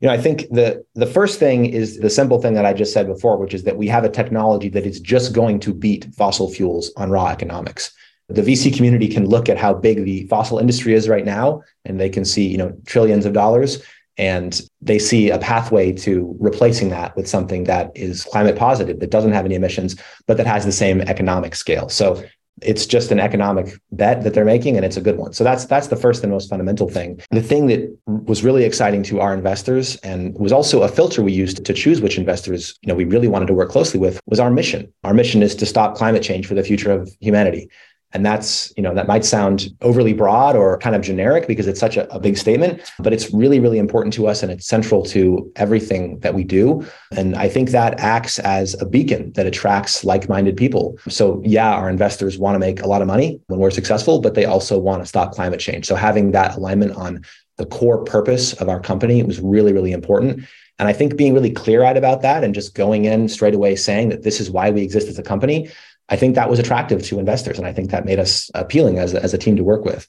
You 0.00 0.08
know, 0.08 0.14
I 0.14 0.18
think 0.18 0.48
the 0.50 0.84
the 0.94 1.06
first 1.06 1.38
thing 1.38 1.66
is 1.66 1.98
the 1.98 2.10
simple 2.10 2.40
thing 2.40 2.54
that 2.54 2.66
I 2.66 2.74
just 2.74 2.92
said 2.92 3.06
before, 3.06 3.38
which 3.38 3.54
is 3.54 3.62
that 3.64 3.78
we 3.78 3.88
have 3.88 4.04
a 4.04 4.10
technology 4.10 4.68
that 4.70 4.84
is 4.84 5.00
just 5.00 5.32
going 5.32 5.58
to 5.60 5.72
beat 5.72 6.06
fossil 6.14 6.52
fuels 6.52 6.92
on 6.96 7.10
raw 7.10 7.28
economics. 7.28 7.92
The 8.28 8.42
VC 8.42 8.74
community 8.74 9.08
can 9.08 9.26
look 9.26 9.48
at 9.48 9.56
how 9.56 9.72
big 9.72 10.04
the 10.04 10.26
fossil 10.26 10.58
industry 10.58 10.94
is 10.94 11.08
right 11.08 11.24
now, 11.24 11.62
and 11.84 11.98
they 11.98 12.10
can 12.10 12.24
see, 12.24 12.46
you 12.46 12.58
know, 12.58 12.76
trillions 12.84 13.24
of 13.24 13.32
dollars, 13.32 13.82
and 14.18 14.60
they 14.80 14.98
see 14.98 15.30
a 15.30 15.38
pathway 15.38 15.92
to 15.92 16.36
replacing 16.40 16.88
that 16.90 17.16
with 17.16 17.28
something 17.28 17.64
that 17.64 17.92
is 17.94 18.24
climate 18.24 18.56
positive, 18.56 18.98
that 19.00 19.10
doesn't 19.10 19.32
have 19.32 19.44
any 19.44 19.54
emissions, 19.54 19.96
but 20.26 20.36
that 20.38 20.46
has 20.46 20.64
the 20.64 20.72
same 20.72 21.00
economic 21.02 21.54
scale. 21.54 21.88
So 21.88 22.22
It's 22.62 22.86
just 22.86 23.10
an 23.10 23.20
economic 23.20 23.78
bet 23.92 24.22
that 24.24 24.32
they're 24.32 24.44
making 24.44 24.76
and 24.76 24.84
it's 24.84 24.96
a 24.96 25.00
good 25.00 25.18
one. 25.18 25.32
So 25.32 25.44
that's 25.44 25.66
that's 25.66 25.88
the 25.88 25.96
first 25.96 26.22
and 26.22 26.32
most 26.32 26.48
fundamental 26.48 26.88
thing. 26.88 27.20
The 27.30 27.42
thing 27.42 27.66
that 27.66 27.96
was 28.06 28.42
really 28.42 28.64
exciting 28.64 29.02
to 29.04 29.20
our 29.20 29.34
investors 29.34 29.96
and 29.96 30.34
was 30.38 30.52
also 30.52 30.82
a 30.82 30.88
filter 30.88 31.22
we 31.22 31.32
used 31.32 31.64
to 31.64 31.72
choose 31.72 32.00
which 32.00 32.16
investors, 32.16 32.78
you 32.82 32.88
know, 32.88 32.94
we 32.94 33.04
really 33.04 33.28
wanted 33.28 33.46
to 33.46 33.54
work 33.54 33.70
closely 33.70 34.00
with 34.00 34.20
was 34.26 34.40
our 34.40 34.50
mission. 34.50 34.92
Our 35.04 35.14
mission 35.14 35.42
is 35.42 35.54
to 35.56 35.66
stop 35.66 35.96
climate 35.96 36.22
change 36.22 36.46
for 36.46 36.54
the 36.54 36.62
future 36.62 36.90
of 36.90 37.10
humanity. 37.20 37.68
And 38.16 38.24
that's, 38.24 38.72
you 38.78 38.82
know, 38.82 38.94
that 38.94 39.06
might 39.06 39.26
sound 39.26 39.68
overly 39.82 40.14
broad 40.14 40.56
or 40.56 40.78
kind 40.78 40.96
of 40.96 41.02
generic 41.02 41.46
because 41.46 41.66
it's 41.66 41.78
such 41.78 41.98
a, 41.98 42.10
a, 42.10 42.18
big 42.18 42.38
statement, 42.38 42.80
but 42.98 43.12
it's 43.12 43.30
really, 43.30 43.60
really 43.60 43.78
important 43.78 44.14
to 44.14 44.26
us 44.26 44.42
and 44.42 44.50
it's 44.50 44.66
central 44.66 45.04
to 45.04 45.52
everything 45.56 46.18
that 46.20 46.32
we 46.32 46.42
do. 46.42 46.82
And 47.12 47.36
I 47.36 47.50
think 47.50 47.72
that 47.72 48.00
acts 48.00 48.38
as 48.38 48.72
a 48.80 48.86
beacon 48.86 49.32
that 49.32 49.44
attracts 49.44 50.02
like 50.02 50.30
minded 50.30 50.56
people. 50.56 50.96
So, 51.10 51.42
yeah, 51.44 51.74
our 51.74 51.90
investors 51.90 52.38
want 52.38 52.54
to 52.54 52.58
make 52.58 52.80
a 52.80 52.86
lot 52.86 53.02
of 53.02 53.06
money 53.06 53.38
when 53.48 53.60
we're 53.60 53.70
successful, 53.70 54.22
but 54.22 54.32
they 54.32 54.46
also 54.46 54.78
want 54.78 55.02
to 55.02 55.06
stop 55.06 55.32
climate 55.32 55.60
change. 55.60 55.84
So, 55.84 55.94
having 55.94 56.30
that 56.30 56.56
alignment 56.56 56.92
on 56.96 57.22
the 57.58 57.66
core 57.66 58.02
purpose 58.02 58.54
of 58.54 58.70
our 58.70 58.80
company 58.80 59.22
was 59.24 59.40
really, 59.40 59.74
really 59.74 59.92
important. 59.92 60.46
And 60.78 60.88
I 60.88 60.94
think 60.94 61.16
being 61.16 61.34
really 61.34 61.50
clear 61.50 61.84
eyed 61.84 61.98
about 61.98 62.22
that 62.22 62.44
and 62.44 62.54
just 62.54 62.74
going 62.74 63.04
in 63.04 63.28
straight 63.28 63.54
away 63.54 63.76
saying 63.76 64.08
that 64.08 64.22
this 64.22 64.40
is 64.40 64.50
why 64.50 64.70
we 64.70 64.82
exist 64.82 65.08
as 65.08 65.18
a 65.18 65.22
company 65.22 65.70
I 66.08 66.16
think 66.16 66.34
that 66.34 66.50
was 66.50 66.58
attractive 66.58 67.02
to 67.04 67.18
investors. 67.18 67.58
And 67.58 67.66
I 67.66 67.72
think 67.72 67.90
that 67.90 68.04
made 68.04 68.18
us 68.18 68.50
appealing 68.54 68.98
as, 68.98 69.14
as 69.14 69.34
a 69.34 69.38
team 69.38 69.56
to 69.56 69.64
work 69.64 69.84
with. 69.84 70.06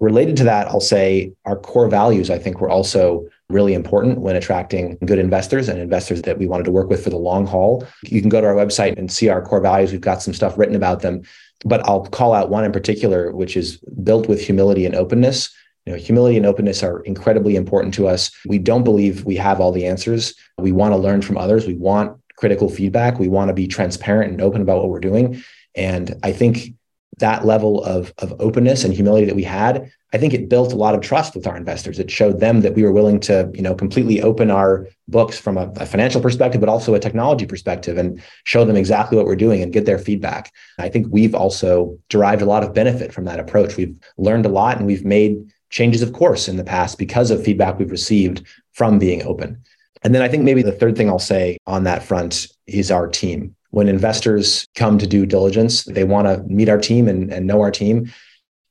Related 0.00 0.36
to 0.38 0.44
that, 0.44 0.66
I'll 0.68 0.80
say 0.80 1.32
our 1.44 1.56
core 1.56 1.88
values, 1.88 2.30
I 2.30 2.38
think, 2.38 2.60
were 2.60 2.68
also 2.68 3.26
really 3.48 3.74
important 3.74 4.20
when 4.20 4.36
attracting 4.36 4.98
good 5.06 5.18
investors 5.18 5.68
and 5.68 5.78
investors 5.78 6.22
that 6.22 6.38
we 6.38 6.46
wanted 6.46 6.64
to 6.64 6.70
work 6.70 6.90
with 6.90 7.02
for 7.02 7.10
the 7.10 7.16
long 7.16 7.46
haul. 7.46 7.86
You 8.02 8.20
can 8.20 8.28
go 8.28 8.40
to 8.40 8.46
our 8.46 8.54
website 8.54 8.98
and 8.98 9.10
see 9.10 9.28
our 9.28 9.40
core 9.40 9.60
values. 9.60 9.92
We've 9.92 10.00
got 10.00 10.20
some 10.20 10.34
stuff 10.34 10.58
written 10.58 10.74
about 10.74 11.00
them, 11.00 11.22
but 11.64 11.86
I'll 11.88 12.04
call 12.06 12.34
out 12.34 12.50
one 12.50 12.64
in 12.64 12.72
particular, 12.72 13.32
which 13.32 13.56
is 13.56 13.78
built 14.02 14.28
with 14.28 14.40
humility 14.40 14.84
and 14.84 14.94
openness. 14.94 15.54
You 15.86 15.92
know, 15.92 15.98
humility 15.98 16.36
and 16.36 16.44
openness 16.44 16.82
are 16.82 17.00
incredibly 17.02 17.54
important 17.54 17.94
to 17.94 18.08
us. 18.08 18.32
We 18.44 18.58
don't 18.58 18.82
believe 18.82 19.24
we 19.24 19.36
have 19.36 19.60
all 19.60 19.70
the 19.70 19.86
answers. 19.86 20.34
We 20.58 20.72
want 20.72 20.92
to 20.92 20.98
learn 20.98 21.22
from 21.22 21.38
others. 21.38 21.66
We 21.66 21.74
want 21.74 22.20
critical 22.36 22.68
feedback. 22.68 23.18
We 23.18 23.28
want 23.28 23.48
to 23.48 23.54
be 23.54 23.66
transparent 23.66 24.32
and 24.32 24.40
open 24.40 24.62
about 24.62 24.78
what 24.78 24.90
we're 24.90 25.00
doing. 25.00 25.42
And 25.74 26.14
I 26.22 26.32
think 26.32 26.74
that 27.18 27.46
level 27.46 27.82
of, 27.84 28.12
of 28.18 28.34
openness 28.40 28.84
and 28.84 28.92
humility 28.92 29.26
that 29.26 29.36
we 29.36 29.42
had, 29.42 29.90
I 30.12 30.18
think 30.18 30.34
it 30.34 30.48
built 30.48 30.72
a 30.72 30.76
lot 30.76 30.94
of 30.94 31.00
trust 31.00 31.34
with 31.34 31.46
our 31.46 31.56
investors. 31.56 31.98
It 31.98 32.10
showed 32.10 32.40
them 32.40 32.60
that 32.60 32.74
we 32.74 32.82
were 32.82 32.92
willing 32.92 33.20
to, 33.20 33.50
you 33.54 33.62
know, 33.62 33.74
completely 33.74 34.20
open 34.22 34.50
our 34.50 34.86
books 35.08 35.38
from 35.38 35.56
a, 35.56 35.70
a 35.76 35.86
financial 35.86 36.20
perspective, 36.20 36.60
but 36.60 36.68
also 36.68 36.94
a 36.94 37.00
technology 37.00 37.46
perspective 37.46 37.96
and 37.96 38.22
show 38.44 38.64
them 38.64 38.76
exactly 38.76 39.16
what 39.16 39.26
we're 39.26 39.36
doing 39.36 39.62
and 39.62 39.72
get 39.72 39.86
their 39.86 39.98
feedback. 39.98 40.52
I 40.78 40.88
think 40.88 41.06
we've 41.10 41.34
also 41.34 41.98
derived 42.08 42.42
a 42.42 42.46
lot 42.46 42.62
of 42.62 42.74
benefit 42.74 43.12
from 43.12 43.24
that 43.24 43.40
approach. 43.40 43.76
We've 43.76 43.98
learned 44.18 44.46
a 44.46 44.50
lot 44.50 44.76
and 44.76 44.86
we've 44.86 45.04
made 45.04 45.38
changes 45.70 46.02
of 46.02 46.12
course 46.12 46.48
in 46.48 46.56
the 46.56 46.64
past 46.64 46.98
because 46.98 47.30
of 47.30 47.42
feedback 47.42 47.78
we've 47.78 47.90
received 47.90 48.46
from 48.72 48.98
being 48.98 49.22
open. 49.24 49.62
And 50.06 50.14
then 50.14 50.22
I 50.22 50.28
think 50.28 50.44
maybe 50.44 50.62
the 50.62 50.70
third 50.70 50.96
thing 50.96 51.08
I'll 51.08 51.18
say 51.18 51.58
on 51.66 51.82
that 51.82 52.00
front 52.00 52.46
is 52.68 52.92
our 52.92 53.08
team. 53.08 53.56
When 53.70 53.88
investors 53.88 54.64
come 54.76 54.98
to 54.98 55.06
do 55.06 55.26
diligence, 55.26 55.82
they 55.82 56.04
want 56.04 56.28
to 56.28 56.44
meet 56.44 56.68
our 56.68 56.78
team 56.78 57.08
and, 57.08 57.32
and 57.32 57.44
know 57.44 57.60
our 57.60 57.72
team. 57.72 58.12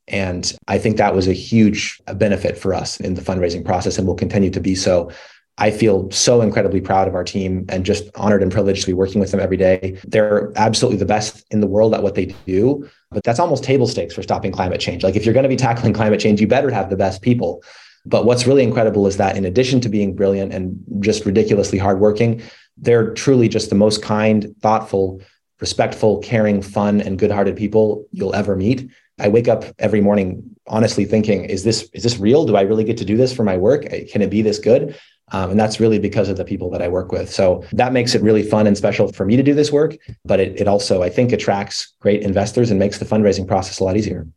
And 0.07 0.49
I 0.69 0.77
think 0.77 0.95
that 0.95 1.13
was 1.13 1.27
a 1.27 1.33
huge 1.33 1.99
benefit 2.15 2.57
for 2.57 2.73
us 2.73 3.01
in 3.01 3.15
the 3.15 3.21
fundraising 3.21 3.65
process 3.65 3.97
and 3.97 4.07
will 4.07 4.15
continue 4.15 4.49
to 4.49 4.61
be 4.61 4.75
so. 4.75 5.11
I 5.57 5.71
feel 5.71 6.09
so 6.09 6.39
incredibly 6.39 6.79
proud 6.79 7.05
of 7.05 7.15
our 7.15 7.25
team 7.25 7.65
and 7.67 7.85
just 7.85 8.05
honored 8.15 8.41
and 8.41 8.49
privileged 8.49 8.83
to 8.83 8.87
be 8.87 8.93
working 8.93 9.19
with 9.19 9.31
them 9.31 9.41
every 9.41 9.57
day. 9.57 9.99
They're 10.07 10.53
absolutely 10.55 10.99
the 10.99 11.05
best 11.05 11.45
in 11.51 11.59
the 11.59 11.67
world 11.67 11.93
at 11.93 12.01
what 12.01 12.15
they 12.15 12.27
do, 12.45 12.89
but 13.11 13.25
that's 13.25 13.39
almost 13.39 13.65
table 13.65 13.87
stakes 13.87 14.13
for 14.15 14.23
stopping 14.23 14.53
climate 14.53 14.79
change. 14.79 15.03
Like 15.03 15.17
if 15.17 15.25
you're 15.25 15.33
going 15.33 15.43
to 15.43 15.49
be 15.49 15.57
tackling 15.57 15.91
climate 15.91 16.21
change, 16.21 16.39
you 16.39 16.47
better 16.47 16.71
have 16.71 16.89
the 16.89 16.95
best 16.95 17.21
people. 17.21 17.61
But 18.05 18.25
what's 18.25 18.45
really 18.45 18.63
incredible 18.63 19.07
is 19.07 19.17
that 19.17 19.35
in 19.35 19.45
addition 19.45 19.81
to 19.81 19.89
being 19.89 20.15
brilliant 20.15 20.53
and 20.53 20.79
just 20.99 21.25
ridiculously 21.25 21.79
hardworking, 21.79 22.41
they're 22.77 23.13
truly 23.13 23.47
just 23.47 23.69
the 23.69 23.75
most 23.75 24.03
kind, 24.03 24.53
thoughtful, 24.61 25.21
respectful, 25.59 26.19
caring, 26.19 26.61
fun, 26.61 27.01
and 27.01 27.17
good-hearted 27.17 27.55
people 27.55 28.05
you'll 28.11 28.35
ever 28.35 28.55
meet. 28.55 28.89
I 29.19 29.29
wake 29.29 29.47
up 29.47 29.63
every 29.79 30.01
morning 30.01 30.55
honestly 30.67 31.05
thinking, 31.05 31.45
is 31.45 31.63
this 31.63 31.89
is 31.93 32.03
this 32.03 32.17
real? 32.17 32.45
Do 32.45 32.57
I 32.57 32.61
really 32.61 32.83
get 32.83 32.97
to 32.97 33.05
do 33.05 33.17
this 33.17 33.33
for 33.33 33.43
my 33.43 33.55
work? 33.55 33.85
Can 34.11 34.21
it 34.21 34.29
be 34.29 34.41
this 34.41 34.59
good? 34.59 34.97
Um, 35.31 35.51
and 35.51 35.59
that's 35.59 35.79
really 35.79 35.97
because 35.97 36.29
of 36.29 36.37
the 36.37 36.45
people 36.45 36.69
that 36.71 36.81
I 36.81 36.87
work 36.87 37.11
with. 37.11 37.31
So 37.31 37.63
that 37.71 37.93
makes 37.93 38.13
it 38.13 38.21
really 38.21 38.43
fun 38.43 38.67
and 38.67 38.77
special 38.77 39.11
for 39.11 39.25
me 39.25 39.35
to 39.35 39.43
do 39.43 39.55
this 39.55 39.71
work. 39.71 39.97
But 40.23 40.39
it, 40.39 40.61
it 40.61 40.67
also, 40.67 41.01
I 41.01 41.09
think, 41.09 41.31
attracts 41.31 41.95
great 41.99 42.21
investors 42.21 42.69
and 42.69 42.79
makes 42.79 42.99
the 42.99 43.05
fundraising 43.05 43.47
process 43.47 43.79
a 43.79 43.83
lot 43.83 43.97
easier. 43.97 44.27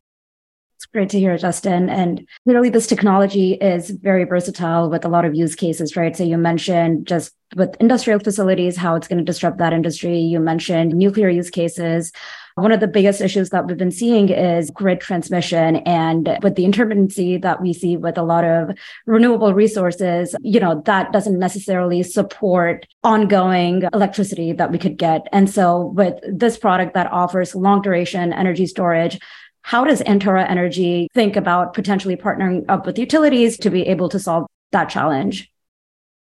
Great 0.94 1.10
to 1.10 1.18
hear, 1.18 1.36
Justin. 1.36 1.90
And 1.90 2.26
clearly, 2.44 2.70
this 2.70 2.86
technology 2.86 3.52
is 3.54 3.90
very 3.90 4.24
versatile 4.24 4.88
with 4.88 5.04
a 5.04 5.08
lot 5.08 5.26
of 5.26 5.34
use 5.34 5.54
cases, 5.54 5.96
right? 5.96 6.16
So, 6.16 6.24
you 6.24 6.38
mentioned 6.38 7.06
just 7.06 7.34
with 7.56 7.76
industrial 7.78 8.20
facilities, 8.20 8.76
how 8.76 8.94
it's 8.94 9.08
going 9.08 9.18
to 9.18 9.24
disrupt 9.24 9.58
that 9.58 9.74
industry. 9.74 10.18
You 10.18 10.40
mentioned 10.40 10.94
nuclear 10.94 11.28
use 11.28 11.50
cases. 11.50 12.10
One 12.54 12.72
of 12.72 12.80
the 12.80 12.88
biggest 12.88 13.20
issues 13.20 13.50
that 13.50 13.66
we've 13.66 13.76
been 13.76 13.92
seeing 13.92 14.30
is 14.30 14.70
grid 14.70 15.00
transmission. 15.00 15.76
And 15.76 16.38
with 16.42 16.56
the 16.56 16.64
intermittency 16.64 17.40
that 17.40 17.62
we 17.62 17.72
see 17.72 17.96
with 17.96 18.18
a 18.18 18.22
lot 18.22 18.44
of 18.44 18.76
renewable 19.06 19.54
resources, 19.54 20.34
you 20.40 20.58
know, 20.58 20.82
that 20.86 21.12
doesn't 21.12 21.38
necessarily 21.38 22.02
support 22.02 22.86
ongoing 23.04 23.84
electricity 23.92 24.52
that 24.52 24.72
we 24.72 24.78
could 24.78 24.96
get. 24.96 25.28
And 25.32 25.48
so 25.48 25.92
with 25.94 26.14
this 26.26 26.58
product 26.58 26.94
that 26.94 27.12
offers 27.12 27.54
long 27.54 27.80
duration 27.80 28.32
energy 28.32 28.66
storage, 28.66 29.20
how 29.68 29.84
does 29.84 30.00
Antora 30.04 30.48
Energy 30.48 31.08
think 31.12 31.36
about 31.36 31.74
potentially 31.74 32.16
partnering 32.16 32.64
up 32.70 32.86
with 32.86 32.98
utilities 32.98 33.58
to 33.58 33.68
be 33.68 33.82
able 33.82 34.08
to 34.08 34.18
solve 34.18 34.46
that 34.72 34.88
challenge? 34.88 35.52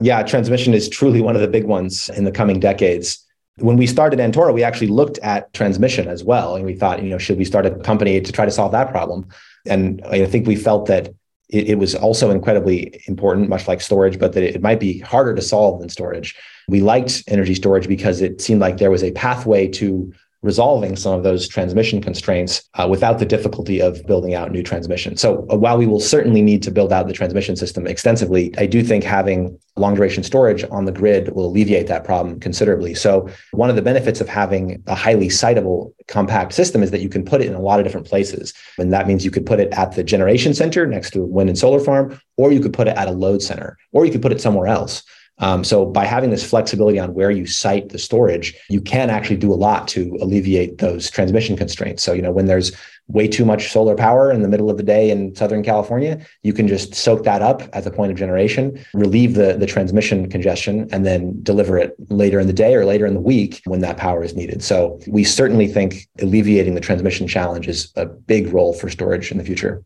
Yeah, 0.00 0.24
transmission 0.24 0.74
is 0.74 0.88
truly 0.88 1.20
one 1.20 1.36
of 1.36 1.40
the 1.40 1.46
big 1.46 1.62
ones 1.62 2.08
in 2.08 2.24
the 2.24 2.32
coming 2.32 2.58
decades. 2.58 3.24
When 3.58 3.76
we 3.76 3.86
started 3.86 4.18
Antora, 4.18 4.52
we 4.52 4.64
actually 4.64 4.88
looked 4.88 5.18
at 5.18 5.52
transmission 5.52 6.08
as 6.08 6.24
well. 6.24 6.56
And 6.56 6.64
we 6.64 6.74
thought, 6.74 7.04
you 7.04 7.08
know, 7.08 7.18
should 7.18 7.38
we 7.38 7.44
start 7.44 7.66
a 7.66 7.70
company 7.70 8.20
to 8.20 8.32
try 8.32 8.46
to 8.46 8.50
solve 8.50 8.72
that 8.72 8.90
problem? 8.90 9.28
And 9.64 10.02
I 10.06 10.26
think 10.26 10.48
we 10.48 10.56
felt 10.56 10.86
that 10.86 11.10
it, 11.50 11.68
it 11.68 11.78
was 11.78 11.94
also 11.94 12.30
incredibly 12.30 13.00
important, 13.06 13.48
much 13.48 13.68
like 13.68 13.80
storage, 13.80 14.18
but 14.18 14.32
that 14.32 14.42
it 14.42 14.60
might 14.60 14.80
be 14.80 14.98
harder 14.98 15.36
to 15.36 15.42
solve 15.42 15.78
than 15.78 15.88
storage. 15.88 16.34
We 16.66 16.80
liked 16.80 17.22
energy 17.28 17.54
storage 17.54 17.86
because 17.86 18.22
it 18.22 18.40
seemed 18.40 18.60
like 18.60 18.78
there 18.78 18.90
was 18.90 19.04
a 19.04 19.12
pathway 19.12 19.68
to 19.68 20.12
resolving 20.42 20.96
some 20.96 21.12
of 21.12 21.22
those 21.22 21.46
transmission 21.46 22.00
constraints 22.00 22.68
uh, 22.74 22.86
without 22.88 23.18
the 23.18 23.26
difficulty 23.26 23.80
of 23.80 24.04
building 24.06 24.34
out 24.34 24.50
new 24.50 24.62
transmission. 24.62 25.16
So 25.16 25.46
uh, 25.50 25.56
while 25.56 25.76
we 25.76 25.86
will 25.86 26.00
certainly 26.00 26.40
need 26.40 26.62
to 26.62 26.70
build 26.70 26.92
out 26.92 27.06
the 27.06 27.12
transmission 27.12 27.56
system 27.56 27.86
extensively, 27.86 28.54
I 28.56 28.66
do 28.66 28.82
think 28.82 29.04
having 29.04 29.58
long 29.76 29.94
duration 29.94 30.22
storage 30.22 30.64
on 30.70 30.84
the 30.84 30.92
grid 30.92 31.34
will 31.34 31.46
alleviate 31.46 31.86
that 31.88 32.04
problem 32.04 32.40
considerably. 32.40 32.94
So 32.94 33.28
one 33.52 33.70
of 33.70 33.76
the 33.76 33.82
benefits 33.82 34.20
of 34.20 34.28
having 34.28 34.82
a 34.86 34.94
highly 34.94 35.28
siteable 35.28 35.92
compact 36.08 36.52
system 36.52 36.82
is 36.82 36.90
that 36.90 37.00
you 37.00 37.08
can 37.08 37.24
put 37.24 37.40
it 37.40 37.46
in 37.46 37.54
a 37.54 37.60
lot 37.60 37.78
of 37.78 37.84
different 37.84 38.06
places. 38.06 38.54
And 38.78 38.92
that 38.92 39.06
means 39.06 39.24
you 39.24 39.30
could 39.30 39.46
put 39.46 39.60
it 39.60 39.72
at 39.72 39.92
the 39.92 40.04
generation 40.04 40.54
center 40.54 40.86
next 40.86 41.10
to 41.10 41.22
a 41.22 41.26
wind 41.26 41.48
and 41.48 41.58
solar 41.58 41.80
farm, 41.80 42.20
or 42.36 42.52
you 42.52 42.60
could 42.60 42.72
put 42.72 42.88
it 42.88 42.96
at 42.96 43.08
a 43.08 43.12
load 43.12 43.42
center, 43.42 43.76
or 43.92 44.04
you 44.06 44.12
could 44.12 44.22
put 44.22 44.32
it 44.32 44.40
somewhere 44.40 44.66
else. 44.66 45.02
Um, 45.40 45.64
so 45.64 45.84
by 45.86 46.04
having 46.04 46.30
this 46.30 46.48
flexibility 46.48 46.98
on 46.98 47.14
where 47.14 47.30
you 47.30 47.46
site 47.46 47.88
the 47.88 47.98
storage, 47.98 48.54
you 48.68 48.80
can 48.80 49.10
actually 49.10 49.38
do 49.38 49.52
a 49.52 49.56
lot 49.56 49.88
to 49.88 50.16
alleviate 50.20 50.78
those 50.78 51.10
transmission 51.10 51.56
constraints. 51.56 52.02
So, 52.02 52.12
you 52.12 52.22
know, 52.22 52.30
when 52.32 52.46
there's 52.46 52.72
way 53.08 53.26
too 53.26 53.44
much 53.44 53.72
solar 53.72 53.96
power 53.96 54.30
in 54.30 54.42
the 54.42 54.48
middle 54.48 54.70
of 54.70 54.76
the 54.76 54.82
day 54.82 55.10
in 55.10 55.34
Southern 55.34 55.64
California, 55.64 56.24
you 56.42 56.52
can 56.52 56.68
just 56.68 56.94
soak 56.94 57.24
that 57.24 57.42
up 57.42 57.62
as 57.72 57.86
a 57.86 57.90
point 57.90 58.12
of 58.12 58.18
generation, 58.18 58.78
relieve 58.94 59.34
the, 59.34 59.56
the 59.56 59.66
transmission 59.66 60.28
congestion, 60.28 60.88
and 60.92 61.04
then 61.04 61.42
deliver 61.42 61.76
it 61.76 61.94
later 62.10 62.38
in 62.38 62.46
the 62.46 62.52
day 62.52 62.74
or 62.74 62.84
later 62.84 63.06
in 63.06 63.14
the 63.14 63.20
week 63.20 63.60
when 63.64 63.80
that 63.80 63.96
power 63.96 64.22
is 64.22 64.36
needed. 64.36 64.62
So 64.62 65.00
we 65.08 65.24
certainly 65.24 65.66
think 65.66 66.08
alleviating 66.20 66.74
the 66.74 66.80
transmission 66.80 67.26
challenge 67.26 67.66
is 67.66 67.92
a 67.96 68.06
big 68.06 68.52
role 68.52 68.74
for 68.74 68.88
storage 68.88 69.32
in 69.32 69.38
the 69.38 69.44
future. 69.44 69.82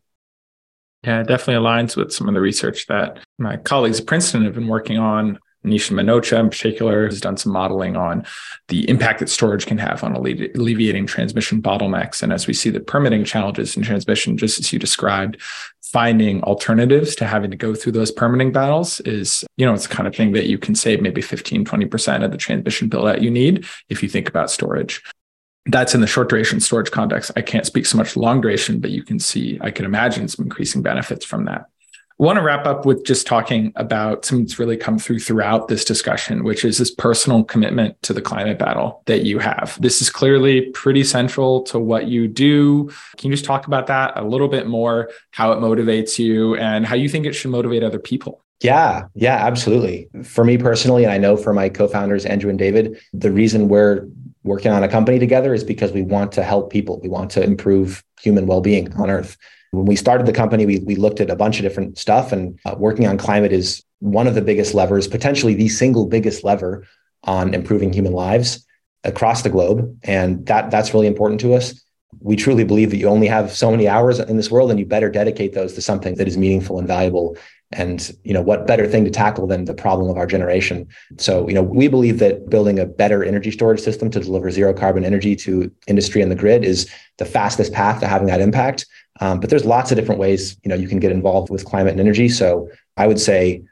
Yeah, 1.03 1.21
it 1.21 1.27
definitely 1.27 1.63
aligns 1.63 1.95
with 1.95 2.11
some 2.11 2.27
of 2.27 2.33
the 2.33 2.41
research 2.41 2.87
that 2.87 3.19
my 3.37 3.57
colleagues 3.57 3.99
at 3.99 4.07
Princeton 4.07 4.43
have 4.43 4.55
been 4.55 4.67
working 4.67 4.97
on 4.97 5.37
Nisha 5.65 5.91
Manocha 5.91 6.39
in 6.39 6.49
particular 6.49 7.05
has 7.05 7.19
done 7.19 7.37
some 7.37 7.51
modeling 7.51 7.95
on 7.95 8.25
the 8.67 8.87
impact 8.89 9.19
that 9.19 9.29
storage 9.29 9.65
can 9.65 9.77
have 9.77 10.03
on 10.03 10.15
alleviating 10.15 11.05
transmission 11.07 11.61
bottlenecks. 11.61 12.23
And 12.23 12.31
as 12.31 12.47
we 12.47 12.53
see 12.53 12.69
the 12.69 12.79
permitting 12.79 13.23
challenges 13.23 13.75
in 13.75 13.83
transmission, 13.83 14.37
just 14.37 14.59
as 14.59 14.71
you 14.71 14.79
described, 14.79 15.41
finding 15.83 16.43
alternatives 16.43 17.15
to 17.15 17.25
having 17.25 17.51
to 17.51 17.57
go 17.57 17.73
through 17.73 17.93
those 17.93 18.11
permitting 18.11 18.51
battles 18.51 18.99
is, 19.01 19.45
you 19.55 19.65
know, 19.65 19.73
it's 19.73 19.87
the 19.87 19.93
kind 19.93 20.07
of 20.07 20.15
thing 20.15 20.33
that 20.33 20.47
you 20.47 20.57
can 20.57 20.75
save 20.75 21.01
maybe 21.01 21.21
15, 21.21 21.63
20% 21.63 22.23
of 22.23 22.31
the 22.31 22.37
transmission 22.37 22.89
bill 22.89 23.05
that 23.05 23.21
you 23.21 23.31
need 23.31 23.65
if 23.89 24.03
you 24.03 24.09
think 24.09 24.27
about 24.27 24.51
storage. 24.51 25.01
That's 25.67 25.95
in 25.95 26.01
the 26.01 26.07
short 26.07 26.29
duration 26.29 26.59
storage 26.59 26.91
context. 26.91 27.31
I 27.35 27.41
can't 27.41 27.65
speak 27.65 27.85
so 27.85 27.97
much 27.97 28.15
long 28.15 28.41
duration, 28.41 28.79
but 28.79 28.91
you 28.91 29.03
can 29.03 29.19
see, 29.19 29.57
I 29.61 29.71
can 29.71 29.85
imagine 29.85 30.27
some 30.27 30.45
increasing 30.45 30.81
benefits 30.81 31.25
from 31.25 31.45
that. 31.45 31.65
I 32.17 32.23
want 32.23 32.37
to 32.37 32.43
wrap 32.43 32.65
up 32.65 32.85
with 32.85 33.03
just 33.03 33.27
talking 33.27 33.73
about 33.75 34.23
something 34.23 34.45
that's 34.45 34.57
really 34.57 34.77
come 34.77 34.97
through 34.97 35.19
throughout 35.19 35.67
this 35.67 35.83
discussion, 35.83 36.45
which 36.45 36.63
is 36.63 36.77
this 36.77 36.89
personal 36.89 37.43
commitment 37.43 38.01
to 38.03 38.13
the 38.13 38.21
climate 38.21 38.57
battle 38.57 39.03
that 39.05 39.25
you 39.25 39.39
have. 39.39 39.77
This 39.81 40.01
is 40.01 40.09
clearly 40.09 40.69
pretty 40.71 41.03
central 41.03 41.63
to 41.63 41.77
what 41.77 42.07
you 42.07 42.29
do. 42.29 42.89
Can 43.17 43.29
you 43.29 43.35
just 43.35 43.43
talk 43.43 43.67
about 43.67 43.87
that 43.87 44.13
a 44.15 44.23
little 44.23 44.47
bit 44.47 44.65
more, 44.65 45.09
how 45.31 45.51
it 45.51 45.57
motivates 45.57 46.17
you 46.17 46.55
and 46.55 46.85
how 46.85 46.95
you 46.95 47.09
think 47.09 47.25
it 47.25 47.33
should 47.33 47.51
motivate 47.51 47.83
other 47.83 47.99
people? 47.99 48.41
Yeah, 48.61 49.07
yeah, 49.13 49.45
absolutely. 49.45 50.07
For 50.23 50.45
me 50.45 50.57
personally, 50.57 51.03
and 51.03 51.11
I 51.11 51.17
know 51.17 51.35
for 51.35 51.51
my 51.51 51.67
co 51.67 51.85
founders, 51.89 52.25
Andrew 52.25 52.49
and 52.49 52.57
David, 52.57 52.97
the 53.11 53.31
reason 53.31 53.67
we're 53.67 54.07
working 54.43 54.71
on 54.71 54.83
a 54.83 54.87
company 54.87 55.19
together 55.19 55.53
is 55.53 55.65
because 55.65 55.91
we 55.91 56.01
want 56.01 56.31
to 56.33 56.43
help 56.43 56.71
people. 56.71 57.01
We 57.01 57.09
want 57.09 57.29
to 57.31 57.43
improve 57.43 58.05
human 58.21 58.47
well 58.47 58.61
being 58.61 58.93
on 58.93 59.09
Earth. 59.09 59.35
When 59.75 59.85
we 59.85 59.95
started 59.95 60.25
the 60.25 60.33
company, 60.33 60.65
we, 60.65 60.79
we 60.79 60.95
looked 60.95 61.19
at 61.19 61.29
a 61.29 61.35
bunch 61.35 61.57
of 61.57 61.63
different 61.63 61.97
stuff, 61.97 62.31
and 62.31 62.59
uh, 62.65 62.75
working 62.77 63.07
on 63.07 63.17
climate 63.17 63.51
is 63.51 63.83
one 63.99 64.27
of 64.27 64.35
the 64.35 64.41
biggest 64.41 64.73
levers, 64.73 65.07
potentially 65.07 65.53
the 65.53 65.69
single 65.69 66.05
biggest 66.05 66.43
lever 66.43 66.87
on 67.23 67.53
improving 67.53 67.91
human 67.91 68.13
lives 68.13 68.65
across 69.03 69.41
the 69.41 69.49
globe. 69.49 69.97
And 70.03 70.45
that, 70.45 70.71
that's 70.71 70.93
really 70.93 71.07
important 71.07 71.41
to 71.41 71.53
us. 71.53 71.81
We 72.21 72.35
truly 72.35 72.63
believe 72.63 72.91
that 72.91 72.97
you 72.97 73.07
only 73.07 73.27
have 73.27 73.51
so 73.51 73.69
many 73.69 73.87
hours 73.87 74.19
in 74.19 74.37
this 74.37 74.49
world, 74.49 74.71
and 74.71 74.79
you 74.79 74.85
better 74.85 75.09
dedicate 75.09 75.53
those 75.53 75.73
to 75.73 75.81
something 75.81 76.15
that 76.15 76.27
is 76.27 76.37
meaningful 76.37 76.79
and 76.79 76.87
valuable 76.87 77.37
and 77.71 78.15
you 78.23 78.33
know 78.33 78.41
what 78.41 78.67
better 78.67 78.87
thing 78.87 79.03
to 79.05 79.11
tackle 79.11 79.47
than 79.47 79.65
the 79.65 79.73
problem 79.73 80.09
of 80.09 80.17
our 80.17 80.27
generation 80.27 80.87
so 81.17 81.47
you 81.47 81.53
know 81.53 81.63
we 81.63 81.87
believe 81.87 82.19
that 82.19 82.49
building 82.49 82.77
a 82.77 82.85
better 82.85 83.23
energy 83.23 83.49
storage 83.49 83.79
system 83.79 84.09
to 84.09 84.19
deliver 84.19 84.51
zero 84.51 84.73
carbon 84.73 85.03
energy 85.03 85.35
to 85.35 85.71
industry 85.87 86.21
and 86.21 86.31
the 86.31 86.35
grid 86.35 86.63
is 86.63 86.89
the 87.17 87.25
fastest 87.25 87.73
path 87.73 87.99
to 87.99 88.07
having 88.07 88.27
that 88.27 88.39
impact 88.39 88.85
um, 89.19 89.39
but 89.39 89.49
there's 89.49 89.65
lots 89.65 89.91
of 89.91 89.97
different 89.97 90.19
ways 90.19 90.57
you 90.63 90.69
know 90.69 90.75
you 90.75 90.87
can 90.87 90.99
get 90.99 91.11
involved 91.11 91.49
with 91.49 91.65
climate 91.65 91.91
and 91.91 91.99
energy. 91.99 92.29
So 92.29 92.69
i 92.97 93.07
would 93.07 93.19
say 93.19 93.63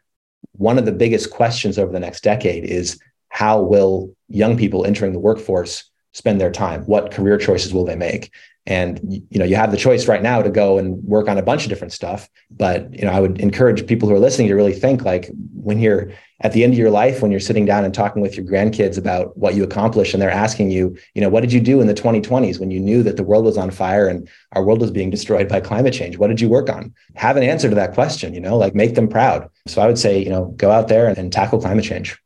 one 0.53 0.77
of 0.77 0.85
the 0.85 0.91
biggest 0.91 1.31
questions 1.31 1.79
over 1.79 1.91
the 1.91 1.99
next 1.99 2.23
decade 2.23 2.63
is 2.63 2.99
how 3.29 3.61
will 3.61 4.13
young 4.29 4.57
people 4.57 4.85
entering 4.85 5.13
the 5.13 5.19
workforce 5.19 5.89
spend 6.11 6.39
their 6.39 6.51
time? 6.51 6.83
What 6.83 7.11
career 7.11 7.37
choices 7.37 7.73
will 7.73 7.85
they 7.85 7.95
make 7.95 8.31
and 8.65 8.99
you 9.29 9.39
know 9.39 9.45
you 9.45 9.55
have 9.55 9.71
the 9.71 9.77
choice 9.77 10.07
right 10.07 10.21
now 10.21 10.41
to 10.41 10.49
go 10.49 10.77
and 10.77 11.03
work 11.03 11.27
on 11.27 11.37
a 11.37 11.41
bunch 11.41 11.63
of 11.63 11.69
different 11.69 11.91
stuff. 11.91 12.29
But 12.49 12.93
you 12.93 13.05
know 13.05 13.11
i 13.11 13.19
would 13.19 13.39
encourage 13.41 13.85
people 13.87 14.07
who 14.07 14.15
are 14.15 14.19
listening 14.19 14.47
to 14.47 14.55
really 14.55 14.73
think 14.73 15.03
like 15.03 15.29
when 15.53 15.79
you're 15.79 16.11
at 16.41 16.53
the 16.53 16.63
end 16.63 16.73
of 16.73 16.79
your 16.79 16.89
life 16.89 17.21
when 17.21 17.31
you're 17.31 17.39
sitting 17.39 17.65
down 17.65 17.83
and 17.83 17.93
talking 17.93 18.21
with 18.21 18.35
your 18.35 18.45
grandkids 18.45 18.97
about 18.97 19.35
what 19.37 19.55
you 19.55 19.63
accomplished 19.63 20.13
and 20.13 20.21
they're 20.21 20.29
asking 20.29 20.71
you 20.71 20.95
you 21.13 21.21
know 21.21 21.29
what 21.29 21.41
did 21.41 21.51
you 21.51 21.59
do 21.59 21.81
in 21.81 21.87
the 21.87 21.93
2020s 21.93 22.59
when 22.59 22.71
you 22.71 22.79
knew 22.79 23.03
that 23.03 23.17
the 23.17 23.23
world 23.23 23.45
was 23.45 23.57
on 23.57 23.71
fire 23.71 24.07
and 24.07 24.29
our 24.53 24.63
world 24.63 24.79
was 24.79 24.91
being 24.91 25.09
destroyed 25.09 25.47
by 25.49 25.59
climate 25.59 25.93
change? 25.93 26.17
What 26.17 26.27
did 26.27 26.39
you 26.39 26.49
work 26.49 26.69
on? 26.69 26.93
Have 27.15 27.37
an 27.37 27.43
answer 27.43 27.69
to 27.69 27.75
that 27.75 27.93
question 27.93 28.33
you 28.33 28.39
know 28.39 28.57
like 28.57 28.75
make 28.75 28.95
them 28.95 29.07
proud. 29.07 29.49
So 29.67 29.81
i 29.81 29.87
would 29.87 29.99
say 29.99 30.23
you 30.23 30.29
know 30.29 30.45
go 30.57 30.71
out 30.71 30.87
there 30.87 31.07
and, 31.07 31.17
and 31.17 31.31
tackle 31.31 31.59
climate 31.59 31.85
change. 31.85 32.17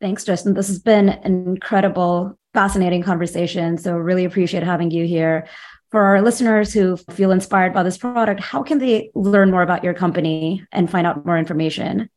Thanks, 0.00 0.24
Justin. 0.24 0.52
This 0.52 0.68
has 0.68 0.78
been 0.78 1.08
an 1.08 1.46
incredible 1.46 2.38
fascinating 2.56 3.02
conversation. 3.02 3.76
So, 3.76 3.96
really 3.96 4.24
appreciate 4.24 4.62
having 4.62 4.90
you 4.90 5.06
here. 5.06 5.46
For 5.90 6.02
our 6.02 6.22
listeners 6.22 6.72
who 6.72 6.96
feel 6.96 7.30
inspired 7.30 7.74
by 7.74 7.82
this 7.82 7.98
product, 7.98 8.40
how 8.40 8.62
can 8.62 8.78
they 8.78 9.10
learn 9.14 9.50
more 9.50 9.62
about 9.62 9.84
your 9.84 9.92
company 9.92 10.64
and 10.72 10.90
find 10.90 11.06
out 11.06 11.26
more 11.26 11.38
information? 11.38 12.08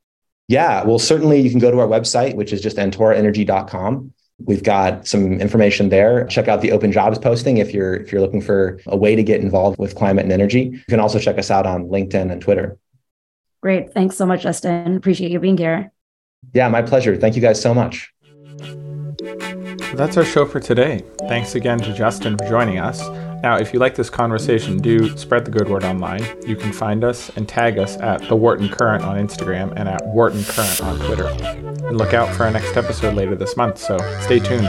Yeah, 0.48 0.84
well, 0.84 0.98
certainly 0.98 1.42
you 1.42 1.50
can 1.50 1.60
go 1.60 1.70
to 1.70 1.80
our 1.80 1.88
website, 1.88 2.36
which 2.36 2.54
is 2.54 2.62
just 2.62 2.78
antoraenergy.com. 2.78 4.14
We've 4.40 4.64
got 4.64 5.06
some 5.06 5.34
information 5.42 5.90
there. 5.90 6.26
Check 6.28 6.48
out 6.48 6.62
the 6.62 6.72
open 6.72 6.94
jobs 6.94 7.20
posting 7.20 7.58
if 7.58 7.74
you're 7.74 7.96
if 7.96 8.12
you're 8.12 8.22
looking 8.22 8.42
for 8.42 8.80
a 8.88 8.96
way 8.96 9.16
to 9.16 9.24
get 9.24 9.42
involved 9.42 9.78
with 9.78 9.94
climate 9.94 10.24
and 10.24 10.32
energy. 10.32 10.72
You 10.72 10.84
can 10.88 11.02
also 11.02 11.20
check 11.20 11.38
us 11.38 11.52
out 11.52 11.66
on 11.66 11.90
LinkedIn 11.90 12.32
and 12.32 12.42
Twitter. 12.42 12.78
Great. 13.62 13.94
Thanks 13.94 14.16
so 14.16 14.26
much, 14.26 14.44
Justin. 14.44 14.96
Appreciate 14.96 15.32
you 15.32 15.40
being 15.42 15.58
here. 15.58 15.92
Yeah, 16.54 16.70
my 16.70 16.82
pleasure. 16.82 17.18
Thank 17.18 17.36
you 17.36 17.42
guys 17.42 17.62
so 17.62 17.74
much. 17.74 18.14
That's 19.20 20.16
our 20.16 20.24
show 20.24 20.46
for 20.46 20.60
today. 20.60 21.04
Thanks 21.28 21.56
again 21.56 21.80
to 21.80 21.94
Justin 21.94 22.38
for 22.38 22.48
joining 22.48 22.80
us. 22.80 23.02
Now, 23.44 23.58
if 23.58 23.74
you 23.74 23.80
like 23.80 23.96
this 23.96 24.10
conversation, 24.10 24.78
do 24.78 25.18
spread 25.18 25.46
the 25.46 25.52
good 25.52 25.68
word 25.68 25.84
online. 25.84 26.24
You 26.48 26.56
can 26.56 26.72
find 26.72 27.04
us 27.04 27.30
and 27.36 27.48
tag 27.48 27.78
us 27.78 27.98
at 27.98 28.22
The 28.30 28.36
Wharton 28.36 28.70
Current 28.70 29.04
on 29.04 29.18
Instagram 29.18 29.74
and 29.76 29.90
at 29.90 30.06
Wharton 30.08 30.44
Current 30.44 30.82
on 30.82 31.00
Twitter. 31.00 31.28
And 31.28 31.98
look 31.98 32.14
out 32.14 32.34
for 32.34 32.44
our 32.44 32.52
next 32.52 32.78
episode 32.78 33.16
later 33.16 33.36
this 33.36 33.58
month, 33.58 33.78
so 33.78 33.98
stay 34.22 34.40
tuned. 34.40 34.68